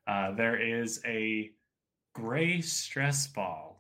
uh, 0.08 0.32
there 0.32 0.60
is 0.60 1.02
a 1.06 1.52
gray 2.14 2.62
stress 2.62 3.28
ball. 3.28 3.73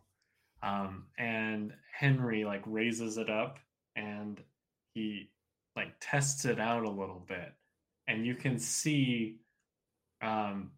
Um, 0.64 1.06
and 1.18 1.74
Henry 1.94 2.46
like 2.46 2.64
raises 2.66 3.18
it 3.18 3.30
up 3.30 3.60
and 3.96 4.42
he 4.94 5.30
like 5.76 5.94
tests 6.00 6.46
it 6.46 6.60
out 6.60 6.84
a 6.84 6.90
little 6.90 7.24
bit. 7.28 7.54
And 8.08 8.26
you 8.26 8.36
can 8.36 8.58
see, 8.58 9.38
um, 10.22 10.72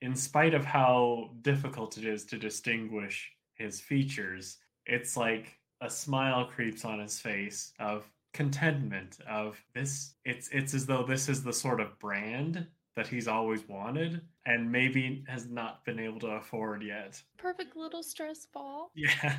in 0.00 0.14
spite 0.14 0.54
of 0.54 0.64
how 0.64 1.30
difficult 1.42 1.98
it 1.98 2.04
is 2.04 2.24
to 2.26 2.38
distinguish 2.38 3.30
his 3.54 3.80
features, 3.80 4.58
it's 4.84 5.16
like 5.16 5.58
a 5.80 5.90
smile 5.90 6.46
creeps 6.46 6.84
on 6.84 7.00
his 7.00 7.18
face 7.18 7.72
of 7.78 8.08
contentment 8.32 9.18
of 9.26 9.58
this 9.74 10.14
it's 10.26 10.50
it's 10.52 10.74
as 10.74 10.84
though 10.84 11.02
this 11.02 11.26
is 11.26 11.42
the 11.42 11.52
sort 11.52 11.80
of 11.80 11.98
brand 11.98 12.66
that 12.96 13.06
he's 13.06 13.28
always 13.28 13.68
wanted 13.68 14.22
and 14.46 14.70
maybe 14.72 15.22
has 15.28 15.46
not 15.46 15.84
been 15.84 15.98
able 16.00 16.18
to 16.20 16.28
afford 16.28 16.82
yet. 16.82 17.22
Perfect 17.38 17.76
little 17.76 18.02
stress 18.02 18.46
ball. 18.52 18.90
Yeah. 18.96 19.36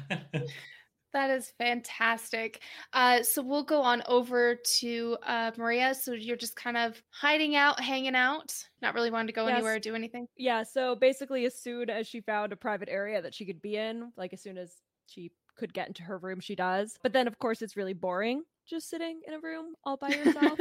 That 1.14 1.30
is 1.32 1.52
fantastic. 1.58 2.62
Uh, 2.94 3.24
so 3.24 3.42
we'll 3.42 3.64
go 3.64 3.82
on 3.82 4.04
over 4.08 4.56
to 4.80 5.18
uh, 5.26 5.52
Marija. 5.58 5.96
So 5.96 6.12
you're 6.12 6.36
just 6.36 6.56
kind 6.56 6.76
of 6.78 7.02
hiding 7.10 7.56
out, 7.56 7.80
hanging 7.80 8.14
out, 8.14 8.54
not 8.82 8.94
really 8.94 9.10
wanting 9.10 9.28
to 9.28 9.34
go 9.34 9.48
Yes. 9.48 9.56
anywhere 9.56 9.76
or 9.76 9.80
do 9.80 9.96
anything. 9.96 10.28
Yeah, 10.38 10.64
so 10.64 10.96
basically, 10.96 11.46
as 11.46 11.56
soon 11.60 11.90
as 11.90 12.08
she 12.08 12.20
found 12.22 12.52
a 12.52 12.58
private 12.58 12.90
area 12.92 13.22
that 13.22 13.34
she 13.34 13.46
could 13.46 13.62
be 13.62 13.78
in, 13.78 14.12
like 14.18 14.34
as 14.34 14.42
soon 14.42 14.58
as 14.58 14.74
she 15.08 15.32
could 15.58 15.74
get 15.74 15.88
into 15.88 16.04
her 16.04 16.18
room, 16.18 16.42
she 16.42 16.56
does. 16.56 16.98
But 17.02 17.14
then, 17.14 17.26
of 17.26 17.40
course, 17.40 17.62
it's 17.62 17.78
really 17.78 17.94
boring 17.94 18.44
just 18.70 18.90
sitting 18.90 19.22
in 19.26 19.34
a 19.34 19.40
room 19.40 19.74
all 19.86 19.96
by 19.96 20.10
yourself. 20.14 20.60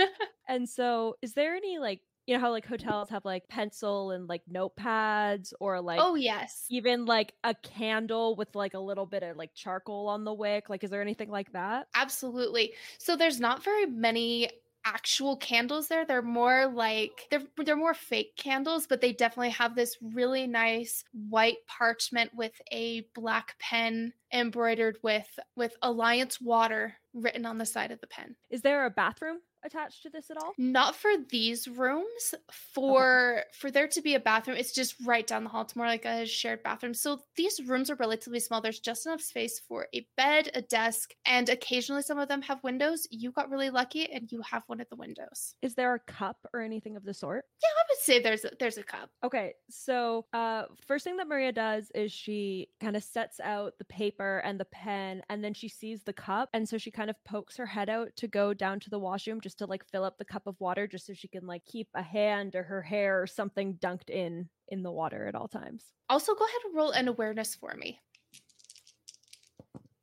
and 0.49 0.67
so, 0.67 1.17
is 1.23 1.33
there 1.35 1.57
any 1.57 1.79
like, 1.81 2.01
you 2.27 2.35
know, 2.35 2.41
how 2.41 2.51
like 2.51 2.66
hotels 2.66 3.09
have 3.11 3.24
like 3.24 3.49
pencil 3.49 4.11
and 4.11 4.29
like 4.29 4.43
notepads 4.53 5.53
or 5.61 5.81
like 5.81 6.01
oh 6.03 6.16
yes. 6.16 6.66
even 6.68 7.05
like 7.05 7.35
a 7.45 7.55
candle 7.55 8.35
with 8.37 8.55
like 8.55 8.74
a 8.74 8.81
little 8.81 9.07
bit 9.07 9.22
of 9.22 9.37
like 9.37 9.55
charcoal 9.55 10.09
on 10.09 10.24
the 10.24 10.35
wick? 10.35 10.68
Like, 10.68 10.85
is 10.85 10.91
there 10.91 11.03
anything 11.03 11.31
like 11.31 11.53
that? 11.53 11.89
Absolutely. 11.95 12.72
So 12.99 13.16
there's 13.16 13.41
not 13.41 13.62
very 13.62 13.87
many 13.87 14.51
actual 14.87 15.37
candles 15.37 15.89
there. 15.89 16.07
They're 16.07 16.22
more 16.22 16.66
like 16.66 17.27
they're 17.31 17.43
they're 17.64 17.77
more 17.77 17.95
fake 17.95 18.37
candles, 18.37 18.87
but 18.87 19.01
they 19.01 19.12
definitely 19.12 19.51
have 19.51 19.74
this 19.74 19.97
really 20.01 20.47
nice 20.47 21.05
white 21.29 21.59
parchment 21.66 22.31
with 22.35 22.61
a 22.72 23.07
black 23.14 23.57
pen 23.59 24.12
embroidered 24.33 24.99
with 25.03 25.39
with 25.57 25.77
Alliance 25.83 26.41
water 26.41 26.95
written 27.12 27.45
on 27.45 27.59
the 27.59 27.66
side 27.66 27.91
of 27.91 28.01
the 28.01 28.07
pen. 28.07 28.37
Is 28.49 28.62
there 28.62 28.87
a 28.87 28.91
bathroom 28.91 29.39
attached 29.65 30.03
to 30.03 30.11
this 30.11 30.31
at 30.31 30.37
all? 30.37 30.53
Not 30.59 30.95
for 30.95 31.11
these 31.31 31.69
rooms. 31.69 32.35
For 32.51 33.43
for 33.53 33.71
there 33.71 33.89
to 33.89 34.03
be 34.03 34.15
a 34.15 34.21
bathroom, 34.21 34.57
it's 34.57 34.73
just 34.73 34.95
right 35.05 35.27
down 35.27 35.45
the 35.45 35.51
hall. 35.51 35.63
It's 35.63 35.77
more 35.77 35.87
like 35.87 36.05
a 36.05 36.27
shared 36.27 36.63
bathroom. 36.63 36.95
So 36.95 37.21
these 37.37 37.61
rooms 37.67 37.91
are 37.91 37.97
relatively 37.97 38.41
small. 38.41 38.61
There's 38.61 38.81
just 38.81 39.07
enough 39.07 39.21
space 39.21 39.61
for 39.69 39.89
a 39.95 40.07
bed, 40.17 40.51
a 40.55 40.63
desk, 40.63 41.13
and 41.25 41.49
occasionally 41.49 42.03
some 42.03 42.19
of 42.19 42.29
them 42.29 42.43
have 42.43 42.63
windows. 42.63 43.07
You 43.11 43.31
got 43.33 43.51
really 43.51 43.71
lucky 43.71 44.11
and 44.13 44.31
you 44.31 44.43
have 44.43 44.63
one 44.67 44.81
of 44.81 44.89
the 44.89 44.97
windows. 44.97 45.55
Is 45.63 45.75
there 45.75 45.95
a 45.95 46.01
cup 46.01 46.39
or 46.53 46.61
anything 46.61 46.97
of 46.97 47.05
the 47.05 47.15
sort? 47.15 47.45
Yeah, 47.63 47.69
I 47.69 47.83
would 47.91 48.03
say 48.03 48.21
there's 48.21 48.45
a, 48.45 48.51
there's 48.59 48.79
a 48.79 48.83
cup. 48.83 49.11
Okay, 49.25 49.55
so 49.71 50.27
uh 50.33 50.65
first 50.87 51.05
thing 51.05 51.17
that 51.17 51.29
Marija 51.29 51.53
does 51.53 51.91
is 51.95 52.13
she 52.13 52.69
kind 52.81 52.97
of 52.97 53.03
sets 53.03 53.41
out 53.41 53.75
the 53.79 53.85
paper 53.85 54.39
and 54.45 54.61
the 54.61 54.65
pen 54.67 55.23
and 55.29 55.43
then 55.43 55.55
she 55.55 55.69
sees 55.69 56.03
the 56.03 56.13
cup 56.13 56.49
and 56.53 56.69
so 56.69 56.79
she 56.79 56.91
kind 56.91 57.11
of 57.11 57.17
pokes 57.25 57.57
her 57.57 57.67
head 57.67 57.89
out 57.89 58.09
to 58.17 58.29
go 58.29 58.55
down 58.55 58.81
to 58.81 58.91
the 58.91 58.99
washroom 58.99 59.41
just 59.47 59.59
to 59.59 59.67
like 59.67 59.85
fill 59.93 60.03
up 60.03 60.19
the 60.19 60.25
cup 60.25 60.49
of 60.49 60.57
water 60.59 60.89
just 60.89 61.07
so 61.07 61.13
she 61.15 61.29
can 61.29 61.47
like 61.47 61.65
keep 61.65 61.87
a 61.95 62.03
hand 62.03 62.57
or 62.57 62.65
her 62.65 62.83
hair 62.83 63.23
or 63.23 63.29
something 63.29 63.75
dunked 63.75 64.11
in 64.11 64.49
in 64.67 64.83
the 64.83 64.91
water 64.91 65.29
at 65.29 65.37
all 65.37 65.47
times. 65.47 65.85
Also, 66.09 66.35
go 66.35 66.45
ahead 66.45 66.61
and 66.65 66.75
roll 66.75 66.91
an 66.91 67.07
awareness 67.07 67.55
for 67.55 67.73
me. 67.79 68.01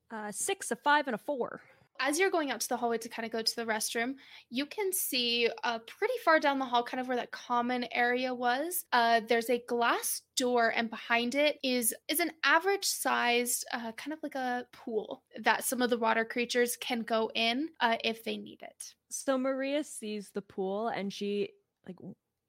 Uh 0.10 0.32
6 0.32 0.72
a 0.72 0.78
5 0.78 1.08
and 1.08 1.16
a 1.16 1.18
4. 1.18 1.62
As 2.00 2.20
you're 2.20 2.32
going 2.32 2.52
out 2.52 2.60
to 2.62 2.70
the 2.70 2.78
hallway 2.78 2.98
to 2.98 3.10
kind 3.10 3.26
of 3.26 3.32
go 3.32 3.41
to 3.41 3.56
the 3.56 3.66
restroom, 3.66 4.16
you 4.50 4.66
can 4.66 4.91
see 4.91 5.50
uh, 5.64 5.80
pretty 5.80 6.14
far 6.26 6.39
down 6.39 6.60
the 6.60 6.66
hall, 6.66 6.84
kind 6.84 7.00
of 7.00 7.08
where 7.08 7.18
that 7.18 7.32
common 7.32 7.86
area 7.91 8.34
was. 8.34 8.86
Uh, 8.91 9.22
there's 9.28 9.50
a 9.50 9.64
glass 9.68 10.22
door, 10.36 10.74
and 10.76 10.89
behind 10.89 11.36
it 11.36 11.60
is 11.64 11.94
is 12.10 12.20
an 12.20 12.32
average 12.44 12.86
sized, 12.86 13.66
uh, 13.74 13.91
kind 13.94 14.14
of 14.14 14.20
like 14.24 14.36
a 14.36 14.66
pool 14.72 15.24
that 15.44 15.64
some 15.64 15.82
of 15.82 15.89
the 15.89 15.98
water 15.98 16.26
creatures 16.26 16.76
can 16.78 17.02
go 17.02 17.32
in 17.36 17.70
uh, 17.80 17.98
if 18.04 18.24
they 18.24 18.38
need 18.38 18.62
it. 18.62 18.94
So 19.10 19.38
Marija 19.38 19.84
sees 19.84 20.32
the 20.34 20.41
pool 20.41 20.88
and 20.88 21.14
she 21.14 21.50
like 21.88 21.98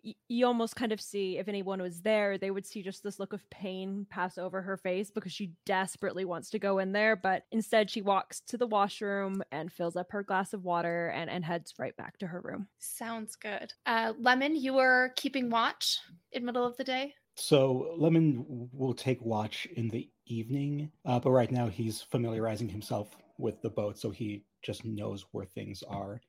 y- 0.05 0.15
you 0.29 0.47
almost 0.47 0.77
kind 0.77 0.93
of 0.93 1.01
see 1.01 1.39
if 1.39 1.49
anyone 1.49 1.81
was 1.81 2.01
there, 2.03 2.39
they 2.39 2.51
would 2.51 2.67
see 2.67 2.83
just 2.83 3.03
this 3.03 3.19
look 3.19 3.33
of 3.33 3.49
pain 3.51 4.07
pass 4.11 4.39
over 4.39 4.63
her 4.63 4.77
face 4.77 5.11
because 5.11 5.33
she 5.33 5.53
desperately 5.67 6.25
wants 6.25 6.51
to 6.51 6.59
go 6.59 6.79
in 6.79 6.93
there, 6.93 7.17
but 7.17 7.45
instead 7.53 7.91
she 7.91 8.03
walks 8.03 8.41
to 8.41 8.57
the 8.57 8.67
washroom 8.67 9.43
and 9.53 9.73
fills 9.73 9.97
up 9.97 10.11
her 10.11 10.23
glass 10.23 10.53
of 10.53 10.65
water 10.65 11.09
and, 11.09 11.31
and 11.31 11.45
heads 11.45 11.75
right 11.79 11.97
back 11.97 12.19
to 12.19 12.27
her 12.27 12.41
room. 12.41 12.69
Sounds 12.79 13.37
good. 13.37 13.73
Uh, 13.87 14.13
Lemon, 14.19 14.57
you 14.57 14.79
are 14.79 15.13
keeping 15.17 15.51
watch 15.51 15.99
in 16.33 16.45
middle 16.45 16.67
of 16.67 16.77
the 16.77 16.85
day. 16.85 17.15
So 17.37 17.95
Lemon 17.99 18.69
will 18.73 18.95
take 18.95 19.21
watch 19.21 19.67
in 19.75 19.89
the 19.89 20.09
evening, 20.27 20.91
uh, 21.05 21.19
but 21.19 21.33
right 21.33 21.51
now 21.51 21.67
he's 21.67 22.01
familiarizing 22.01 22.69
himself 22.69 23.17
with 23.39 23.61
the 23.63 23.71
boat, 23.71 23.99
so 23.99 24.11
he 24.11 24.45
just 24.63 24.85
knows 24.85 25.27
where 25.33 25.45
things 25.45 25.83
are 25.89 26.21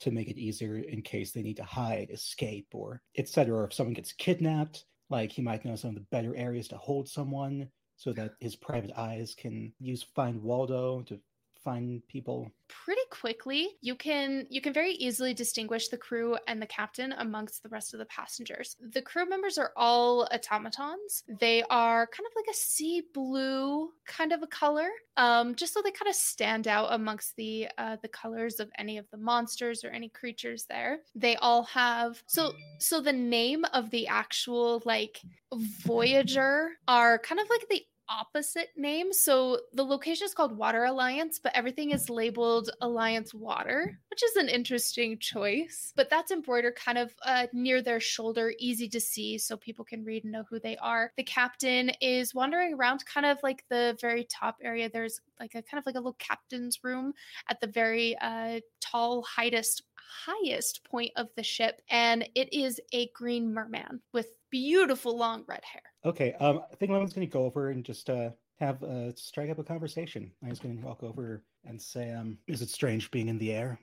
to 0.00 0.10
make 0.10 0.28
it 0.28 0.38
easier 0.38 0.78
in 0.78 1.02
case 1.02 1.32
they 1.32 1.42
need 1.42 1.56
to 1.56 1.64
hide, 1.64 2.10
escape, 2.10 2.68
or 2.72 3.02
etc. 3.16 3.54
Or 3.56 3.64
if 3.64 3.74
someone 3.74 3.94
gets 3.94 4.12
kidnapped, 4.12 4.84
like 5.10 5.32
he 5.32 5.42
might 5.42 5.64
know 5.64 5.76
some 5.76 5.90
of 5.90 5.96
the 5.96 6.06
better 6.10 6.34
areas 6.36 6.68
to 6.68 6.76
hold 6.76 7.08
someone, 7.08 7.68
so 7.96 8.12
that 8.12 8.32
his 8.40 8.56
private 8.56 8.92
eyes 8.96 9.34
can 9.36 9.72
use 9.78 10.04
Find 10.14 10.42
Waldo 10.42 11.02
to 11.02 11.20
find 11.64 12.02
people. 12.08 12.50
pretty 12.68 13.02
quickly 13.10 13.68
you 13.80 13.94
can 13.94 14.46
you 14.50 14.60
can 14.60 14.72
very 14.72 14.92
easily 14.92 15.34
distinguish 15.34 15.88
the 15.88 15.96
crew 15.96 16.36
and 16.48 16.60
the 16.60 16.66
captain 16.66 17.12
amongst 17.18 17.62
the 17.62 17.68
rest 17.68 17.92
of 17.94 17.98
the 17.98 18.06
passengers. 18.06 18.76
The 18.92 19.02
crew 19.02 19.26
members 19.28 19.58
are 19.58 19.72
all 19.76 20.26
automatons. 20.32 21.24
They 21.40 21.62
are 21.70 22.06
kind 22.06 22.26
of 22.26 22.32
like 22.36 22.46
a 22.50 22.56
sea 22.56 23.02
blue 23.12 23.90
kind 24.06 24.32
of 24.32 24.42
a 24.42 24.46
color 24.46 24.88
um 25.16 25.54
just 25.54 25.72
so 25.72 25.80
they 25.82 25.90
kind 25.90 26.08
of 26.08 26.14
stand 26.14 26.66
out 26.66 26.92
amongst 26.92 27.36
the 27.36 27.68
uh 27.78 27.96
the 28.02 28.08
colors 28.08 28.60
of 28.60 28.70
any 28.78 28.98
of 28.98 29.06
the 29.10 29.16
monsters 29.16 29.84
or 29.84 29.90
any 29.90 30.08
creatures 30.08 30.64
there. 30.68 31.00
They 31.14 31.36
all 31.36 31.64
have 31.64 32.22
so 32.26 32.52
so 32.78 33.00
the 33.00 33.12
name 33.12 33.64
of 33.72 33.90
the 33.90 34.06
actual 34.08 34.82
like 34.84 35.20
voyager 35.52 36.70
are 36.88 37.18
kind 37.18 37.40
of 37.40 37.48
like 37.48 37.66
the 37.70 37.82
opposite 38.08 38.68
name. 38.76 39.12
So 39.12 39.60
the 39.72 39.84
location 39.84 40.24
is 40.24 40.34
called 40.34 40.56
Water 40.56 40.84
Alliance, 40.84 41.38
but 41.42 41.52
everything 41.54 41.90
is 41.90 42.10
labeled 42.10 42.70
Alliance 42.80 43.32
Water, 43.34 43.98
which 44.10 44.22
is 44.22 44.36
an 44.36 44.48
interesting 44.48 45.18
choice. 45.18 45.92
But 45.96 46.10
that's 46.10 46.30
embroidered 46.30 46.76
kind 46.76 46.98
of 46.98 47.14
uh, 47.24 47.46
near 47.52 47.82
their 47.82 48.00
shoulder, 48.00 48.52
easy 48.58 48.88
to 48.88 49.00
see, 49.00 49.38
so 49.38 49.56
people 49.56 49.84
can 49.84 50.04
read 50.04 50.24
and 50.24 50.32
know 50.32 50.44
who 50.48 50.58
they 50.58 50.76
are. 50.78 51.12
The 51.16 51.24
captain 51.24 51.90
is 52.00 52.34
wandering 52.34 52.74
around 52.74 53.04
kind 53.06 53.26
of 53.26 53.38
like 53.42 53.64
the 53.68 53.96
very 54.00 54.24
top 54.30 54.58
area. 54.62 54.90
There's 54.90 55.20
like 55.40 55.54
a 55.54 55.62
kind 55.62 55.78
of 55.78 55.86
like 55.86 55.94
a 55.94 55.98
little 55.98 56.16
captain's 56.18 56.82
room 56.82 57.14
at 57.48 57.60
the 57.60 57.66
very 57.66 58.16
uh, 58.20 58.60
tall, 58.80 59.22
highest 59.22 59.82
highest 60.26 60.84
point 60.84 61.10
of 61.16 61.28
the 61.34 61.42
ship 61.42 61.80
and 61.88 62.28
it 62.34 62.52
is 62.52 62.80
a 62.92 63.08
green 63.14 63.52
merman 63.52 64.00
with 64.12 64.28
beautiful 64.50 65.16
long 65.16 65.44
red 65.48 65.64
hair 65.64 65.82
Okay, 66.04 66.34
um, 66.34 66.62
I 66.70 66.74
think 66.76 66.92
Lemon's 66.92 67.12
going 67.12 67.26
to 67.26 67.32
go 67.32 67.44
over 67.44 67.70
and 67.70 67.84
just 67.84 68.10
uh, 68.10 68.30
have 68.58 68.82
uh, 68.82 69.14
strike 69.14 69.50
up 69.50 69.58
a 69.58 69.64
conversation. 69.64 70.30
I'm 70.42 70.50
just 70.50 70.62
going 70.62 70.78
to 70.78 70.84
walk 70.84 71.02
over 71.02 71.42
and 71.64 71.80
say, 71.80 72.12
um, 72.12 72.38
"Is 72.46 72.62
it 72.62 72.68
strange 72.68 73.10
being 73.10 73.28
in 73.28 73.38
the 73.38 73.52
air? 73.52 73.78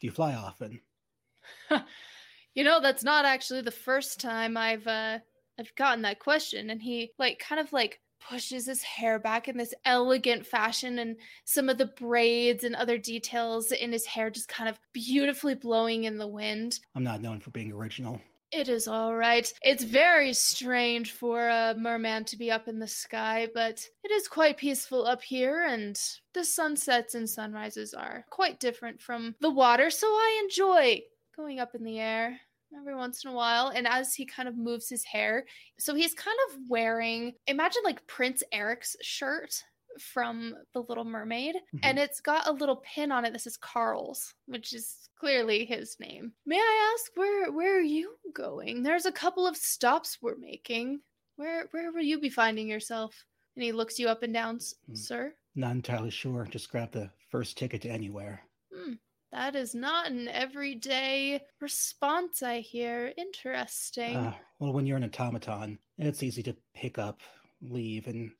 Do 0.00 0.06
you 0.06 0.12
fly 0.12 0.34
often?" 0.34 0.80
you 2.54 2.64
know 2.64 2.80
that's 2.80 3.04
not 3.04 3.24
actually 3.24 3.60
the 3.60 3.70
first 3.70 4.20
time 4.20 4.56
i've 4.56 4.86
uh 4.86 5.18
i've 5.58 5.74
gotten 5.74 6.02
that 6.02 6.20
question 6.20 6.70
and 6.70 6.80
he 6.80 7.12
like 7.18 7.38
kind 7.38 7.60
of 7.60 7.72
like 7.72 8.00
pushes 8.20 8.66
his 8.66 8.82
hair 8.82 9.18
back 9.18 9.48
in 9.48 9.58
this 9.58 9.74
elegant 9.84 10.46
fashion 10.46 10.98
and 10.98 11.16
some 11.44 11.68
of 11.68 11.76
the 11.76 11.86
braids 11.86 12.64
and 12.64 12.74
other 12.74 12.96
details 12.96 13.70
in 13.70 13.92
his 13.92 14.06
hair 14.06 14.30
just 14.30 14.48
kind 14.48 14.68
of 14.68 14.80
beautifully 14.92 15.54
blowing 15.54 16.04
in 16.04 16.16
the 16.16 16.26
wind 16.26 16.80
I'm 16.94 17.04
not 17.04 17.20
known 17.20 17.40
for 17.40 17.50
being 17.50 17.72
original. 17.72 18.20
It 18.54 18.68
is 18.68 18.86
all 18.86 19.14
right 19.14 19.52
it's 19.62 19.82
very 19.82 20.32
strange 20.32 21.12
for 21.12 21.48
a 21.48 21.74
merman 21.76 22.24
to 22.24 22.36
be 22.36 22.50
up 22.50 22.68
in 22.68 22.78
the 22.78 22.86
sky 22.86 23.48
but 23.52 23.84
it 24.04 24.10
is 24.12 24.28
quite 24.28 24.56
peaceful 24.56 25.04
up 25.06 25.22
here 25.22 25.66
and 25.66 26.00
the 26.34 26.44
sunsets 26.44 27.14
and 27.14 27.28
sunrises 27.28 27.94
are 27.94 28.24
quite 28.30 28.60
different 28.60 29.00
from 29.00 29.34
the 29.40 29.50
water 29.50 29.90
so 29.90 30.06
i 30.06 30.40
enjoy 30.44 31.00
going 31.36 31.58
up 31.58 31.74
in 31.74 31.82
the 31.82 31.98
air 31.98 32.38
every 32.76 32.94
once 32.94 33.24
in 33.24 33.30
a 33.30 33.34
while. 33.34 33.68
And 33.68 33.86
as 33.86 34.14
he 34.14 34.26
kind 34.26 34.48
of 34.48 34.56
moves 34.56 34.88
his 34.88 35.04
hair, 35.04 35.44
so 35.78 35.94
he's 35.94 36.14
kind 36.14 36.36
of 36.48 36.58
wearing, 36.68 37.34
imagine 37.46 37.82
like 37.84 38.06
Prince 38.06 38.42
Eric's 38.52 38.96
shirt 39.00 39.62
from 40.00 40.54
The 40.72 40.82
Little 40.82 41.04
Mermaid, 41.04 41.56
Mhm. 41.74 41.80
and 41.82 41.98
it's 41.98 42.20
got 42.20 42.46
a 42.46 42.52
little 42.52 42.76
pin 42.76 43.10
on 43.12 43.24
it 43.24 43.32
that 43.32 43.40
says 43.40 43.56
Carl's, 43.56 44.34
which 44.46 44.72
is 44.72 45.08
clearly 45.16 45.64
his 45.64 45.98
name. 46.00 46.32
May 46.46 46.58
I 46.58 46.92
ask 46.94 47.12
where 47.16 47.50
where 47.52 47.76
are 47.78 47.82
you 47.82 48.18
going? 48.32 48.82
There's 48.82 49.06
a 49.06 49.12
couple 49.12 49.46
of 49.46 49.56
stops 49.56 50.20
we're 50.20 50.36
making. 50.36 51.02
Where 51.36 51.66
where 51.72 51.92
will 51.92 52.02
you 52.02 52.18
be 52.20 52.30
finding 52.30 52.68
yourself? 52.68 53.24
And 53.56 53.62
he 53.62 53.72
looks 53.72 53.98
you 53.98 54.08
up 54.08 54.22
and 54.22 54.32
down, 54.34 54.56
"S- 54.56 54.74
Hmm. 54.86 54.94
sir. 54.94 55.36
Not 55.54 55.72
entirely 55.76 56.10
sure. 56.10 56.44
Just 56.46 56.68
grab 56.68 56.90
the 56.92 57.10
first 57.30 57.56
ticket 57.56 57.82
to 57.82 57.88
anywhere. 57.88 58.48
Hmm. 58.72 58.94
That 59.30 59.56
is 59.56 59.74
not 59.74 60.06
an 60.10 60.28
everyday 60.28 61.40
response, 61.60 62.42
I 62.42 62.60
hear. 62.60 63.12
Interesting. 63.16 64.16
Uh, 64.16 64.36
well, 64.58 64.72
when 64.72 64.86
you're 64.86 64.96
an 64.96 65.04
automaton, 65.04 65.78
it's 65.98 66.22
easy 66.22 66.42
to 66.44 66.56
pick 66.72 66.98
up, 66.98 67.20
leave, 67.60 68.06
and 68.06 68.32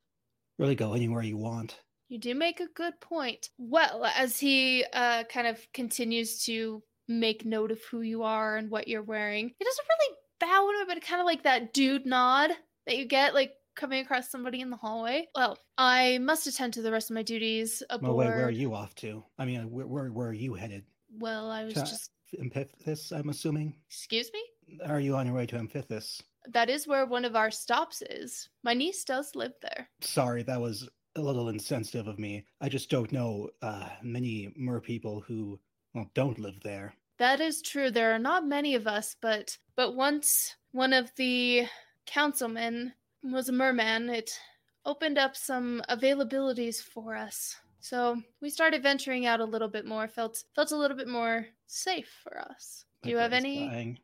really 0.58 0.74
go 0.74 0.94
anywhere 0.94 1.22
you 1.22 1.36
want. 1.36 1.76
You 2.08 2.18
do 2.18 2.34
make 2.34 2.60
a 2.60 2.68
good 2.74 3.00
point. 3.00 3.50
Well, 3.58 4.04
as 4.16 4.38
he 4.38 4.84
uh, 4.92 5.24
kind 5.24 5.46
of 5.46 5.66
continues 5.72 6.44
to 6.44 6.82
make 7.08 7.44
note 7.44 7.70
of 7.70 7.80
who 7.90 8.02
you 8.02 8.22
are 8.22 8.56
and 8.56 8.70
what 8.70 8.88
you're 8.88 9.02
wearing, 9.02 9.50
he 9.58 9.64
doesn't 9.64 9.86
really 9.88 10.16
bow 10.40 10.70
to 10.70 10.82
it, 10.82 10.88
but 10.94 11.02
kind 11.06 11.20
of 11.20 11.26
like 11.26 11.42
that 11.44 11.72
dude 11.72 12.06
nod 12.06 12.50
that 12.86 12.96
you 12.98 13.06
get, 13.06 13.34
like 13.34 13.52
coming 13.74 14.00
across 14.04 14.30
somebody 14.30 14.60
in 14.60 14.70
the 14.70 14.76
hallway. 14.76 15.26
Well, 15.34 15.58
I 15.78 16.18
must 16.18 16.46
attend 16.46 16.74
to 16.74 16.82
the 16.82 16.92
rest 16.92 17.10
of 17.10 17.14
my 17.14 17.22
duties 17.22 17.82
Well, 17.90 17.98
aboard. 17.98 18.16
wait, 18.16 18.36
where 18.36 18.46
are 18.46 18.50
you 18.50 18.74
off 18.74 18.94
to? 18.96 19.24
I 19.38 19.44
mean, 19.46 19.70
where 19.70 19.86
where, 19.86 20.12
where 20.12 20.28
are 20.28 20.32
you 20.32 20.54
headed? 20.54 20.84
Well, 21.18 21.50
I 21.50 21.64
was 21.64 21.74
To 21.74 21.80
just. 21.80 22.10
Amphithis, 22.40 23.12
I'm 23.16 23.28
assuming. 23.28 23.74
Excuse 23.88 24.30
me? 24.32 24.78
Are 24.86 24.98
you 24.98 25.14
on 25.14 25.26
your 25.26 25.36
way 25.36 25.46
to 25.46 25.56
Amphithis? 25.56 26.20
That 26.48 26.68
is 26.68 26.86
where 26.86 27.06
one 27.06 27.24
of 27.24 27.36
our 27.36 27.50
stops 27.50 28.02
is. 28.02 28.48
My 28.62 28.74
niece 28.74 29.04
does 29.04 29.34
live 29.34 29.54
there. 29.62 29.88
Sorry, 30.00 30.42
that 30.42 30.60
was 30.60 30.88
a 31.16 31.20
little 31.20 31.48
insensitive 31.48 32.06
of 32.06 32.18
me. 32.18 32.44
I 32.60 32.68
just 32.68 32.90
don't 32.90 33.12
know 33.12 33.50
uh, 33.62 33.88
many 34.02 34.52
mer 34.56 34.80
people 34.80 35.20
who 35.26 35.58
well 35.94 36.10
don't 36.14 36.38
live 36.38 36.60
there. 36.62 36.94
That 37.18 37.40
is 37.40 37.62
true. 37.62 37.90
There 37.90 38.12
are 38.12 38.18
not 38.18 38.46
many 38.46 38.74
of 38.74 38.86
us, 38.86 39.16
but 39.20 39.56
but 39.76 39.94
once 39.94 40.56
one 40.72 40.92
of 40.92 41.12
the 41.16 41.66
councilmen 42.06 42.92
was 43.22 43.48
a 43.48 43.52
merman, 43.52 44.10
it 44.10 44.38
opened 44.84 45.18
up 45.18 45.36
some 45.36 45.82
availabilities 45.88 46.82
for 46.82 47.14
us. 47.14 47.56
So 47.80 48.20
we 48.40 48.50
started 48.50 48.82
venturing 48.82 49.26
out 49.26 49.40
a 49.40 49.44
little 49.44 49.68
bit 49.68 49.86
more. 49.86 50.08
felt 50.08 50.42
felt 50.54 50.72
a 50.72 50.76
little 50.76 50.96
bit 50.96 51.08
more 51.08 51.46
safe 51.66 52.10
for 52.22 52.38
us. 52.40 52.84
Do 53.02 53.10
you 53.10 53.18
have 53.18 53.34
any 53.34 53.68
dying. 53.68 53.98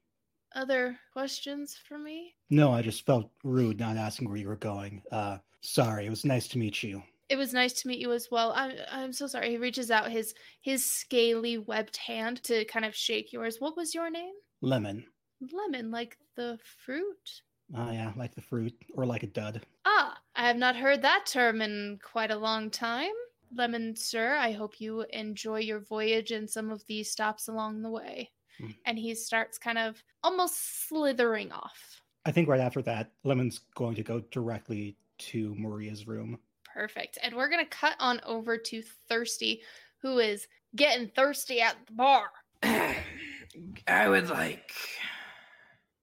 Other 0.55 0.99
questions 1.13 1.79
for 1.89 1.99
me? 1.99 2.35
No, 2.51 2.73
I 2.73 2.83
just 2.83 3.07
felt 3.07 3.31
rude 3.45 3.79
not 3.79 3.97
asking 3.97 4.29
where 4.29 4.37
you 4.37 4.49
were 4.49 4.57
going. 4.57 5.03
Uh, 5.11 5.39
sorry. 5.61 6.07
It 6.07 6.11
was 6.11 6.25
nice 6.25 6.49
to 6.49 6.59
meet 6.59 6.83
you. 6.83 7.03
It 7.29 7.37
was 7.37 7.53
nice 7.53 7.75
to 7.75 7.89
meet 7.89 8.01
you 8.01 8.13
as 8.13 8.29
well. 8.31 8.53
I'm 8.57 8.73
I'm 8.91 9.13
so 9.13 9.29
sorry. 9.29 9.51
He 9.51 9.57
reaches 9.57 9.91
out 9.91 10.11
his 10.11 10.35
his 10.61 10.85
scaly 10.85 11.59
webbed 11.59 11.97
hand 11.97 12.43
to 12.45 12.65
kind 12.65 12.85
of 12.85 12.95
shake 12.95 13.33
yours. 13.33 13.61
What 13.61 13.77
was 13.77 13.95
your 13.95 14.11
name? 14.11 14.35
Lemon. 14.63 15.07
Lemon, 15.53 15.91
like 15.91 16.19
the 16.35 16.59
fruit. 16.85 17.43
Oh 17.75 17.93
yeah, 17.93 18.13
like 18.17 18.35
the 18.35 18.43
fruit 18.43 18.75
or 18.95 19.07
like 19.07 19.23
a 19.23 19.29
dud. 19.29 19.65
Ah, 19.85 20.19
I 20.35 20.49
have 20.49 20.57
not 20.57 20.75
heard 20.75 21.03
that 21.03 21.25
term 21.27 21.63
in 21.63 22.01
quite 22.03 22.33
a 22.33 22.37
long 22.37 22.69
time. 22.69 23.13
Lemon, 23.55 23.95
sir, 23.97 24.35
I 24.37 24.53
hope 24.53 24.81
you 24.81 25.03
enjoy 25.11 25.61
your 25.61 25.81
voyage 25.81 26.31
and 26.33 26.49
some 26.49 26.71
of 26.71 26.85
these 26.87 27.11
stops 27.11 27.49
along 27.49 27.83
the 27.83 27.91
way. 27.91 28.31
Hmm. 28.61 28.71
And 28.87 28.99
he 28.99 29.15
starts 29.15 29.59
kind 29.59 29.79
of 29.79 30.03
almost 30.23 30.89
slithering 30.89 31.53
off. 31.53 32.01
I 32.27 32.33
think 32.33 32.49
right 32.49 32.61
after 32.61 32.83
that, 32.83 33.13
Lemon's 33.25 33.61
going 33.75 33.95
to 33.97 34.03
go 34.03 34.21
directly 34.31 34.97
to 35.19 35.55
Marija's 35.55 36.07
room. 36.07 36.39
Perfect. 36.75 37.19
And 37.23 37.35
we're 37.35 37.49
going 37.49 37.65
to 37.65 37.71
cut 37.71 37.97
on 37.99 38.21
over 38.25 38.57
to 38.57 38.83
Thirsty, 39.09 39.63
who 40.03 40.19
is 40.19 40.47
getting 40.77 41.09
thirsty 41.09 41.61
at 41.61 41.77
the 41.87 41.93
bar. 41.93 42.31
I 42.63 44.09
would 44.09 44.31
like 44.31 44.73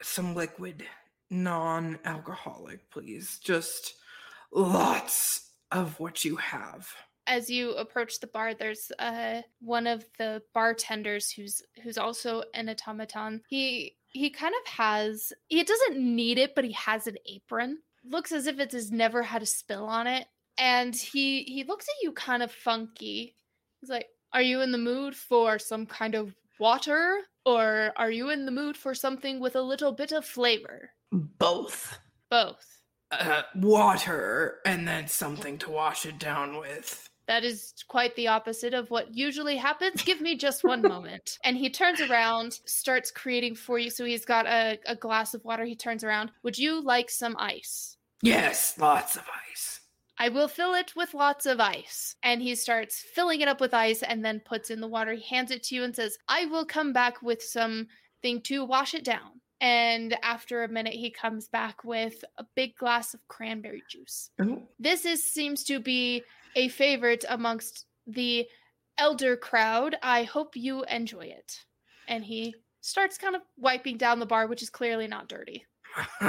some 0.02 0.36
liquid, 0.36 0.86
non 1.30 2.00
alcoholic, 2.04 2.90
please. 2.92 3.40
Just 3.44 3.96
lots 4.52 5.52
of 5.72 6.00
what 6.00 6.26
you 6.26 6.36
have. 6.38 6.88
As 7.28 7.50
you 7.50 7.72
approach 7.72 8.20
the 8.20 8.28
bar 8.28 8.54
there's 8.54 8.92
uh 9.00 9.42
one 9.60 9.86
of 9.86 10.06
the 10.18 10.42
bartenders 10.54 11.30
who's 11.30 11.62
who's 11.84 11.98
also 11.98 12.44
an 12.54 12.70
automaton. 12.70 13.42
He 13.50 13.96
he 14.08 14.30
kind 14.30 14.56
of 14.62 14.72
has 14.72 15.34
he 15.48 15.64
doesn't 15.64 16.00
need 16.00 16.38
it 16.38 16.56
but 16.56 16.64
he 16.64 16.74
has 16.74 17.08
an 17.08 17.18
apron. 17.26 17.80
Looks 18.04 18.32
as 18.32 18.48
if 18.48 18.60
it 18.60 18.72
has 18.72 18.92
never 18.92 19.22
had 19.22 19.42
a 19.42 19.46
spill 19.46 19.86
on 19.86 20.08
it. 20.08 20.28
And 20.58 20.96
he 20.96 21.44
he 21.44 21.64
looks 21.64 21.86
at 21.88 22.04
you 22.04 22.14
kind 22.14 22.42
of 22.42 22.52
funky. 22.52 23.36
He's 23.82 23.90
like 23.90 24.08
are 24.34 24.42
you 24.42 24.62
in 24.62 24.72
the 24.72 24.78
mood 24.78 25.16
for 25.16 25.60
some 25.60 25.86
kind 25.86 26.16
of 26.16 26.36
water? 26.60 27.22
Or 27.46 27.94
are 27.96 28.12
you 28.12 28.30
in 28.30 28.46
the 28.46 28.52
mood 28.52 28.76
for 28.76 28.94
something 28.94 29.40
with 29.40 29.56
a 29.56 29.62
little 29.62 29.94
bit 29.94 30.12
of 30.12 30.26
flavor? 30.26 30.90
Both. 31.12 32.00
both. 32.30 32.82
Uh, 33.10 33.44
water 33.56 34.60
and 34.66 34.86
then 34.86 35.08
something 35.08 35.58
to 35.60 35.72
wash 35.72 36.06
it 36.06 36.20
down 36.20 36.58
with. 36.58 37.07
That 37.28 37.44
is 37.44 37.74
quite 37.88 38.16
the 38.16 38.28
opposite 38.28 38.74
of 38.74 38.90
what 38.90 39.14
usually 39.14 39.58
happens. 39.58 40.02
Give 40.02 40.22
me 40.22 40.36
just 40.36 40.64
one 40.64 40.82
moment. 40.88 41.38
And 41.44 41.58
he 41.58 41.70
turns 41.70 42.00
around, 42.02 42.60
starts 42.66 43.12
creating 43.12 43.56
for 43.56 43.78
you. 43.78 43.90
So 43.90 44.06
he's 44.06 44.26
got 44.26 44.48
a, 44.48 44.80
a 44.86 44.96
glass 44.96 45.34
of 45.34 45.44
water. 45.44 45.66
He 45.66 45.76
turns 45.76 46.04
around. 46.04 46.32
Would 46.44 46.58
you 46.58 46.82
like 46.82 47.10
some 47.10 47.36
ice? 47.38 47.98
Yes, 48.22 48.78
lots 48.80 49.16
of 49.16 49.24
ice. 49.52 49.82
I 50.20 50.30
will 50.30 50.48
fill 50.48 50.74
it 50.74 50.94
with 50.96 51.14
lots 51.14 51.46
of 51.46 51.60
ice. 51.60 52.16
And 52.24 52.42
he 52.42 52.56
starts 52.56 53.04
filling 53.14 53.42
it 53.42 53.48
up 53.48 53.62
with 53.62 53.74
ice 53.74 54.04
and 54.04 54.24
then 54.24 54.42
puts 54.46 54.70
in 54.70 54.82
the 54.82 54.88
water. 54.88 55.14
He 55.14 55.36
hands 55.36 55.52
it 55.52 55.64
to 55.64 55.76
you 55.76 55.84
and 55.84 55.96
says, 55.96 56.18
I 56.28 56.46
will 56.46 56.66
come 56.66 56.94
back 56.94 57.22
with 57.22 57.44
something 57.44 58.42
to 58.44 58.66
wash 58.66 58.94
it 58.94 59.04
down. 59.04 59.42
And 59.60 60.16
after 60.24 60.64
a 60.64 60.70
minute, 60.70 60.94
he 60.94 61.10
comes 61.10 61.48
back 61.48 61.84
with 61.84 62.24
a 62.38 62.46
big 62.56 62.76
glass 62.78 63.14
of 63.14 63.28
cranberry 63.28 63.82
juice 63.90 64.30
Ooh. 64.40 64.62
this 64.80 65.04
is 65.04 65.24
seems 65.24 65.64
to 65.64 65.80
be 65.80 66.22
a 66.58 66.68
favorite 66.70 67.24
amongst 67.30 67.86
the 68.08 68.48
elder 68.98 69.38
crowd. 69.38 69.96
I 70.02 70.24
hope 70.24 70.56
you 70.56 70.84
enjoy 70.86 71.26
it. 71.28 71.64
And 72.08 72.26
he 72.26 72.56
starts 72.82 73.18
kind 73.18 73.36
of 73.36 73.44
wiping 73.58 73.98
down 73.98 74.20
the 74.20 74.26
bar, 74.26 74.48
which 74.48 74.64
is 74.64 74.70
clearly 74.70 75.08
not 75.08 75.30
dirty. 75.30 75.66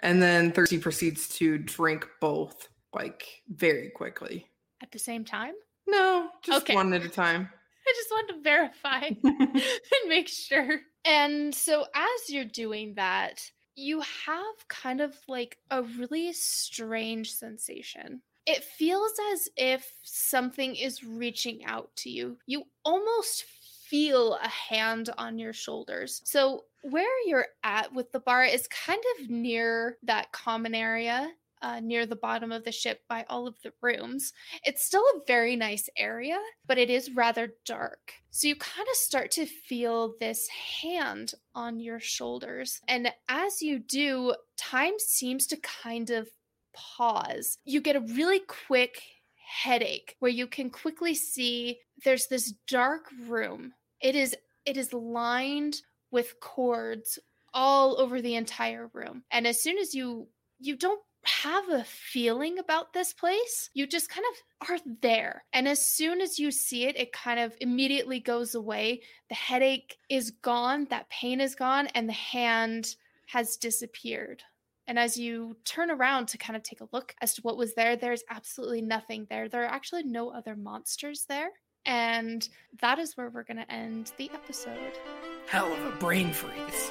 and 0.00 0.22
then 0.22 0.52
Thirsty 0.52 0.78
proceeds 0.78 1.28
to 1.38 1.58
drink 1.58 2.06
both, 2.20 2.68
like 2.94 3.42
very 3.48 3.90
quickly. 3.90 4.46
At 4.82 4.92
the 4.92 4.98
same 4.98 5.24
time, 5.24 5.54
No, 5.88 6.28
just 6.42 6.62
Okay. 6.62 6.74
one 6.74 6.92
at 6.94 7.04
a 7.04 7.08
time. 7.08 7.48
I 7.88 7.92
just 7.96 8.10
wanted 8.10 8.32
to 8.34 8.42
verify 8.42 9.10
and 9.24 10.08
make 10.08 10.28
sure. 10.28 10.80
And 11.04 11.54
so, 11.54 11.86
as 11.94 12.30
you're 12.30 12.44
doing 12.44 12.94
that, 12.94 13.40
you 13.76 14.00
have 14.00 14.68
kind 14.68 15.00
of 15.00 15.14
like 15.28 15.58
a 15.70 15.82
really 15.82 16.32
strange 16.32 17.32
sensation. 17.32 18.22
It 18.46 18.62
feels 18.62 19.12
as 19.32 19.48
if 19.56 19.92
something 20.02 20.76
is 20.76 21.02
reaching 21.02 21.64
out 21.64 21.90
to 21.96 22.10
you. 22.10 22.38
You 22.46 22.64
almost 22.84 23.44
feel 23.88 24.34
a 24.34 24.48
hand 24.48 25.10
on 25.18 25.38
your 25.38 25.52
shoulders. 25.52 26.22
So, 26.24 26.64
where 26.82 27.26
you're 27.26 27.48
at 27.64 27.92
with 27.92 28.12
the 28.12 28.20
bar 28.20 28.44
is 28.44 28.68
kind 28.68 29.02
of 29.18 29.30
near 29.30 29.98
that 30.04 30.32
common 30.32 30.74
area. 30.74 31.30
Uh, 31.62 31.80
near 31.80 32.04
the 32.04 32.14
bottom 32.14 32.52
of 32.52 32.62
the 32.64 32.70
ship 32.70 33.00
by 33.08 33.24
all 33.30 33.48
of 33.48 33.56
the 33.62 33.72
rooms. 33.80 34.34
It's 34.62 34.84
still 34.84 35.00
a 35.00 35.20
very 35.26 35.56
nice 35.56 35.88
area, 35.96 36.38
but 36.66 36.76
it 36.76 36.90
is 36.90 37.10
rather 37.16 37.54
dark. 37.64 38.12
So 38.30 38.46
you 38.46 38.56
kind 38.56 38.86
of 38.88 38.94
start 38.94 39.30
to 39.32 39.46
feel 39.46 40.14
this 40.20 40.46
hand 40.82 41.32
on 41.54 41.80
your 41.80 41.98
shoulders. 41.98 42.82
And 42.86 43.10
as 43.30 43.62
you 43.62 43.78
do, 43.78 44.34
time 44.58 44.98
seems 44.98 45.46
to 45.46 45.56
kind 45.56 46.10
of 46.10 46.28
pause. 46.76 47.58
You 47.64 47.80
get 47.80 47.96
a 47.96 48.00
really 48.00 48.40
quick 48.40 49.02
headache 49.46 50.16
where 50.18 50.30
you 50.30 50.46
can 50.46 50.70
quickly 50.70 51.14
see 51.14 51.78
there's 52.04 52.26
this 52.26 52.52
dark 52.68 53.06
room. 53.26 53.72
It 54.00 54.14
is 54.14 54.36
it 54.64 54.76
is 54.76 54.92
lined 54.92 55.82
with 56.10 56.38
cords 56.40 57.18
all 57.54 57.98
over 58.00 58.20
the 58.20 58.34
entire 58.34 58.90
room. 58.92 59.22
And 59.30 59.46
as 59.46 59.62
soon 59.62 59.78
as 59.78 59.94
you 59.94 60.28
you 60.58 60.76
don't 60.76 61.00
have 61.26 61.68
a 61.70 61.84
feeling 61.84 62.58
about 62.58 62.92
this 62.92 63.12
place. 63.12 63.70
You 63.74 63.86
just 63.86 64.08
kind 64.08 64.24
of 64.30 64.68
are 64.68 64.78
there. 65.02 65.44
And 65.52 65.66
as 65.66 65.84
soon 65.84 66.20
as 66.20 66.38
you 66.38 66.50
see 66.50 66.84
it, 66.84 66.96
it 66.96 67.12
kind 67.12 67.40
of 67.40 67.52
immediately 67.60 68.20
goes 68.20 68.54
away. 68.54 69.02
The 69.28 69.34
headache 69.34 69.96
is 70.08 70.30
gone, 70.30 70.86
that 70.90 71.10
pain 71.10 71.40
is 71.40 71.54
gone, 71.54 71.88
and 71.88 72.08
the 72.08 72.12
hand 72.12 72.94
has 73.26 73.56
disappeared. 73.56 74.42
And 74.88 74.98
as 74.98 75.18
you 75.18 75.56
turn 75.64 75.90
around 75.90 76.28
to 76.28 76.38
kind 76.38 76.56
of 76.56 76.62
take 76.62 76.80
a 76.80 76.88
look 76.92 77.14
as 77.20 77.34
to 77.34 77.42
what 77.42 77.56
was 77.56 77.74
there, 77.74 77.96
there's 77.96 78.22
absolutely 78.30 78.82
nothing 78.82 79.26
there. 79.28 79.48
There 79.48 79.64
are 79.64 79.66
actually 79.72 80.04
no 80.04 80.30
other 80.30 80.54
monsters 80.54 81.24
there. 81.28 81.50
And 81.84 82.48
that 82.80 82.98
is 82.98 83.16
where 83.16 83.30
we're 83.30 83.44
going 83.44 83.58
to 83.58 83.72
end 83.72 84.12
the 84.16 84.30
episode. 84.32 84.98
Hell 85.46 85.72
of 85.72 85.84
a 85.84 85.96
brain 85.96 86.32
freeze. 86.32 86.90